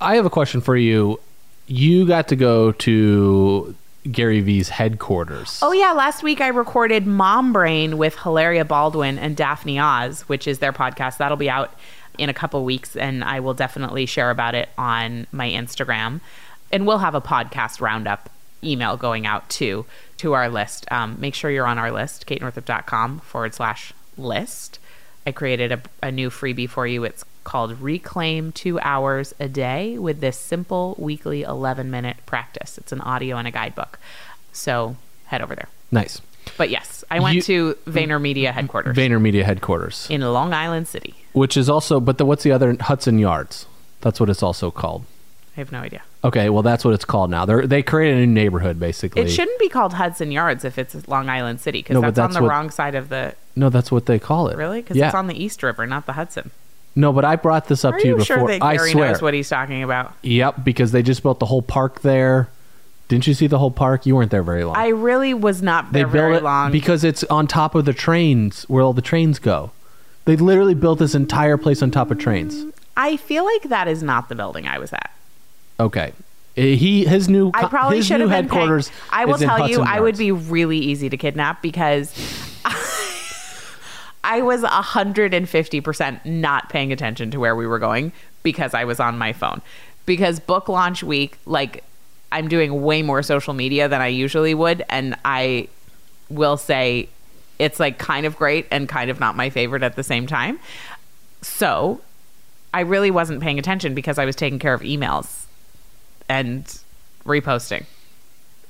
I 0.00 0.14
have 0.14 0.24
a 0.24 0.30
question 0.30 0.60
for 0.60 0.76
you. 0.76 1.20
You 1.66 2.06
got 2.06 2.28
to 2.28 2.36
go 2.36 2.72
to 2.72 3.74
Gary 4.10 4.40
Vee's 4.40 4.70
headquarters. 4.70 5.58
Oh 5.60 5.72
yeah, 5.72 5.92
last 5.92 6.22
week 6.22 6.40
I 6.40 6.48
recorded 6.48 7.06
Mom 7.06 7.52
Brain 7.52 7.98
with 7.98 8.16
Hilaria 8.16 8.64
Baldwin 8.64 9.18
and 9.18 9.36
Daphne 9.36 9.78
Oz, 9.78 10.22
which 10.22 10.46
is 10.46 10.60
their 10.60 10.72
podcast. 10.72 11.18
That'll 11.18 11.36
be 11.36 11.50
out 11.50 11.74
in 12.16 12.28
a 12.28 12.34
couple 12.34 12.64
weeks, 12.64 12.96
and 12.96 13.22
I 13.22 13.40
will 13.40 13.54
definitely 13.54 14.06
share 14.06 14.30
about 14.30 14.54
it 14.54 14.68
on 14.78 15.26
my 15.30 15.50
Instagram. 15.50 16.20
And 16.72 16.86
we'll 16.86 16.98
have 16.98 17.14
a 17.14 17.20
podcast 17.20 17.80
roundup 17.80 18.30
email 18.62 18.96
going 18.96 19.26
out 19.26 19.48
to 19.50 19.86
to 20.18 20.32
our 20.32 20.48
list. 20.48 20.90
Um, 20.90 21.16
make 21.20 21.34
sure 21.34 21.50
you're 21.50 21.66
on 21.66 21.78
our 21.78 21.92
list, 21.92 22.26
katenorthrup.com 22.26 23.20
forward 23.20 23.54
slash 23.54 23.92
list. 24.16 24.78
I 25.26 25.32
created 25.32 25.72
a, 25.72 25.80
a 26.02 26.10
new 26.10 26.30
freebie 26.30 26.68
for 26.68 26.86
you. 26.86 27.04
It's 27.04 27.24
called 27.44 27.80
Reclaim 27.80 28.52
Two 28.52 28.80
Hours 28.80 29.34
a 29.38 29.48
Day 29.48 29.96
with 29.98 30.20
this 30.20 30.36
simple 30.38 30.94
weekly 30.98 31.42
11 31.42 31.90
minute 31.90 32.16
practice. 32.26 32.78
It's 32.78 32.92
an 32.92 33.00
audio 33.00 33.36
and 33.36 33.46
a 33.46 33.50
guidebook. 33.50 33.98
So 34.52 34.96
head 35.26 35.40
over 35.42 35.54
there. 35.54 35.68
Nice. 35.90 36.20
But 36.56 36.70
yes, 36.70 37.04
I 37.10 37.20
went 37.20 37.36
You- 37.36 37.42
to 37.42 37.74
VaynerMedia 37.86 38.52
headquarters 38.52 38.96
VaynerMedia 38.96 39.44
headquarters, 39.44 40.06
in 40.10 40.22
Long 40.22 40.52
Island 40.54 40.88
City. 40.88 41.14
which 41.32 41.56
is 41.58 41.68
also, 41.68 42.00
but 42.00 42.16
the, 42.18 42.24
what's 42.24 42.42
the 42.42 42.52
other 42.52 42.74
Hudson 42.80 43.18
Yards? 43.18 43.66
That's 44.00 44.18
what 44.18 44.30
it's 44.30 44.42
also 44.42 44.70
called. 44.70 45.04
I 45.56 45.60
have 45.60 45.70
no 45.72 45.80
idea. 45.80 46.02
Okay, 46.24 46.48
well 46.50 46.62
that's 46.64 46.84
what 46.84 46.94
it's 46.94 47.04
called 47.04 47.30
now. 47.30 47.44
They 47.44 47.66
they 47.66 47.82
created 47.82 48.18
a 48.22 48.26
new 48.26 48.32
neighborhood 48.34 48.80
basically. 48.80 49.22
It 49.22 49.28
shouldn't 49.28 49.58
be 49.60 49.68
called 49.68 49.94
Hudson 49.94 50.32
Yards 50.32 50.64
if 50.64 50.76
it's 50.78 51.06
Long 51.06 51.28
Island 51.28 51.60
City 51.60 51.78
because 51.80 51.94
No, 51.94 52.00
but 52.02 52.14
that's, 52.16 52.34
on 52.36 52.42
the 52.42 52.42
what- 52.46 52.50
wrong 52.50 52.70
side 52.70 52.94
of 52.96 53.08
the. 53.08 53.34
No, 53.54 53.70
that's 53.70 53.90
what 53.92 54.06
they 54.06 54.18
call 54.18 54.48
it. 54.48 54.56
Really? 54.56 54.82
Because 54.82 54.96
yeah. 54.96 55.06
it's 55.06 55.14
on 55.14 55.26
the 55.28 55.40
East 55.42 55.62
River, 55.62 55.86
not 55.86 56.06
the 56.06 56.12
Hudson. 56.14 56.50
no, 56.96 57.12
but 57.12 57.24
I 57.24 57.36
brought 57.36 57.68
this 57.68 57.84
up 57.84 57.94
Are 57.94 57.98
to 57.98 58.04
you 58.04 58.12
you 58.14 58.16
before. 58.18 58.36
sure 58.38 58.48
that 58.48 58.62
I 58.62 58.76
Gary 58.76 58.90
swear. 58.92 59.12
knows 59.12 59.22
what 59.22 59.34
he's 59.34 59.48
talking 59.48 59.82
about? 59.84 60.12
Yep, 60.22 60.64
because 60.64 60.90
they 60.92 61.02
just 61.02 61.22
built 61.22 61.38
the 61.38 61.46
whole 61.46 61.62
park 61.62 62.00
there. 62.02 62.48
Didn't 63.08 63.26
you 63.26 63.34
see 63.34 63.46
the 63.46 63.58
whole 63.58 63.70
park? 63.70 64.04
You 64.04 64.14
weren't 64.16 64.30
there 64.30 64.42
very 64.42 64.64
long. 64.64 64.76
I 64.76 64.88
really 64.88 65.32
was 65.34 65.62
not 65.62 65.92
they 65.92 66.00
there 66.00 66.06
very 66.08 66.32
built 66.32 66.42
it 66.42 66.44
long. 66.44 66.72
because 66.72 67.04
it's 67.04 67.24
on 67.24 67.46
top 67.46 67.74
of 67.74 67.84
the 67.84 67.92
trains 67.94 68.64
where 68.64 68.82
all 68.82 68.92
the 68.92 69.00
trains 69.02 69.38
go. 69.38 69.70
They 70.24 70.36
literally 70.36 70.74
built 70.74 70.98
this 70.98 71.14
entire 71.14 71.56
place 71.56 71.80
on 71.82 71.90
top 71.90 72.10
of 72.10 72.18
trains. 72.18 72.66
I 72.96 73.16
feel 73.16 73.44
like 73.44 73.62
that 73.70 73.88
is 73.88 74.02
not 74.02 74.28
the 74.28 74.34
building 74.34 74.66
I 74.66 74.78
was 74.78 74.92
at. 74.92 75.10
Okay. 75.80 76.12
Uh, 76.56 76.60
He 76.62 77.04
his 77.04 77.28
new 77.28 77.50
I 77.54 77.66
probably 77.66 77.98
his 77.98 78.06
should 78.06 78.18
new 78.20 78.28
have 78.28 78.44
been 78.44 78.48
paying- 78.50 78.60
headquarters. 78.62 78.90
I 79.10 79.24
will 79.26 79.38
tell 79.38 79.68
you, 79.68 79.78
Hudson 79.78 79.86
I 79.86 80.00
would 80.00 80.16
be 80.18 80.32
really 80.32 80.78
easy 80.78 81.08
to 81.08 81.16
kidnap 81.16 81.62
because 81.62 82.12
I 84.24 84.42
was 84.42 84.62
hundred 84.64 85.32
and 85.34 85.48
fifty 85.48 85.80
percent 85.80 86.24
not 86.26 86.68
paying 86.68 86.92
attention 86.92 87.30
to 87.30 87.40
where 87.40 87.54
we 87.54 87.66
were 87.66 87.78
going 87.78 88.12
because 88.42 88.74
I 88.74 88.84
was 88.84 89.00
on 89.00 89.16
my 89.18 89.32
phone. 89.32 89.62
Because 90.06 90.40
book 90.40 90.68
launch 90.68 91.02
week, 91.02 91.38
like 91.46 91.84
I'm 92.32 92.48
doing 92.48 92.82
way 92.82 93.02
more 93.02 93.22
social 93.22 93.54
media 93.54 93.88
than 93.88 94.00
I 94.00 94.08
usually 94.08 94.54
would, 94.54 94.84
and 94.90 95.14
I 95.24 95.68
will 96.28 96.56
say 96.56 97.08
it's 97.58 97.80
like 97.80 97.98
kind 97.98 98.26
of 98.26 98.36
great 98.36 98.66
and 98.70 98.88
kind 98.88 99.10
of 99.10 99.18
not 99.20 99.36
my 99.36 99.50
favorite 99.50 99.82
at 99.82 99.96
the 99.96 100.02
same 100.02 100.26
time. 100.26 100.58
So 101.40 102.00
I 102.74 102.80
really 102.80 103.10
wasn't 103.10 103.40
paying 103.40 103.58
attention 103.58 103.94
because 103.94 104.18
I 104.18 104.24
was 104.24 104.36
taking 104.36 104.58
care 104.58 104.74
of 104.74 104.80
emails 104.82 105.44
and 106.28 106.64
reposting. 107.24 107.84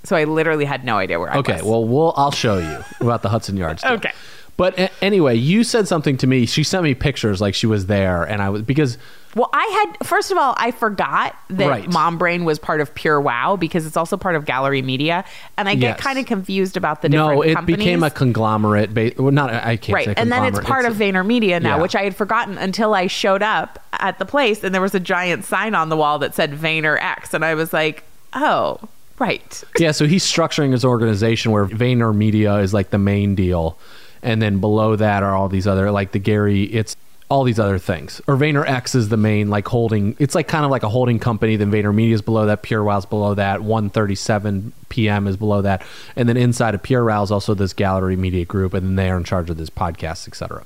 So 0.05 0.17
I 0.17 0.25
literally 0.25 0.65
had 0.65 0.85
no 0.85 0.97
idea 0.97 1.19
where 1.19 1.33
I 1.33 1.39
Okay, 1.39 1.55
was. 1.55 1.63
well, 1.63 1.85
we'll 1.85 2.15
I'll 2.17 2.31
show 2.31 2.59
you 2.59 2.85
about 3.01 3.23
the 3.23 3.29
Hudson 3.29 3.57
Yards. 3.57 3.85
Okay. 3.85 4.13
But 4.59 4.79
a- 4.79 4.91
anyway, 5.03 5.37
you 5.37 5.65
said 5.65 5.89
something 5.89 6.17
to 6.19 6.27
me. 6.27 6.45
She 6.45 6.63
sent 6.65 6.83
me 6.83 6.93
pictures 6.95 7.41
like 7.41 7.55
she 7.55 7.67
was 7.67 7.87
there, 7.87 8.25
and 8.25 8.43
I 8.43 8.51
was 8.51 8.61
because 8.63 8.99
Well, 9.37 9.49
I 9.53 9.65
had 9.97 10.05
first 10.07 10.33
of 10.33 10.37
all, 10.37 10.55
I 10.59 10.73
forgot 10.73 11.37
that 11.51 11.69
Right. 11.69 11.93
Mom 11.93 12.19
Brain 12.19 12.45
was 12.45 12.59
part 12.59 12.81
of 12.81 12.93
Pure 12.93 13.21
Wow 13.21 13.55
because 13.55 13.87
it's 13.87 13.97
also 13.97 14.17
part 14.17 14.35
of 14.35 14.45
Gallery 14.47 14.83
Media, 14.83 15.25
and 15.57 15.69
I 15.69 15.77
get 15.77 15.91
Yes. 15.97 16.01
kind 16.01 16.19
of 16.19 16.27
confused 16.27 16.77
about 16.77 17.03
the 17.03 17.09
different 17.09 17.37
no, 17.37 17.43
it 17.43 17.55
companies. 17.55 17.77
became 17.79 18.03
a 18.03 18.11
conglomerate. 18.11 18.93
Ba- 18.93 19.13
well, 19.17 19.31
not 19.31 19.55
I 19.55 19.77
can't 19.77 19.95
right, 19.95 20.07
say 20.07 20.15
and 20.17 20.33
then 20.33 20.45
it's 20.45 20.59
part 20.61 20.85
of 20.87 20.95
VaynerMedia 20.97 21.63
now, 21.63 21.77
yeah. 21.77 21.83
which 21.83 21.95
I 21.95 22.03
had 22.03 22.17
forgotten 22.17 22.59
until 22.59 22.95
I 22.95 23.07
showed 23.07 23.43
up 23.45 23.79
at 23.93 24.19
the 24.19 24.25
place, 24.25 24.65
and 24.65 24.75
there 24.75 24.83
was 24.83 24.95
a 24.95 25.01
giant 25.01 25.45
sign 25.45 25.77
on 25.77 25.89
the 25.89 25.97
wall 25.97 26.19
that 26.19 26.35
said 26.35 26.53
Vayner 26.53 27.01
X, 27.01 27.33
and 27.33 27.45
I 27.45 27.55
was 27.55 27.73
like, 27.73 28.03
oh, 28.33 28.81
right. 29.21 29.63
yeah, 29.79 29.93
so 29.93 30.05
he's 30.07 30.25
structuring 30.25 30.73
his 30.73 30.85
organization 30.85 31.53
where 31.53 31.67
Vayner 31.67 32.13
Media 32.13 32.57
is 32.57 32.75
like 32.75 32.91
the 32.91 32.99
main 32.99 33.37
deal, 33.37 33.79
and 34.23 34.41
then 34.41 34.59
below 34.61 34.97
that 34.97 35.23
are 35.23 35.35
all 35.35 35.49
these 35.49 35.67
other 35.67 35.91
like 35.91 36.13
the 36.13 36.19
Gary. 36.19 36.65
It's 36.65 36.97
all 37.31 37.45
these 37.45 37.59
other 37.59 37.79
things. 37.79 38.21
Or 38.27 38.37
Vayner 38.37 38.67
X 38.67 38.95
is 38.95 39.11
the 39.11 39.17
main 39.17 39.51
like 39.51 39.69
holding. 39.69 40.17
It's 40.19 40.35
like 40.35 40.49
kind 40.49 40.65
of 40.65 40.71
like 40.71 40.83
a 40.83 40.89
holding 40.89 41.19
company. 41.19 41.57
Then 41.57 41.71
Vayner 41.71 41.95
Media 41.95 42.15
is 42.15 42.23
below 42.23 42.47
that. 42.47 42.63
Pure 42.63 42.85
Wow's 42.85 43.07
below 43.07 43.35
that. 43.35 43.63
One 43.63 43.91
thirty 43.91 44.15
seven 44.15 44.73
PM 44.89 45.27
is 45.27 45.37
below 45.37 45.63
that, 45.63 45.85
and 46.17 46.29
then 46.29 46.37
inside 46.37 46.75
of 46.75 46.83
Pure 46.83 47.05
Wow 47.05 47.23
is 47.23 47.31
also 47.31 47.55
this 47.55 47.73
Gallery 47.73 48.17
Media 48.17 48.45
group, 48.45 48.73
and 48.75 48.87
then 48.87 48.97
they 48.97 49.11
are 49.11 49.17
in 49.17 49.25
charge 49.25 49.51
of 49.51 49.57
this 49.59 49.71
podcast, 49.71 50.27
etc. 50.27 50.65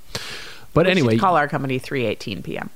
But 0.75 0.87
We 0.87 0.93
anyway, 0.93 1.19
call 1.19 1.37
our 1.37 1.49
company 1.49 1.81
3:18 1.81 2.45
p.m. 2.45 2.71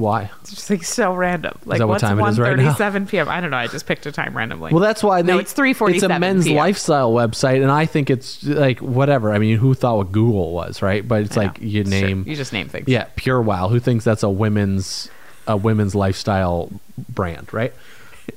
why? 0.00 0.30
It's 0.40 0.50
just 0.54 0.70
like 0.70 0.82
so 0.82 1.14
random. 1.14 1.58
Like 1.64 1.78
that 1.78 1.86
what 1.86 1.92
what's 1.94 2.02
time 2.02 2.18
it 2.18 2.28
is 2.28 2.38
right 2.40 2.56
now? 2.56 2.72
1:37 2.74 3.08
p.m. 3.08 3.28
I 3.28 3.40
don't 3.40 3.50
know. 3.50 3.56
I 3.56 3.66
just 3.68 3.86
picked 3.86 4.06
a 4.06 4.12
time 4.12 4.36
randomly. 4.36 4.72
Well, 4.72 4.82
that's 4.82 5.02
why 5.02 5.22
they. 5.22 5.32
No, 5.32 5.38
it's 5.38 5.54
3:47 5.54 5.94
It's 5.94 6.02
a 6.02 6.18
men's 6.18 6.44
PM. 6.46 6.56
lifestyle 6.56 7.12
website, 7.12 7.62
and 7.62 7.70
I 7.70 7.86
think 7.86 8.10
it's 8.10 8.42
like 8.44 8.80
whatever. 8.80 9.32
I 9.32 9.38
mean, 9.38 9.58
who 9.58 9.74
thought 9.74 9.98
what 9.98 10.10
Google 10.12 10.52
was, 10.52 10.82
right? 10.82 11.06
But 11.06 11.22
it's 11.22 11.36
I 11.36 11.44
like 11.44 11.60
know. 11.60 11.66
you 11.68 11.80
It's 11.82 11.90
true. 11.90 12.00
name, 12.00 12.24
you 12.26 12.34
just 12.34 12.52
name 12.52 12.68
things. 12.68 12.88
yeah, 12.88 13.06
Pure 13.16 13.42
Wow. 13.42 13.68
Who 13.68 13.78
thinks 13.78 14.04
that's 14.04 14.22
a 14.22 14.30
women's 14.30 15.08
a 15.46 15.56
women's 15.56 15.94
lifestyle 15.94 16.70
brand, 17.08 17.52
right? 17.52 17.72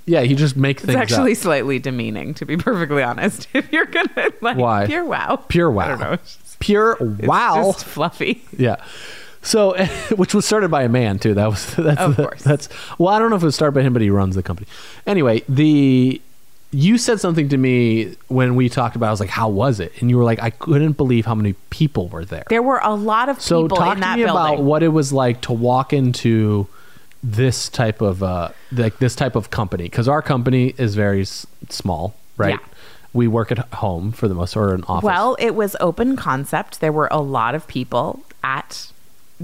Yeah, 0.06 0.22
you 0.22 0.36
just 0.36 0.58
make 0.58 0.78
It's 0.78 0.86
things 0.88 0.96
actually 0.98 1.34
up. 1.34 1.38
slightly 1.38 1.78
demeaning, 1.80 2.34
to 2.36 2.46
be 2.46 2.58
perfectly 2.70 3.04
honest. 3.04 3.48
If 3.54 3.72
you're 3.72 3.86
gonna 3.86 4.30
like 4.42 4.58
Why? 4.58 4.88
pure 4.88 5.06
wow, 5.06 5.36
Pure 5.48 5.72
Wow. 5.72 5.84
I 5.86 5.88
don't 5.90 6.00
know. 6.00 6.12
It's 6.14 6.36
just, 6.38 6.60
Pure 6.60 6.98
it's 7.00 7.28
Wow. 7.28 7.72
just 7.74 7.86
fluffy. 7.86 8.44
Yeah. 8.58 8.78
So, 9.44 9.76
which 10.16 10.34
was 10.34 10.46
started 10.46 10.72
by 10.72 10.84
a 10.84 10.90
man 10.90 11.20
too. 11.20 11.34
That 11.34 11.50
was 11.50 11.76
that's 11.76 12.00
Of 12.02 12.16
the- 12.16 12.24
course. 12.24 12.42
that's 12.44 12.70
well, 12.98 13.10
I 13.14 13.20
don't 13.20 13.30
know 13.30 13.36
if 13.36 13.44
it 13.44 13.46
was 13.46 13.56
started 13.56 13.74
by 13.76 13.82
him, 13.82 13.94
but 13.94 14.02
he 14.02 14.10
runs 14.10 14.36
the 14.36 14.44
company. 14.44 14.68
Anyway, 15.06 15.44
the 15.50 16.22
you 16.76 16.98
said 16.98 17.20
something 17.20 17.50
to 17.50 17.58
me 17.58 18.16
when 18.30 18.56
we 18.56 18.68
talked 18.68 18.96
about. 18.96 19.06
it. 19.06 19.10
I 19.10 19.12
was 19.12 19.20
like, 19.20 19.30
"How 19.30 19.48
was 19.50 19.80
it?" 19.80 19.92
And 20.02 20.10
you 20.10 20.18
were 20.18 20.24
like, 20.24 20.42
"I 20.42 20.50
couldn't 20.50 20.94
believe 20.98 21.26
how 21.28 21.36
many 21.36 21.54
people 21.70 22.08
were 22.08 22.26
there." 22.26 22.46
There 22.50 22.64
were 22.64 22.80
a 22.82 22.96
lot 22.96 23.30
of 23.30 23.36
people. 23.38 23.46
So, 23.46 23.68
talk 23.68 23.98
in 23.98 24.02
to 24.02 24.10
me 24.16 24.24
building. 24.24 24.30
about 24.32 24.64
what 24.64 24.82
it 24.82 24.88
was 24.88 25.14
like 25.14 25.42
to 25.42 25.54
walk 25.54 25.94
into 25.94 26.68
this 27.22 27.70
type 27.70 28.02
of 28.02 28.24
uh, 28.24 28.50
like 28.72 28.98
this 28.98 29.14
type 29.16 29.36
of 29.36 29.50
company 29.52 29.84
because 29.84 30.08
our 30.08 30.22
company 30.24 30.74
is 30.80 30.96
very 30.96 31.22
s- 31.22 31.46
small, 31.70 32.16
right? 32.38 32.60
Yeah. 32.60 32.68
We 33.14 33.28
work 33.28 33.52
at 33.52 33.60
home 33.76 34.12
for 34.12 34.28
the 34.28 34.34
most, 34.34 34.56
or 34.58 34.74
an 34.74 34.84
office. 34.88 35.06
Well, 35.06 35.36
it 35.40 35.54
was 35.54 35.76
open 35.80 36.16
concept. 36.16 36.80
There 36.82 36.92
were 36.92 37.08
a 37.12 37.22
lot 37.22 37.54
of 37.54 37.68
people 37.68 38.24
at 38.44 38.92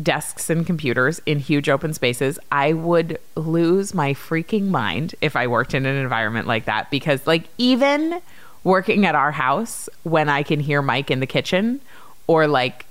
desks 0.02 0.50
and 0.50 0.66
computers 0.66 1.22
in 1.26 1.40
huge 1.40 1.70
open 1.70 1.94
spaces. 1.94 2.40
I 2.52 2.74
would 2.74 3.20
lose 3.36 3.94
my 3.94 4.14
freaking 4.14 4.68
mind 4.68 5.16
if 5.22 5.36
I 5.36 5.48
worked 5.48 5.74
in 5.74 5.86
an 5.86 5.96
environment 5.96 6.48
like 6.48 6.66
that 6.66 6.90
because, 6.92 7.26
like, 7.26 7.46
even 7.58 8.22
working 8.64 9.06
at 9.06 9.16
our 9.16 9.32
house 9.32 9.90
when 10.04 10.30
I 10.30 10.44
can 10.44 10.60
hear 10.60 10.82
Mike 10.82 11.10
in 11.10 11.20
the 11.20 11.28
kitchen 11.28 11.80
or 12.28 12.48
like 12.48 12.86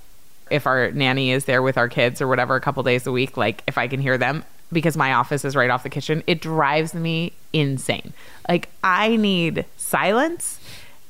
if 0.49 0.65
our 0.65 0.91
nanny 0.91 1.31
is 1.31 1.45
there 1.45 1.61
with 1.61 1.77
our 1.77 1.87
kids 1.87 2.21
or 2.21 2.27
whatever 2.27 2.55
a 2.55 2.61
couple 2.61 2.81
days 2.83 3.05
a 3.05 3.11
week, 3.11 3.37
like 3.37 3.63
if 3.67 3.77
I 3.77 3.87
can 3.87 3.99
hear 3.99 4.17
them 4.17 4.43
because 4.71 4.97
my 4.97 5.13
office 5.13 5.45
is 5.45 5.55
right 5.55 5.69
off 5.69 5.83
the 5.83 5.89
kitchen, 5.89 6.23
it 6.27 6.41
drives 6.41 6.93
me 6.93 7.33
insane. 7.53 8.13
Like 8.47 8.69
I 8.83 9.15
need 9.15 9.65
silence 9.77 10.59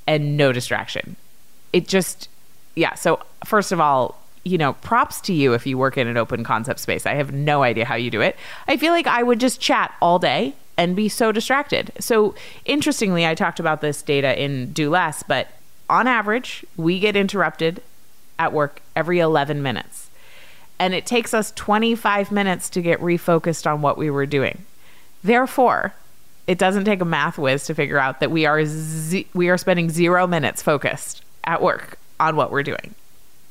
and 0.08 0.38
no 0.38 0.52
distraction. 0.52 1.16
It 1.74 1.88
just 1.88 2.30
yeah, 2.76 2.94
so 2.96 3.20
first 3.46 3.72
of 3.72 3.80
all, 3.80 4.22
you 4.50 4.58
know, 4.58 4.74
props 4.74 5.22
to 5.22 5.34
you 5.34 5.54
if 5.54 5.68
you 5.68 5.78
work 5.78 5.98
in 5.98 6.08
an 6.08 6.18
open 6.18 6.44
concept 6.44 6.80
space. 6.80 7.06
I 7.06 7.14
have 7.14 7.32
no 7.32 7.62
idea 7.62 7.86
how 7.86 7.96
you 7.96 8.10
do 8.10 8.22
it. 8.22 8.36
I 8.68 8.78
feel 8.78 8.92
like 8.92 9.08
I 9.08 9.22
would 9.22 9.40
just 9.40 9.62
chat 9.62 9.94
all 10.02 10.18
day 10.18 10.56
and 10.76 10.96
be 10.96 11.08
so 11.08 11.32
distracted. 11.32 11.92
So, 12.00 12.34
interestingly, 12.66 13.28
I 13.28 13.36
talked 13.36 13.60
about 13.60 13.82
this 13.82 14.02
data 14.02 14.42
in 14.42 14.72
Do 14.72 14.90
Less, 14.90 15.24
but 15.24 15.50
on 15.90 16.08
average, 16.08 16.66
we 16.78 17.00
get 17.00 17.16
interrupted 17.16 17.82
at 18.40 18.54
work 18.54 18.82
every 18.96 19.20
11 19.20 19.62
minutes. 19.62 20.10
And 20.80 20.94
it 20.94 21.06
takes 21.06 21.34
us 21.34 21.52
25 21.52 22.32
minutes 22.32 22.70
to 22.72 22.82
get 22.82 23.00
refocused 23.02 23.70
on 23.70 23.82
what 23.82 23.98
we 23.98 24.10
were 24.10 24.26
doing. 24.26 24.66
Therefore, 25.24 25.94
it 26.48 26.58
doesn't 26.58 26.86
take 26.86 27.02
a 27.02 27.06
math 27.06 27.38
whiz 27.38 27.66
to 27.66 27.76
figure 27.76 28.00
out 28.00 28.22
that 28.22 28.32
we 28.32 28.46
are 28.46 28.64
ze- 28.66 29.28
we 29.34 29.50
are 29.50 29.58
spending 29.58 29.90
0 29.90 30.26
minutes 30.26 30.62
focused 30.64 31.22
at 31.44 31.62
work 31.62 32.00
on 32.20 32.36
what 32.36 32.52
we're 32.52 32.64
doing. 32.64 32.96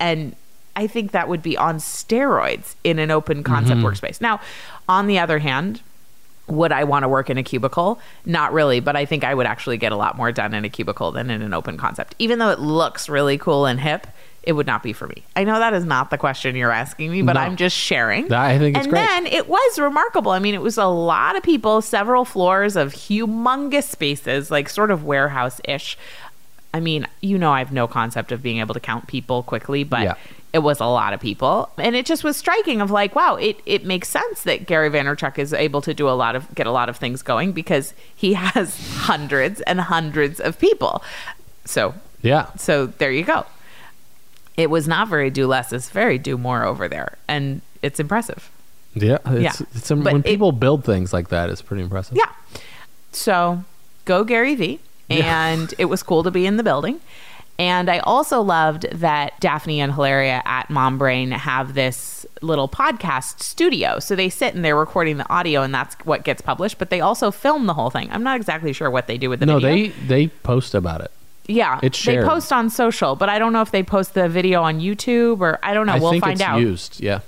And 0.00 0.34
I 0.78 0.86
think 0.86 1.10
that 1.10 1.28
would 1.28 1.42
be 1.42 1.56
on 1.56 1.78
steroids 1.78 2.76
in 2.84 3.00
an 3.00 3.10
open 3.10 3.42
concept 3.42 3.80
mm-hmm. 3.80 3.86
workspace. 3.88 4.20
Now, 4.20 4.40
on 4.88 5.08
the 5.08 5.18
other 5.18 5.40
hand, 5.40 5.82
would 6.46 6.70
I 6.70 6.84
want 6.84 7.02
to 7.02 7.08
work 7.08 7.28
in 7.28 7.36
a 7.36 7.42
cubicle? 7.42 8.00
Not 8.24 8.52
really, 8.52 8.78
but 8.78 8.94
I 8.94 9.04
think 9.04 9.24
I 9.24 9.34
would 9.34 9.44
actually 9.44 9.76
get 9.76 9.90
a 9.90 9.96
lot 9.96 10.16
more 10.16 10.30
done 10.30 10.54
in 10.54 10.64
a 10.64 10.68
cubicle 10.68 11.10
than 11.10 11.30
in 11.30 11.42
an 11.42 11.52
open 11.52 11.78
concept. 11.78 12.14
Even 12.20 12.38
though 12.38 12.50
it 12.50 12.60
looks 12.60 13.08
really 13.08 13.36
cool 13.38 13.66
and 13.66 13.80
hip, 13.80 14.06
it 14.44 14.52
would 14.52 14.68
not 14.68 14.84
be 14.84 14.92
for 14.92 15.08
me. 15.08 15.24
I 15.34 15.42
know 15.42 15.58
that 15.58 15.74
is 15.74 15.84
not 15.84 16.10
the 16.10 16.16
question 16.16 16.54
you're 16.54 16.70
asking 16.70 17.10
me, 17.10 17.22
but 17.22 17.32
No. 17.32 17.40
I'm 17.40 17.56
just 17.56 17.76
sharing. 17.76 18.32
I 18.32 18.56
think 18.56 18.76
it's 18.76 18.84
and 18.86 18.92
great. 18.92 19.04
then 19.04 19.26
it 19.26 19.48
was 19.48 19.78
remarkable. 19.80 20.30
I 20.30 20.38
mean, 20.38 20.54
it 20.54 20.62
was 20.62 20.78
a 20.78 20.86
lot 20.86 21.36
of 21.36 21.42
people, 21.42 21.82
several 21.82 22.24
floors 22.24 22.76
of 22.76 22.92
humongous 22.94 23.88
spaces, 23.88 24.48
like 24.48 24.68
sort 24.68 24.92
of 24.92 25.02
warehouse 25.02 25.60
ish. 25.64 25.98
I 26.72 26.78
mean, 26.78 27.06
you 27.20 27.36
know, 27.36 27.50
I 27.50 27.58
have 27.58 27.72
no 27.72 27.88
concept 27.88 28.30
of 28.30 28.42
being 28.42 28.58
able 28.58 28.74
to 28.74 28.80
count 28.80 29.08
people 29.08 29.42
quickly, 29.42 29.82
but 29.84 30.02
Yeah. 30.02 30.14
It 30.52 30.60
was 30.60 30.80
a 30.80 30.86
lot 30.86 31.12
of 31.12 31.20
people. 31.20 31.68
And 31.76 31.94
it 31.94 32.06
just 32.06 32.24
was 32.24 32.36
striking 32.36 32.80
of 32.80 32.90
like, 32.90 33.14
wow, 33.14 33.36
it, 33.36 33.60
it 33.66 33.84
makes 33.84 34.08
sense 34.08 34.42
that 34.44 34.66
Gary 34.66 34.88
Vaynerchuk 34.90 35.38
is 35.38 35.52
able 35.52 35.82
to 35.82 35.92
do 35.92 36.08
a 36.08 36.12
lot 36.16 36.34
of, 36.36 36.54
get 36.54 36.66
a 36.66 36.70
lot 36.70 36.88
of 36.88 36.96
things 36.96 37.22
going 37.22 37.52
because 37.52 37.92
he 38.16 38.32
has 38.34 38.78
hundreds 39.00 39.60
and 39.62 39.80
hundreds 39.80 40.40
of 40.40 40.58
people. 40.58 41.02
So, 41.64 41.94
yeah, 42.22 42.46
so 42.56 42.86
there 42.86 43.12
you 43.12 43.24
go. 43.24 43.44
It 44.56 44.70
was 44.70 44.88
not 44.88 45.08
very 45.08 45.30
do 45.30 45.46
less, 45.46 45.72
it's 45.72 45.90
very 45.90 46.18
do 46.18 46.36
more 46.38 46.64
over 46.64 46.88
there. 46.88 47.18
And 47.28 47.60
it's 47.82 48.00
impressive. 48.00 48.50
yeah. 48.94 49.18
It's, 49.26 49.60
Yeah. 49.60 49.66
it's 49.74 49.90
when 49.90 50.16
it- 50.16 50.24
people 50.24 50.50
build 50.52 50.84
things 50.84 51.12
like 51.12 51.28
that, 51.28 51.50
it's 51.50 51.62
pretty 51.62 51.82
impressive. 51.82 52.16
Yeah. 52.16 52.30
So 53.12 53.62
go 54.04 54.24
Gary 54.24 54.54
V. 54.54 54.80
And 55.10 55.72
it 55.78 55.86
was 55.86 56.02
cool 56.02 56.22
to 56.22 56.30
be 56.30 56.44
in 56.44 56.58
the 56.58 56.62
building. 56.62 57.00
And 57.58 57.90
I 57.90 57.98
also 58.00 58.40
loved 58.40 58.86
that 58.92 59.38
Daphne 59.40 59.80
and 59.80 59.92
Hilaria 59.92 60.42
at 60.44 60.70
Mom 60.70 60.96
Brain 60.96 61.32
have 61.32 61.74
this 61.74 62.24
little 62.40 62.68
podcast 62.68 63.40
studio. 63.42 63.98
So 63.98 64.14
they 64.14 64.28
sit 64.28 64.54
and 64.54 64.64
they're 64.64 64.76
recording 64.76 65.16
the 65.16 65.28
audio, 65.28 65.62
and 65.62 65.74
that's 65.74 65.96
what 66.04 66.22
gets 66.22 66.40
published. 66.40 66.78
But 66.78 66.90
they 66.90 67.00
also 67.00 67.32
film 67.32 67.66
the 67.66 67.74
whole 67.74 67.90
thing. 67.90 68.08
I'm 68.12 68.22
not 68.22 68.36
exactly 68.36 68.72
sure 68.72 68.90
what 68.90 69.08
they 69.08 69.18
do 69.18 69.28
with 69.28 69.40
the 69.40 69.46
video. 69.46 69.58
No, 69.58 69.74
video. 69.74 69.92
they 69.92 70.06
they 70.06 70.26
post 70.28 70.74
about 70.74 71.00
it. 71.00 71.10
Yeah, 71.50 71.80
It's 71.82 72.04
they 72.04 72.18
post 72.18 72.52
on 72.52 72.68
social, 72.68 73.16
but 73.16 73.30
I 73.30 73.38
don't 73.38 73.54
know 73.54 73.62
if 73.62 73.70
they 73.70 73.82
post 73.82 74.12
the 74.12 74.28
video 74.28 74.62
on 74.62 74.80
YouTube 74.80 75.40
or 75.40 75.58
I 75.62 75.72
don't 75.74 75.86
know. 75.86 75.94
I 75.94 75.98
we'll 75.98 76.20
find 76.20 76.40
out. 76.42 76.60
used. 76.60 77.00
Yeah. 77.00 77.20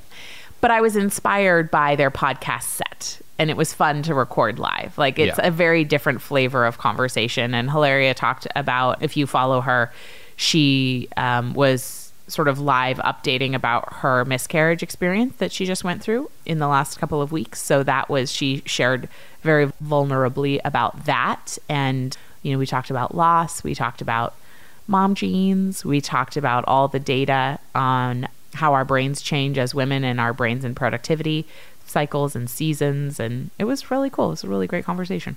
But 0.60 0.70
I 0.70 0.82
was 0.82 0.94
inspired 0.94 1.70
by 1.70 1.96
their 1.96 2.10
podcast 2.10 2.64
set, 2.64 3.20
and 3.38 3.48
it 3.48 3.56
was 3.56 3.72
fun 3.72 4.02
to 4.02 4.14
record 4.14 4.58
live. 4.58 4.96
Like 4.98 5.18
it's 5.18 5.38
Yeah. 5.38 5.46
a 5.46 5.50
very 5.50 5.84
different 5.84 6.20
flavor 6.20 6.66
of 6.66 6.76
conversation. 6.76 7.54
And 7.54 7.70
Hilaria 7.70 8.12
talked 8.12 8.46
about 8.54 9.02
if 9.02 9.16
you 9.16 9.26
follow 9.26 9.62
her, 9.62 9.90
she 10.40 11.06
um, 11.18 11.52
was 11.52 12.12
sort 12.26 12.48
of 12.48 12.58
live 12.58 12.96
updating 12.98 13.54
about 13.54 13.92
her 13.92 14.24
miscarriage 14.24 14.82
experience 14.82 15.36
that 15.36 15.52
she 15.52 15.66
just 15.66 15.84
went 15.84 16.02
through 16.02 16.30
in 16.46 16.58
the 16.58 16.66
last 16.66 16.98
couple 16.98 17.20
of 17.20 17.30
weeks. 17.30 17.60
So 17.60 17.82
that 17.82 18.08
was 18.08 18.32
she 18.32 18.62
shared 18.64 19.06
very 19.42 19.66
vulnerably 19.84 20.58
about 20.64 21.04
that, 21.04 21.58
and 21.68 22.16
you 22.42 22.52
know 22.52 22.58
we 22.58 22.64
talked 22.66 22.88
about 22.88 23.14
loss, 23.14 23.62
we 23.62 23.74
talked 23.74 24.00
about 24.00 24.34
mom 24.86 25.14
genes. 25.14 25.84
We 25.84 26.00
talked 26.00 26.38
about 26.38 26.64
all 26.66 26.88
the 26.88 26.98
data 26.98 27.58
on 27.74 28.26
how 28.54 28.72
our 28.72 28.84
brains 28.86 29.20
change 29.20 29.58
as 29.58 29.74
women 29.74 30.04
and 30.04 30.18
our 30.18 30.32
brains 30.32 30.64
and 30.64 30.74
productivity 30.74 31.46
cycles 31.84 32.34
and 32.34 32.48
seasons. 32.48 33.20
And 33.20 33.50
it 33.58 33.64
was 33.64 33.90
really 33.90 34.08
cool. 34.10 34.28
It 34.28 34.30
was 34.30 34.44
a 34.44 34.48
really 34.48 34.66
great 34.66 34.84
conversation. 34.86 35.36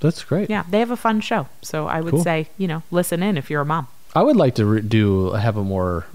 That's 0.00 0.22
great. 0.22 0.48
Yeah, 0.48 0.62
they 0.70 0.78
have 0.78 0.90
a 0.92 0.96
fun 0.96 1.20
show. 1.20 1.48
So 1.60 1.86
I 1.88 2.00
would 2.00 2.12
Cool. 2.12 2.22
say, 2.22 2.48
you 2.56 2.68
know, 2.68 2.82
listen 2.90 3.22
in 3.22 3.36
if 3.36 3.50
you're 3.50 3.62
a 3.62 3.66
mom. 3.66 3.88
I 4.18 4.22
would 4.22 4.34
like 4.36 4.56
to 4.56 4.66
re- 4.66 4.80
do 4.80 5.30
have 5.32 5.56
a 5.56 5.62
more 5.62 6.06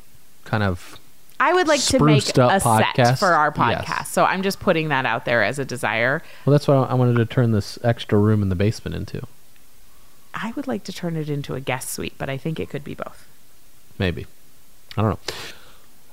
kind 0.43 0.62
of 0.62 0.99
I 1.39 1.54
would 1.54 1.68
like 1.70 1.80
to 1.86 2.04
make 2.04 2.24
a 2.24 2.26
set 2.26 2.62
podcast? 2.62 3.20
for 3.20 3.34
our 3.34 3.54
Yes. 3.56 3.86
podcast. 3.86 4.06
So 4.08 4.26
I'm 4.26 4.43
just 4.43 4.60
putting 4.60 4.89
that 4.89 5.06
out 5.06 5.24
there 5.26 5.41
as 5.43 5.58
a 5.58 5.64
desire. 5.66 6.22
well. 6.45 6.51
That's 6.51 6.68
what 6.68 6.89
I 6.89 6.93
wanted 6.95 7.16
to 7.16 7.26
turn 7.26 7.51
this 7.54 7.80
extra 7.84 8.18
room 8.20 8.41
in 8.41 8.49
the 8.49 8.56
basement 8.56 8.95
into. 8.95 9.26
I 10.34 10.51
would 10.56 10.68
like 10.68 10.84
to 10.86 10.91
turn 10.93 11.16
it 11.16 11.30
into 11.30 11.54
a 11.56 11.62
guest 11.62 11.89
suite, 11.91 12.16
but 12.18 12.30
I 12.30 12.38
think 12.38 12.60
it 12.60 12.70
could 12.70 12.84
be 12.84 12.93
both. 12.93 13.26
Maybe. 13.97 14.26
I 14.97 15.01
don't 15.01 15.12
know. 15.12 15.34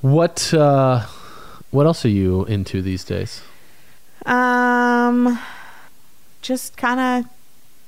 What 0.00 0.54
uh, 0.54 1.06
what 1.70 1.86
else 1.86 2.04
are 2.04 2.08
you 2.08 2.44
into 2.44 2.82
these 2.82 3.02
days? 3.04 3.42
Um, 4.26 5.38
just 6.42 6.76
kind 6.76 7.00
of, 7.00 7.30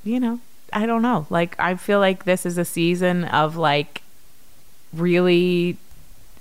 you 0.04 0.18
know, 0.20 0.40
I 0.72 0.86
don't 0.86 1.02
know. 1.02 1.26
Like, 1.30 1.58
I 1.58 1.74
feel 1.74 1.98
like 1.98 2.24
this 2.24 2.46
is 2.46 2.58
a 2.58 2.64
season 2.64 3.24
of 3.24 3.56
like 3.56 4.02
really. 4.92 5.76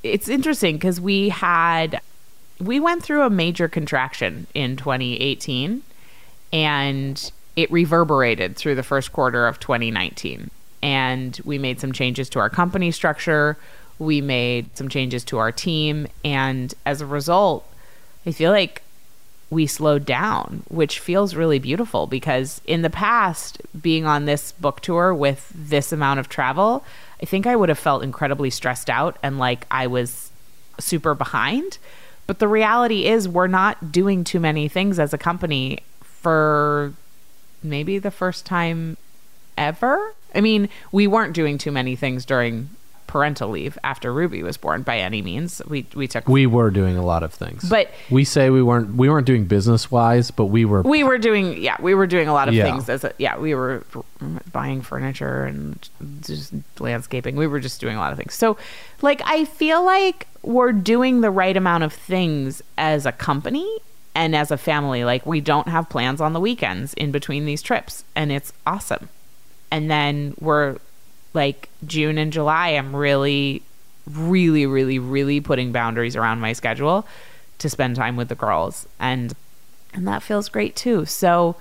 It's 0.03 0.27
interesting 0.27 0.77
because 0.77 0.99
we 0.99 1.29
had, 1.29 2.01
we 2.59 2.79
went 2.79 3.03
through 3.03 3.21
a 3.21 3.29
major 3.29 3.67
contraction 3.67 4.47
in 4.55 4.75
2018 4.75 5.83
and 6.51 7.31
it 7.55 7.71
reverberated 7.71 8.55
through 8.55 8.73
the 8.73 8.83
first 8.83 9.11
quarter 9.13 9.45
of 9.45 9.59
2019. 9.59 10.49
And 10.81 11.39
we 11.45 11.59
made 11.59 11.79
some 11.79 11.91
changes 11.91 12.29
to 12.29 12.39
our 12.39 12.49
company 12.49 12.89
structure. 12.89 13.57
We 13.99 14.21
made 14.21 14.75
some 14.75 14.89
changes 14.89 15.23
to 15.25 15.37
our 15.37 15.51
team. 15.51 16.07
And 16.25 16.73
as 16.83 17.01
a 17.01 17.05
result, 17.05 17.71
I 18.25 18.31
feel 18.31 18.51
like 18.51 18.81
we 19.51 19.67
slowed 19.67 20.05
down, 20.05 20.63
which 20.69 20.99
feels 20.99 21.35
really 21.35 21.59
beautiful 21.59 22.07
because 22.07 22.61
in 22.65 22.81
the 22.81 22.89
past, 22.89 23.61
being 23.79 24.05
on 24.05 24.25
this 24.25 24.53
book 24.53 24.79
tour 24.79 25.13
with 25.13 25.51
this 25.53 25.91
amount 25.91 26.21
of 26.21 26.29
travel, 26.29 26.83
I 27.21 27.25
think 27.25 27.45
I 27.45 27.57
would 27.57 27.69
have 27.69 27.77
felt 27.77 28.01
incredibly 28.01 28.49
stressed 28.49 28.89
out 28.89 29.17
and 29.21 29.37
like 29.37 29.67
I 29.69 29.87
was 29.87 30.31
super 30.79 31.13
behind. 31.13 31.77
But 32.27 32.39
the 32.39 32.47
reality 32.47 33.05
is, 33.05 33.27
we're 33.27 33.47
not 33.47 33.91
doing 33.91 34.23
too 34.23 34.39
many 34.39 34.69
things 34.69 34.99
as 34.99 35.13
a 35.13 35.17
company 35.17 35.79
for 36.01 36.93
maybe 37.61 37.99
the 37.99 38.09
first 38.09 38.45
time 38.45 38.95
ever. 39.57 40.15
I 40.33 40.39
mean, 40.39 40.69
we 40.93 41.07
weren't 41.07 41.33
doing 41.33 41.57
too 41.57 41.73
many 41.73 41.97
things 41.97 42.25
during 42.25 42.69
parental 43.11 43.49
leave 43.49 43.77
after 43.83 44.13
Ruby 44.13 44.41
was 44.41 44.55
born 44.55 44.83
by 44.83 44.97
any 44.99 45.21
means. 45.21 45.61
We 45.67 45.85
we 45.93 46.07
took 46.07 46.29
We 46.29 46.47
were 46.47 46.71
doing 46.71 46.95
a 46.97 47.03
lot 47.03 47.23
of 47.23 47.33
things, 47.33 47.67
But- 47.69 47.91
we 48.09 48.23
say 48.23 48.49
we 48.49 48.63
weren't 48.63 48.95
we 48.95 49.09
weren't 49.09 49.27
doing 49.27 49.43
business 49.45 49.91
wise, 49.91 50.31
but 50.31 50.45
we 50.45 50.63
were. 50.63 50.81
we 50.81 51.03
were 51.03 51.17
doing 51.17 51.61
yeah 51.61 51.75
we 51.81 51.93
were 51.93 52.07
doing 52.07 52.29
a 52.29 52.33
lot 52.33 52.47
of 52.47 52.53
Yeah. 52.53 52.63
things 52.71 52.87
as 52.87 53.03
a, 53.03 53.11
yeah 53.17 53.37
we 53.37 53.53
were 53.53 53.83
buying 54.53 54.81
furniture 54.81 55.43
and 55.43 55.89
just 56.21 56.53
landscaping 56.79 57.35
we 57.35 57.47
were 57.47 57.59
just 57.59 57.81
doing 57.81 57.95
a 57.97 57.99
lot 57.99 58.11
of 58.13 58.17
things 58.17 58.33
so 58.33 58.55
like 59.01 59.21
i 59.25 59.45
feel 59.45 59.83
like 59.83 60.27
we're 60.43 60.71
doing 60.71 61.21
the 61.21 61.31
right 61.31 61.57
amount 61.57 61.83
of 61.83 61.91
things 61.91 62.61
as 62.77 63.05
a 63.05 63.11
company 63.11 63.67
and 64.15 64.35
as 64.35 64.51
a 64.51 64.57
family 64.57 65.03
like 65.03 65.25
we 65.25 65.41
don't 65.41 65.67
have 65.67 65.89
plans 65.89 66.21
on 66.21 66.33
the 66.33 66.39
weekends 66.39 66.93
in 66.95 67.11
between 67.11 67.45
these 67.45 67.61
trips 67.61 68.03
and 68.15 68.31
it's 68.31 68.53
awesome 68.65 69.09
and 69.71 69.89
then 69.89 70.33
we're 70.39 70.77
like 71.33 71.69
june 71.85 72.17
and 72.17 72.33
july 72.33 72.69
i'm 72.69 72.95
really 72.95 73.61
really 74.07 74.65
really 74.65 74.99
really 74.99 75.39
putting 75.39 75.71
boundaries 75.71 76.15
around 76.15 76.39
my 76.39 76.53
schedule 76.53 77.05
to 77.57 77.69
spend 77.69 77.95
time 77.95 78.15
with 78.15 78.27
the 78.29 78.35
girls 78.35 78.87
and 78.99 79.33
and 79.93 80.07
that 80.07 80.23
feels 80.23 80.49
great 80.49 80.75
too. 80.75 81.05
So 81.05 81.55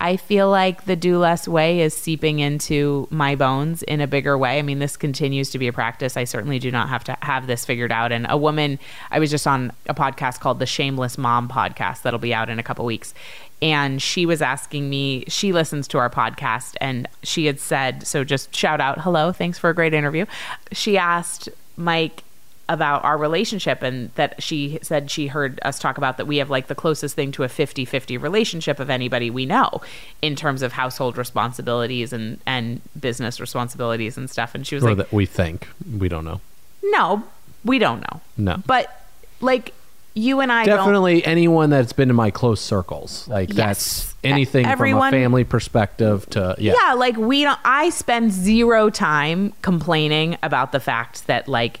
I 0.00 0.16
feel 0.16 0.50
like 0.50 0.84
the 0.84 0.96
do 0.96 1.18
less 1.18 1.48
way 1.48 1.80
is 1.80 1.94
seeping 1.94 2.40
into 2.40 3.08
my 3.10 3.36
bones 3.36 3.82
in 3.84 4.00
a 4.00 4.06
bigger 4.06 4.36
way. 4.36 4.58
I 4.58 4.62
mean, 4.62 4.78
this 4.78 4.96
continues 4.96 5.50
to 5.50 5.58
be 5.58 5.68
a 5.68 5.72
practice. 5.72 6.16
I 6.16 6.24
certainly 6.24 6.58
do 6.58 6.70
not 6.70 6.88
have 6.88 7.04
to 7.04 7.16
have 7.22 7.46
this 7.46 7.64
figured 7.64 7.92
out. 7.92 8.12
And 8.12 8.26
a 8.28 8.36
woman, 8.36 8.78
I 9.10 9.18
was 9.18 9.30
just 9.30 9.46
on 9.46 9.72
a 9.86 9.94
podcast 9.94 10.40
called 10.40 10.58
the 10.58 10.66
Shameless 10.66 11.16
Mom 11.16 11.48
podcast 11.48 12.02
that'll 12.02 12.18
be 12.18 12.34
out 12.34 12.50
in 12.50 12.58
a 12.58 12.62
couple 12.62 12.84
weeks. 12.84 13.14
And 13.62 14.02
she 14.02 14.26
was 14.26 14.42
asking 14.42 14.90
me, 14.90 15.24
she 15.28 15.52
listens 15.52 15.88
to 15.88 15.98
our 15.98 16.10
podcast, 16.10 16.74
and 16.82 17.08
she 17.22 17.46
had 17.46 17.58
said, 17.58 18.06
so 18.06 18.24
just 18.24 18.54
shout 18.54 18.80
out, 18.80 19.00
hello, 19.00 19.32
thanks 19.32 19.58
for 19.58 19.70
a 19.70 19.74
great 19.74 19.94
interview. 19.94 20.26
She 20.72 20.98
asked 20.98 21.48
Mike, 21.76 22.23
about 22.68 23.04
our 23.04 23.18
relationship 23.18 23.82
and 23.82 24.10
that 24.14 24.42
she 24.42 24.78
said 24.82 25.10
she 25.10 25.26
heard 25.26 25.58
us 25.62 25.78
talk 25.78 25.98
about 25.98 26.16
that 26.16 26.26
we 26.26 26.38
have 26.38 26.48
like 26.48 26.66
the 26.68 26.74
closest 26.74 27.14
thing 27.14 27.30
to 27.30 27.42
a 27.42 27.48
50-50 27.48 28.20
relationship 28.20 28.80
of 28.80 28.88
anybody 28.88 29.28
we 29.30 29.44
know 29.44 29.82
in 30.22 30.34
terms 30.34 30.62
of 30.62 30.72
household 30.72 31.18
responsibilities 31.18 32.12
and 32.12 32.40
and 32.46 32.80
business 32.98 33.38
responsibilities 33.38 34.16
and 34.16 34.30
stuff 34.30 34.54
and 34.54 34.66
she 34.66 34.74
was 34.74 34.84
or 34.84 34.88
like 34.90 34.96
that 34.96 35.12
we 35.12 35.26
think 35.26 35.68
we 35.98 36.08
don't 36.08 36.24
know. 36.24 36.40
no 36.82 37.22
we 37.64 37.78
don't 37.78 38.00
know 38.00 38.20
No. 38.38 38.56
but 38.66 39.04
like 39.40 39.74
you 40.16 40.38
and 40.40 40.52
I 40.52 40.64
Definitely 40.64 41.26
anyone 41.26 41.70
that's 41.70 41.92
been 41.92 42.08
in 42.08 42.14
my 42.14 42.30
close 42.30 42.60
circles, 42.60 43.26
like 43.26 43.48
Yes. 43.48 43.56
that's 43.56 44.14
anything 44.22 44.64
Everyone- 44.64 45.10
from 45.10 45.18
a 45.18 45.22
family 45.24 45.42
perspective 45.42 46.30
to 46.30 46.54
yeah. 46.58 46.72
yeah 46.80 46.92
like 46.94 47.16
we 47.16 47.42
don't 47.42 47.58
i 47.64 47.90
spend 47.90 48.30
zero 48.32 48.88
time 48.90 49.52
complaining 49.60 50.38
about 50.42 50.70
the 50.72 50.78
fact 50.80 51.26
that 51.26 51.48
like 51.48 51.80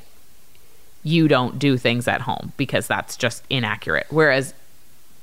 you 1.04 1.28
don't 1.28 1.58
do 1.58 1.76
things 1.76 2.08
at 2.08 2.22
home 2.22 2.52
because 2.56 2.86
that's 2.88 3.16
just 3.16 3.44
inaccurate 3.48 4.06
whereas 4.10 4.52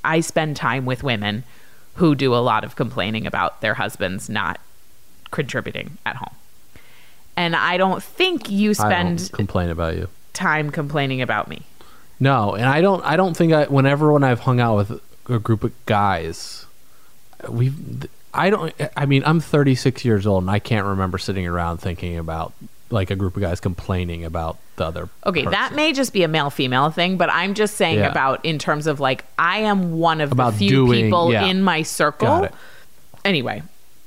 i 0.03 0.19
spend 0.21 0.55
time 0.55 0.85
with 0.85 1.03
women 1.03 1.43
who 1.95 2.15
do 2.15 2.33
a 2.33 2.37
lot 2.37 2.63
of 2.63 2.75
complaining 2.75 3.27
about 3.27 3.59
their 3.61 3.73
husbands 3.73 4.29
not 4.29 4.59
contributing 5.31 5.97
at 6.05 6.15
home 6.15 6.35
and 7.35 7.55
i 7.55 7.75
don't 7.77 8.01
think 8.01 8.49
you 8.49 8.73
spend 8.73 9.29
complain 9.33 9.69
about 9.69 9.95
you. 9.95 10.07
time 10.33 10.69
complaining 10.71 11.21
about 11.21 11.47
me 11.49 11.63
No, 12.19 12.53
and 12.53 12.65
I 12.65 12.81
don't. 12.81 13.03
I 13.03 13.15
don't 13.17 13.35
think 13.35 13.51
I. 13.51 13.65
Whenever 13.65 14.13
when 14.13 14.23
I've 14.23 14.41
hung 14.41 14.59
out 14.59 14.77
with 14.77 15.01
a 15.27 15.39
group 15.39 15.63
of 15.63 15.71
guys, 15.87 16.67
we've. 17.49 17.73
I 18.31 18.51
don't. 18.51 18.71
I 18.95 19.07
mean, 19.07 19.23
I'm 19.25 19.39
36 19.39 20.05
years 20.05 20.27
old, 20.27 20.43
and 20.43 20.51
I 20.51 20.59
can't 20.59 20.85
remember 20.85 21.17
sitting 21.17 21.47
around 21.47 21.79
thinking 21.79 22.19
about 22.19 22.53
like 22.91 23.09
a 23.11 23.15
group 23.15 23.35
of 23.35 23.41
guys 23.41 23.59
complaining 23.59 24.23
about 24.25 24.57
the 24.75 24.85
other. 24.85 25.09
okay 25.25 25.45
that 25.45 25.73
may 25.75 25.93
just 25.93 26.11
be 26.13 26.23
a 26.23 26.27
male 26.27 26.49
female 26.49 26.89
thing 26.89 27.17
but 27.17 27.29
i'm 27.29 27.53
just 27.53 27.75
saying 27.75 27.99
Yeah. 27.99 28.09
about 28.11 28.43
in 28.45 28.57
terms 28.59 28.87
of 28.87 28.99
like 28.99 29.25
i 29.37 29.59
am 29.59 29.97
one 29.99 30.21
of 30.21 30.31
About 30.31 30.53
the 30.53 30.59
few 30.59 30.69
doing- 30.87 31.05
people 31.05 31.31
yeah. 31.31 31.45
in 31.45 31.61
my 31.63 31.83
circle 31.83 32.49
anyway 33.23 33.63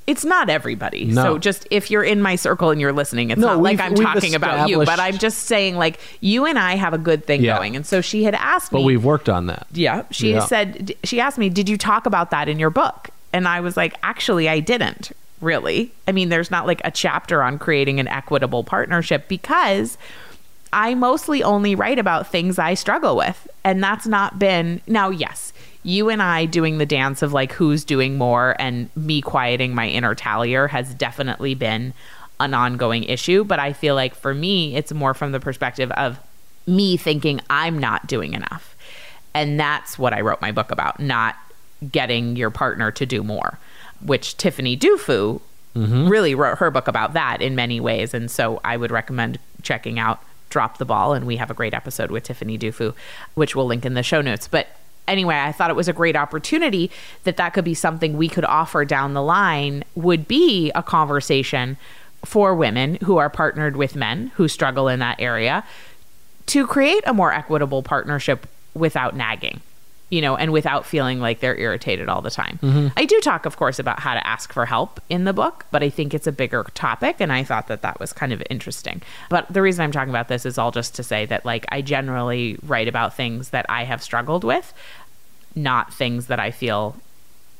it's 0.07 0.23
not 0.23 0.49
everybody 0.51 1.05
No. 1.05 1.23
so 1.23 1.37
just 1.39 1.65
if 1.71 1.89
you're 1.89 2.03
in 2.03 2.21
my 2.21 2.35
circle 2.35 2.69
and 2.69 2.79
you're 2.79 2.93
listening 2.93 3.31
it's 3.31 3.39
No, 3.41 3.47
not 3.55 3.61
like 3.63 3.79
i'm 3.79 3.95
talking 3.95 4.35
about 4.35 4.69
you 4.69 4.83
but 4.85 4.99
i'm 4.99 5.17
just 5.17 5.39
saying 5.43 5.77
like 5.77 5.99
you 6.21 6.45
and 6.45 6.59
i 6.59 6.75
have 6.75 6.93
a 6.93 6.97
good 6.99 7.25
thing 7.25 7.41
Yeah. 7.43 7.57
going 7.57 7.75
and 7.75 7.85
so 7.85 8.01
she 8.01 8.23
had 8.23 8.35
asked 8.35 8.71
But 8.71 8.79
me 8.79 8.85
we've 8.85 9.03
worked 9.03 9.29
on 9.29 9.47
that. 9.47 9.65
yeah 9.71 10.03
she 10.11 10.33
Yeah. 10.33 10.39
said 10.45 10.93
she 11.03 11.19
asked 11.19 11.37
me 11.37 11.49
did 11.49 11.67
you 11.69 11.77
talk 11.77 12.05
about 12.05 12.29
that 12.31 12.47
in 12.49 12.59
your 12.59 12.69
book 12.69 13.09
and 13.33 13.47
i 13.47 13.59
was 13.61 13.75
like 13.77 13.95
actually 14.03 14.47
i 14.47 14.59
didn't 14.59 15.11
really 15.41 15.91
i 16.07 16.11
mean 16.11 16.29
there's 16.29 16.51
not 16.51 16.65
like 16.65 16.81
a 16.83 16.91
chapter 16.91 17.43
on 17.43 17.59
creating 17.59 17.99
an 17.99 18.07
equitable 18.07 18.63
partnership 18.63 19.27
because 19.27 19.97
I 20.73 20.93
mostly 20.93 21.41
only 21.41 21.73
write 21.73 21.99
about 21.99 22.27
things 22.27 22.59
I 22.59 22.73
struggle 22.73 23.15
with. 23.15 23.47
And 23.63 23.81
that's 23.81 24.05
not 24.05 24.37
been, 24.37 24.81
now, 24.87 25.09
yes, 25.09 25.53
you 25.83 26.09
and 26.09 26.21
I 26.21 26.45
doing 26.45 26.79
the 26.79 26.85
dance 26.85 27.21
of 27.21 27.31
like 27.31 27.53
who's 27.53 27.85
doing 27.85 28.17
more 28.17 28.57
and 28.59 28.89
me 28.95 29.21
quieting 29.21 29.73
my 29.73 29.87
inner 29.87 30.13
tallier 30.15 30.67
has 30.67 30.93
definitely 30.93 31.55
been 31.55 31.93
an 32.41 32.53
ongoing 32.53 33.05
issue. 33.05 33.45
But 33.45 33.59
I 33.59 33.71
feel 33.71 33.95
like 33.95 34.15
for 34.15 34.33
me, 34.33 34.75
it's 34.75 34.91
more 34.91 35.13
from 35.13 35.31
the 35.31 35.39
perspective 35.39 35.91
of 35.91 36.19
me 36.67 36.97
thinking 36.97 37.39
I'm 37.49 37.79
not 37.79 38.07
doing 38.07 38.33
enough. 38.33 38.75
And 39.33 39.57
that's 39.57 39.97
what 39.97 40.11
I 40.11 40.21
wrote 40.21 40.41
my 40.41 40.51
book 40.51 40.71
about, 40.71 40.99
not 40.99 41.35
getting 41.89 42.35
your 42.35 42.49
partner 42.49 42.91
to 42.91 43.05
do 43.05 43.23
more, 43.23 43.59
which 44.01 44.37
Tiffany 44.37 44.77
Dufu 44.77 45.41
mm-hmm. 45.75 46.07
really 46.07 46.35
wrote 46.35 46.57
her 46.59 46.71
book 46.71 46.87
about 46.87 47.13
that 47.13 47.41
in 47.41 47.55
many 47.55 47.79
ways. 47.79 48.13
And 48.13 48.29
so 48.29 48.61
I 48.63 48.77
would 48.77 48.91
recommend 48.91 49.39
checking 49.61 49.99
out 49.99 50.21
Drop 50.49 50.77
the 50.77 50.85
Ball. 50.85 51.13
And 51.13 51.27
we 51.27 51.37
have 51.37 51.51
a 51.51 51.53
great 51.53 51.73
episode 51.73 52.11
with 52.11 52.23
Tiffany 52.23 52.57
Dufu, 52.57 52.93
which 53.33 53.55
we'll 53.55 53.65
link 53.65 53.85
in 53.85 53.93
the 53.93 54.03
show 54.03 54.21
notes. 54.21 54.47
But 54.47 54.67
anyway, 55.07 55.39
I 55.39 55.51
thought 55.51 55.69
it 55.69 55.75
was 55.75 55.87
a 55.87 55.93
great 55.93 56.15
opportunity 56.15 56.91
that 57.23 57.37
that 57.37 57.53
could 57.53 57.65
be 57.65 57.73
something 57.73 58.17
we 58.17 58.29
could 58.29 58.45
offer 58.45 58.85
down 58.85 59.13
the 59.13 59.23
line, 59.23 59.83
would 59.95 60.27
be 60.27 60.71
a 60.73 60.83
conversation 60.83 61.77
for 62.23 62.55
women 62.55 62.95
who 63.03 63.17
are 63.17 63.29
partnered 63.29 63.75
with 63.75 63.95
men 63.95 64.31
who 64.35 64.47
struggle 64.47 64.87
in 64.87 64.99
that 64.99 65.19
area 65.19 65.63
to 66.47 66.65
create 66.65 67.03
a 67.05 67.13
more 67.13 67.31
equitable 67.31 67.83
partnership 67.83 68.47
without 68.73 69.15
nagging 69.15 69.61
you 70.15 70.21
know 70.21 70.35
and 70.37 70.53
without 70.53 70.85
feeling 70.85 71.19
like 71.19 71.41
they're 71.41 71.57
irritated 71.57 72.07
all 72.07 72.21
the 72.21 72.31
time. 72.31 72.57
Mm-hmm. 72.61 72.87
I 72.95 73.03
do 73.05 73.19
talk 73.19 73.45
of 73.45 73.57
course 73.57 73.79
about 73.79 73.99
how 73.99 74.13
to 74.13 74.25
ask 74.25 74.53
for 74.53 74.65
help 74.65 75.01
in 75.09 75.25
the 75.25 75.33
book 75.33 75.65
but 75.71 75.83
i 75.83 75.89
think 75.89 76.13
it's 76.13 76.27
a 76.27 76.31
bigger 76.31 76.63
topic 76.73 77.17
and 77.19 77.33
i 77.33 77.43
thought 77.43 77.67
that 77.67 77.81
that 77.81 77.99
was 77.99 78.13
kind 78.13 78.31
of 78.31 78.41
interesting. 78.49 79.01
But 79.29 79.51
the 79.53 79.61
reason 79.61 79.83
i'm 79.83 79.91
talking 79.91 80.09
about 80.09 80.29
this 80.29 80.45
is 80.45 80.57
all 80.57 80.71
just 80.71 80.95
to 80.95 81.03
say 81.03 81.25
that 81.25 81.45
like 81.45 81.65
i 81.69 81.81
generally 81.81 82.57
write 82.63 82.87
about 82.87 83.13
things 83.13 83.49
that 83.49 83.65
i 83.67 83.83
have 83.83 84.01
struggled 84.01 84.43
with 84.45 84.73
not 85.53 85.93
things 85.93 86.27
that 86.27 86.39
i 86.39 86.49
feel 86.51 86.95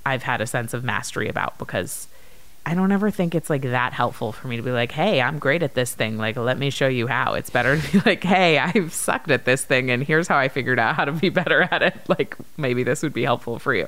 i've 0.06 0.24
had 0.24 0.40
a 0.40 0.48
sense 0.48 0.74
of 0.74 0.84
mastery 0.84 1.28
about 1.28 1.58
because 1.58 2.08
I 2.66 2.74
don't 2.74 2.92
ever 2.92 3.12
think 3.12 3.36
it's 3.36 3.50
like 3.50 3.62
that 3.62 3.94
helpful 3.94 4.32
for 4.32 4.48
me 4.48 4.58
to 4.58 4.64
be 4.64 4.72
like, 4.72 4.92
hey, 4.92 5.22
I'm 5.22 5.38
great 5.38 5.62
at 5.62 5.76
this 5.76 5.94
thing. 5.94 6.18
Like, 6.18 6.36
let 6.36 6.58
me 6.58 6.72
show 6.72 6.88
you 6.88 7.06
how. 7.06 7.36
It's 7.36 7.50
better 7.50 7.80
to 7.80 7.92
be 7.92 8.00
like, 8.00 8.24
hey, 8.24 8.58
I've 8.58 8.92
sucked 8.94 9.30
at 9.30 9.46
this 9.46 9.64
thing 9.64 9.92
and 9.92 10.04
here's 10.04 10.28
how 10.28 10.38
I 10.38 10.48
figured 10.48 10.80
out 10.80 10.96
how 10.96 11.06
to 11.06 11.12
be 11.12 11.30
better 11.42 11.68
at 11.70 11.84
it. 11.84 11.96
Like, 12.08 12.36
maybe 12.58 12.84
this 12.84 13.04
would 13.04 13.14
be 13.14 13.24
helpful 13.24 13.60
for 13.60 13.74
you. 13.76 13.88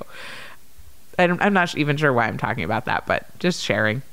I'm, 1.17 1.41
I'm 1.41 1.53
not 1.53 1.75
even 1.75 1.97
sure 1.97 2.13
why 2.13 2.27
I'm 2.27 2.37
talking 2.37 2.63
about 2.63 2.85
that, 2.85 3.07
but 3.07 3.27
just 3.39 3.63
sharing. 3.63 4.03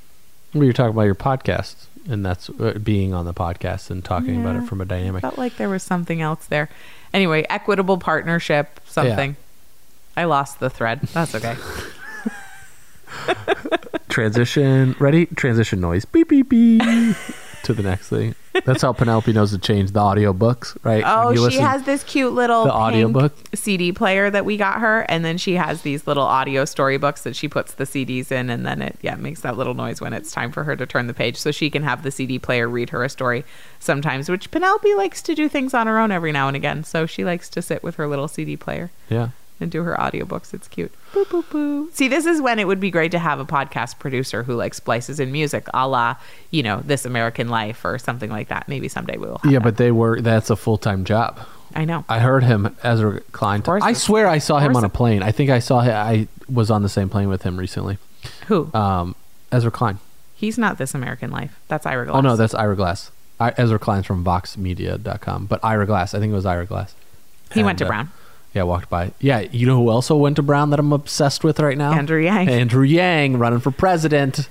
Well, 0.53 0.63
you're 0.63 0.73
talking 0.73 0.91
about 0.91 1.03
your 1.03 1.15
podcast, 1.15 1.85
and 2.09 2.25
that's 2.25 2.49
uh, 2.49 2.79
being 2.81 3.13
on 3.13 3.25
the 3.25 3.33
podcast 3.33 3.91
and 3.91 4.03
talking 4.03 4.41
about 4.41 4.55
it 4.55 4.61
from 4.67 4.81
a 4.81 4.85
dynamic. 4.85 5.21
Felt 5.21 5.37
like 5.37 5.57
there 5.57 5.69
was 5.69 5.83
something 5.83 6.21
else 6.21 6.45
there. 6.47 6.69
Anyway, 7.13 7.45
equitable 7.49 7.97
partnership, 7.97 8.79
something. 8.85 9.35
I 10.17 10.23
lost 10.23 10.59
the 10.59 10.69
thread. 10.69 11.01
That's 11.13 11.35
okay. 11.35 11.55
Transition. 14.09 14.95
Ready? 14.99 15.25
Transition 15.27 15.81
noise. 15.81 16.05
Beep 16.05 16.29
beep 16.29 16.49
beep. 16.49 16.81
to 17.63 17.73
the 17.73 17.81
next 17.83 18.09
thing. 18.09 18.35
That's 18.63 18.81
how 18.83 18.93
Penelope 18.93 19.33
knows 19.33 19.51
to 19.51 19.57
change 19.57 19.91
the 19.91 19.99
audio 19.99 20.31
books, 20.31 20.77
right? 20.83 21.03
Oh, 21.05 21.33
she 21.33 21.39
listen- 21.39 21.63
has 21.63 21.83
this 21.83 22.03
cute 22.03 22.31
little 22.31 22.63
the 22.63 22.71
audiobook? 22.73 23.33
CD 23.53 23.91
player 23.91 24.29
that 24.29 24.45
we 24.45 24.55
got 24.55 24.79
her, 24.79 25.01
and 25.09 25.25
then 25.25 25.37
she 25.37 25.55
has 25.55 25.81
these 25.81 26.07
little 26.07 26.23
audio 26.23 26.63
storybooks 26.63 27.23
that 27.23 27.35
she 27.35 27.49
puts 27.49 27.73
the 27.73 27.83
CDs 27.83 28.31
in, 28.31 28.49
and 28.49 28.65
then 28.65 28.81
it 28.81 28.97
yeah 29.01 29.15
makes 29.15 29.41
that 29.41 29.57
little 29.57 29.73
noise 29.73 29.99
when 29.99 30.13
it's 30.13 30.31
time 30.31 30.51
for 30.51 30.63
her 30.63 30.75
to 30.75 30.85
turn 30.85 31.07
the 31.07 31.13
page, 31.13 31.35
so 31.37 31.51
she 31.51 31.69
can 31.69 31.83
have 31.83 32.03
the 32.03 32.11
CD 32.11 32.39
player 32.39 32.69
read 32.69 32.91
her 32.91 33.03
a 33.03 33.09
story 33.09 33.43
sometimes. 33.79 34.29
Which 34.29 34.51
Penelope 34.51 34.93
likes 34.95 35.21
to 35.23 35.35
do 35.35 35.49
things 35.49 35.73
on 35.73 35.87
her 35.87 35.99
own 35.99 36.11
every 36.11 36.31
now 36.31 36.47
and 36.47 36.55
again, 36.55 36.83
so 36.85 37.05
she 37.05 37.25
likes 37.25 37.49
to 37.49 37.61
sit 37.61 37.83
with 37.83 37.95
her 37.95 38.07
little 38.07 38.27
CD 38.29 38.55
player 38.55 38.91
Yeah. 39.09 39.29
And 39.59 39.71
do 39.71 39.83
her 39.83 39.95
audiobooks. 39.95 40.53
It's 40.53 40.67
cute. 40.67 40.91
Boo, 41.13 41.25
boo, 41.25 41.43
boo. 41.49 41.89
See, 41.93 42.07
this 42.07 42.25
is 42.25 42.41
when 42.41 42.59
it 42.59 42.67
would 42.67 42.79
be 42.79 42.91
great 42.91 43.11
to 43.11 43.19
have 43.19 43.39
a 43.39 43.45
podcast 43.45 43.99
producer 43.99 44.43
who 44.43 44.53
like 44.55 44.73
splices 44.73 45.19
in 45.19 45.31
music, 45.31 45.67
a 45.73 45.87
la, 45.87 46.15
you 46.51 46.61
know, 46.63 46.81
This 46.83 47.05
American 47.05 47.47
Life 47.49 47.85
or 47.85 47.97
something 47.97 48.29
like 48.29 48.49
that. 48.49 48.67
Maybe 48.67 48.87
someday 48.89 49.17
we 49.17 49.27
will. 49.27 49.37
Have 49.39 49.51
Yeah, 49.51 49.59
that. 49.59 49.63
but 49.63 49.77
they 49.77 49.91
were. 49.91 50.19
That's 50.21 50.49
a 50.49 50.55
full 50.55 50.77
time 50.77 51.05
job. 51.05 51.39
I 51.73 51.83
know. 51.85 52.05
I 52.07 52.19
heard 52.19 52.43
him, 52.43 52.75
Ezra 52.83 53.19
Klein. 53.33 53.61
course 53.61 53.83
I 53.83 53.93
swear 53.93 54.27
I 54.27 54.37
saw 54.37 54.59
him 54.59 54.75
on 54.77 54.83
a 54.85 54.89
plane. 54.89 55.21
I 55.23 55.31
think 55.31 55.49
I 55.49 55.59
saw 55.59 55.81
him. 55.81 55.93
I 55.93 56.27
was 56.49 56.71
on 56.71 56.83
the 56.83 56.89
same 56.89 57.09
plane 57.09 57.27
with 57.27 57.41
him 57.43 57.57
recently. 57.57 57.97
Who? 58.47 58.69
Um, 58.73 59.15
Ezra 59.51 59.71
Klein. 59.71 59.99
He's 60.35 60.57
not 60.57 60.77
This 60.77 60.93
American 60.93 61.31
Life. 61.31 61.59
That's 61.67 61.85
Ira 61.85 62.05
Glass. 62.05 62.15
Oh 62.17 62.21
no, 62.21 62.35
that's 62.35 62.53
Ira 62.53 62.75
Glass. 62.75 63.11
I, 63.39 63.53
Ezra 63.57 63.79
Klein's 63.79 64.05
from 64.05 64.23
VoxMedia.com, 64.23 65.45
but 65.47 65.59
Ira 65.63 65.85
Glass. 65.85 66.13
I 66.13 66.19
think 66.19 66.31
it 66.31 66.35
was 66.35 66.45
Ira 66.45 66.65
Glass. 66.65 66.95
he 67.53 67.63
went 67.63 67.71
And, 67.71 67.79
to 67.79 67.85
uh, 67.85 67.87
Brown. 67.89 68.11
Yeah, 68.55 68.63
walked 68.63 68.89
by. 68.89 69.11
Yeah, 69.19 69.41
you 69.41 69.67
know 69.67 69.75
who 69.75 69.89
also 69.89 70.15
went 70.15 70.37
to 70.37 70.41
Brown 70.41 70.69
that 70.69 70.79
I'm 70.79 70.93
obsessed 70.93 71.43
with 71.43 71.59
right 71.59 71.77
now? 71.77 71.93
Andrew 71.93 72.21
Yang. 72.21 72.47
Andrew 72.49 72.83
Yang 72.83 73.37
running 73.37 73.59
for 73.59 73.69
president. 73.69 74.47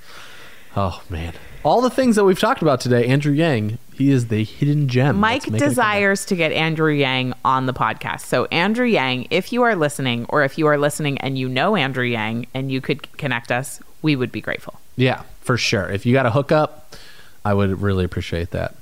Oh 0.76 1.02
man, 1.08 1.32
all 1.62 1.80
the 1.80 1.88
things 1.88 2.16
that 2.16 2.24
we've 2.24 2.38
talked 2.38 2.60
about 2.60 2.80
today. 2.80 3.06
Andrew 3.06 3.32
Yang, 3.32 3.78
he 3.94 4.10
is 4.10 4.28
the 4.28 4.44
hidden 4.44 4.88
gem. 4.88 5.16
Mike 5.16 5.42
that's 5.42 5.44
making 5.44 5.54
a 5.54 5.58
comeback. 5.60 5.68
desires 5.70 6.24
to 6.26 6.36
get 6.36 6.52
Andrew 6.52 6.92
Yang 6.92 7.32
on 7.46 7.64
the 7.64 7.72
podcast. 7.72 8.20
So, 8.22 8.44
Andrew 8.46 8.84
Yang, 8.84 9.28
if 9.30 9.52
you 9.52 9.62
are 9.62 9.74
listening, 9.74 10.26
or 10.28 10.44
if 10.44 10.58
you 10.58 10.66
are 10.66 10.76
listening 10.76 11.16
and 11.18 11.38
you 11.38 11.48
know 11.48 11.74
Andrew 11.74 12.04
Yang 12.04 12.46
and 12.52 12.70
you 12.70 12.82
could 12.82 13.10
connect 13.16 13.50
us, 13.50 13.80
we 14.02 14.16
would 14.16 14.30
be 14.30 14.42
grateful. 14.42 14.78
Yeah, 14.96 15.22
for 15.40 15.56
sure. 15.56 15.88
If 15.88 16.04
you 16.04 16.12
got 16.12 16.26
a 16.26 16.30
hookup, 16.30 16.94
I 17.42 17.54
would 17.54 17.80
really 17.80 18.04
appreciate 18.04 18.50
that 18.50 18.74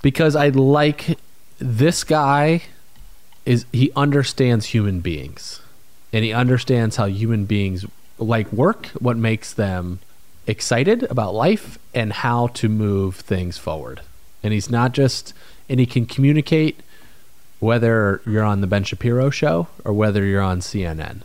because 0.00 0.34
I 0.34 0.48
like 0.48 1.18
this 1.58 2.02
guy. 2.02 2.62
Is 3.50 3.66
he 3.72 3.90
understands 3.96 4.66
human 4.66 5.00
beings, 5.00 5.60
and 6.12 6.24
he 6.24 6.32
understands 6.32 6.94
how 6.94 7.06
human 7.06 7.46
beings 7.46 7.84
like 8.16 8.52
work, 8.52 8.86
what 9.00 9.16
makes 9.16 9.52
them 9.52 9.98
excited 10.46 11.02
about 11.10 11.34
life, 11.34 11.76
and 11.92 12.12
how 12.12 12.46
to 12.46 12.68
move 12.68 13.16
things 13.16 13.58
forward. 13.58 14.02
And 14.44 14.52
he's 14.52 14.70
not 14.70 14.92
just, 14.92 15.34
and 15.68 15.80
he 15.80 15.86
can 15.86 16.06
communicate 16.06 16.78
whether 17.58 18.20
you're 18.24 18.44
on 18.44 18.60
the 18.60 18.68
Ben 18.68 18.84
Shapiro 18.84 19.30
show 19.30 19.66
or 19.84 19.92
whether 19.94 20.24
you're 20.24 20.40
on 20.40 20.60
CNN, 20.60 21.22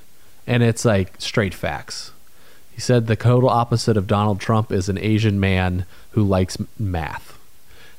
and 0.47 0.63
it's 0.63 0.83
like 0.83 1.21
straight 1.21 1.53
facts. 1.53 2.11
He 2.73 2.81
said 2.81 3.05
the 3.05 3.15
total 3.15 3.49
opposite 3.49 3.97
of 3.97 4.07
Donald 4.07 4.39
Trump 4.39 4.71
is 4.71 4.89
an 4.89 4.97
Asian 4.97 5.39
man 5.39 5.85
who 6.11 6.23
likes 6.23 6.57
math. 6.79 7.37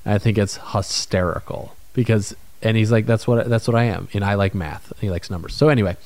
And 0.04 0.14
I 0.14 0.18
think 0.18 0.36
it's 0.36 0.58
hysterical 0.72 1.76
because, 1.94 2.34
and 2.62 2.76
he's 2.76 2.90
like, 2.92 3.06
that's 3.06 3.26
what 3.26 3.48
that's 3.48 3.66
what 3.68 3.74
I 3.74 3.84
am, 3.84 4.08
and 4.12 4.24
I 4.24 4.34
like 4.34 4.54
math. 4.54 4.92
He 5.00 5.10
likes 5.10 5.30
numbers. 5.30 5.54
So 5.54 5.68
anyway, 5.68 5.96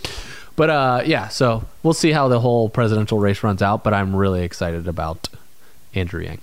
but 0.56 0.70
uh, 0.70 1.02
yeah, 1.06 1.28
so 1.28 1.64
we'll 1.82 1.94
see 1.94 2.12
how 2.12 2.28
the 2.28 2.40
whole 2.40 2.68
presidential 2.68 3.18
race 3.18 3.42
runs 3.42 3.62
out. 3.62 3.84
But 3.84 3.94
I'm 3.94 4.14
really 4.14 4.42
excited 4.42 4.86
about 4.88 5.28
Andrew 5.94 6.22
Yang. 6.22 6.40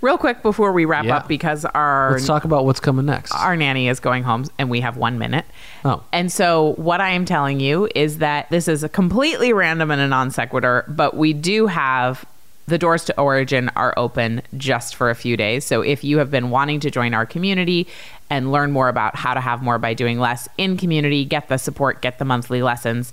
Real 0.00 0.18
quick 0.18 0.42
before 0.42 0.72
we 0.74 0.84
wrap 0.84 1.06
Yeah. 1.06 1.16
up, 1.16 1.28
because 1.28 1.64
our 1.64 2.12
Let's 2.12 2.26
talk 2.26 2.44
about 2.44 2.66
what's 2.66 2.78
coming 2.80 3.06
next. 3.06 3.32
our 3.32 3.56
nanny 3.56 3.88
is 3.88 4.00
going 4.00 4.22
home 4.22 4.44
and 4.58 4.68
we 4.68 4.80
have 4.80 4.98
one 4.98 5.18
minute. 5.18 5.46
Oh. 5.82 6.02
And 6.12 6.30
so, 6.30 6.74
what 6.76 7.00
I 7.00 7.12
am 7.12 7.24
telling 7.24 7.58
you 7.58 7.88
is 7.94 8.18
that 8.18 8.50
this 8.50 8.68
is 8.68 8.84
a 8.84 8.88
completely 8.90 9.54
random 9.54 9.90
and 9.90 10.02
a 10.02 10.06
non 10.08 10.30
sequitur, 10.30 10.84
but 10.88 11.16
we 11.16 11.32
do 11.32 11.68
have 11.68 12.26
the 12.66 12.78
doors 12.78 13.04
to 13.04 13.20
Origin 13.20 13.70
are 13.76 13.94
open 13.96 14.42
just 14.56 14.94
for 14.94 15.10
a 15.10 15.14
few 15.14 15.36
days. 15.36 15.64
So, 15.64 15.82
if 15.82 16.02
you 16.02 16.18
have 16.18 16.30
been 16.30 16.50
wanting 16.50 16.80
to 16.80 16.90
join 16.90 17.14
our 17.14 17.26
community 17.26 17.86
and 18.30 18.52
learn 18.52 18.72
more 18.72 18.88
about 18.88 19.16
how 19.16 19.34
to 19.34 19.40
have 19.40 19.62
more 19.62 19.78
by 19.78 19.94
doing 19.94 20.18
less 20.18 20.48
in 20.56 20.76
community, 20.76 21.24
get 21.24 21.48
the 21.48 21.58
support, 21.58 22.00
get 22.00 22.18
the 22.18 22.24
monthly 22.24 22.62
lessons, 22.62 23.12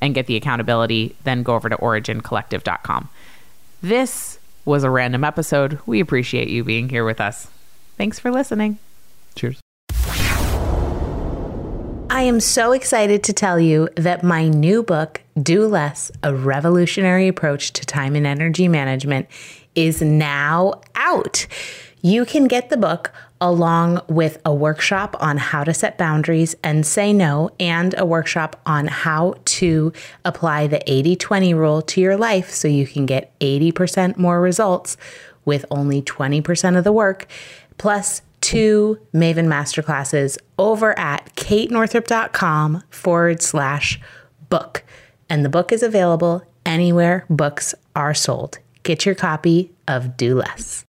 and 0.00 0.14
get 0.14 0.26
the 0.26 0.36
accountability, 0.36 1.16
then 1.24 1.42
go 1.42 1.54
over 1.54 1.68
to 1.68 1.76
origincollective.com. 1.76 3.08
This 3.82 4.38
was 4.64 4.84
a 4.84 4.90
random 4.90 5.24
episode. 5.24 5.78
We 5.86 6.00
appreciate 6.00 6.48
you 6.48 6.64
being 6.64 6.88
here 6.88 7.04
with 7.04 7.20
us. 7.20 7.48
Thanks 7.96 8.18
for 8.18 8.30
listening. 8.30 8.78
Cheers. 9.34 9.60
I 12.12 12.22
am 12.22 12.40
so 12.40 12.72
excited 12.72 13.22
to 13.22 13.32
tell 13.32 13.60
you 13.60 13.88
that 13.94 14.24
my 14.24 14.48
new 14.48 14.82
book, 14.82 15.22
Do 15.40 15.68
Less 15.68 16.10
A 16.24 16.34
Revolutionary 16.34 17.28
Approach 17.28 17.72
to 17.74 17.86
Time 17.86 18.16
and 18.16 18.26
Energy 18.26 18.66
Management, 18.66 19.28
is 19.76 20.02
now 20.02 20.80
out. 20.96 21.46
You 22.02 22.24
can 22.24 22.48
get 22.48 22.68
the 22.68 22.76
book 22.76 23.12
along 23.40 24.00
with 24.08 24.42
a 24.44 24.52
workshop 24.52 25.14
on 25.20 25.36
how 25.36 25.62
to 25.62 25.72
set 25.72 25.98
boundaries 25.98 26.56
and 26.64 26.84
say 26.84 27.12
no, 27.12 27.50
and 27.60 27.94
a 27.96 28.04
workshop 28.04 28.60
on 28.66 28.88
how 28.88 29.36
to 29.44 29.92
apply 30.24 30.66
the 30.66 30.82
80 30.92 31.14
20 31.14 31.54
rule 31.54 31.80
to 31.80 32.00
your 32.00 32.16
life 32.16 32.50
so 32.50 32.66
you 32.66 32.88
can 32.88 33.06
get 33.06 33.38
80% 33.38 34.16
more 34.18 34.40
results 34.40 34.96
with 35.44 35.64
only 35.70 36.02
20% 36.02 36.76
of 36.76 36.82
the 36.82 36.92
work, 36.92 37.28
plus 37.78 38.22
two 38.50 38.98
Maven 39.14 39.46
masterclasses 39.46 40.36
over 40.58 40.98
at 40.98 41.32
katenorthrup.com 41.36 42.82
forward 42.90 43.42
slash 43.42 44.00
book. 44.48 44.82
And 45.28 45.44
the 45.44 45.48
book 45.48 45.70
is 45.70 45.84
available 45.84 46.42
anywhere 46.66 47.26
books 47.30 47.76
are 47.94 48.12
sold. 48.12 48.58
Get 48.82 49.06
your 49.06 49.14
copy 49.14 49.70
of 49.86 50.16
Do 50.16 50.34
Less. 50.34 50.84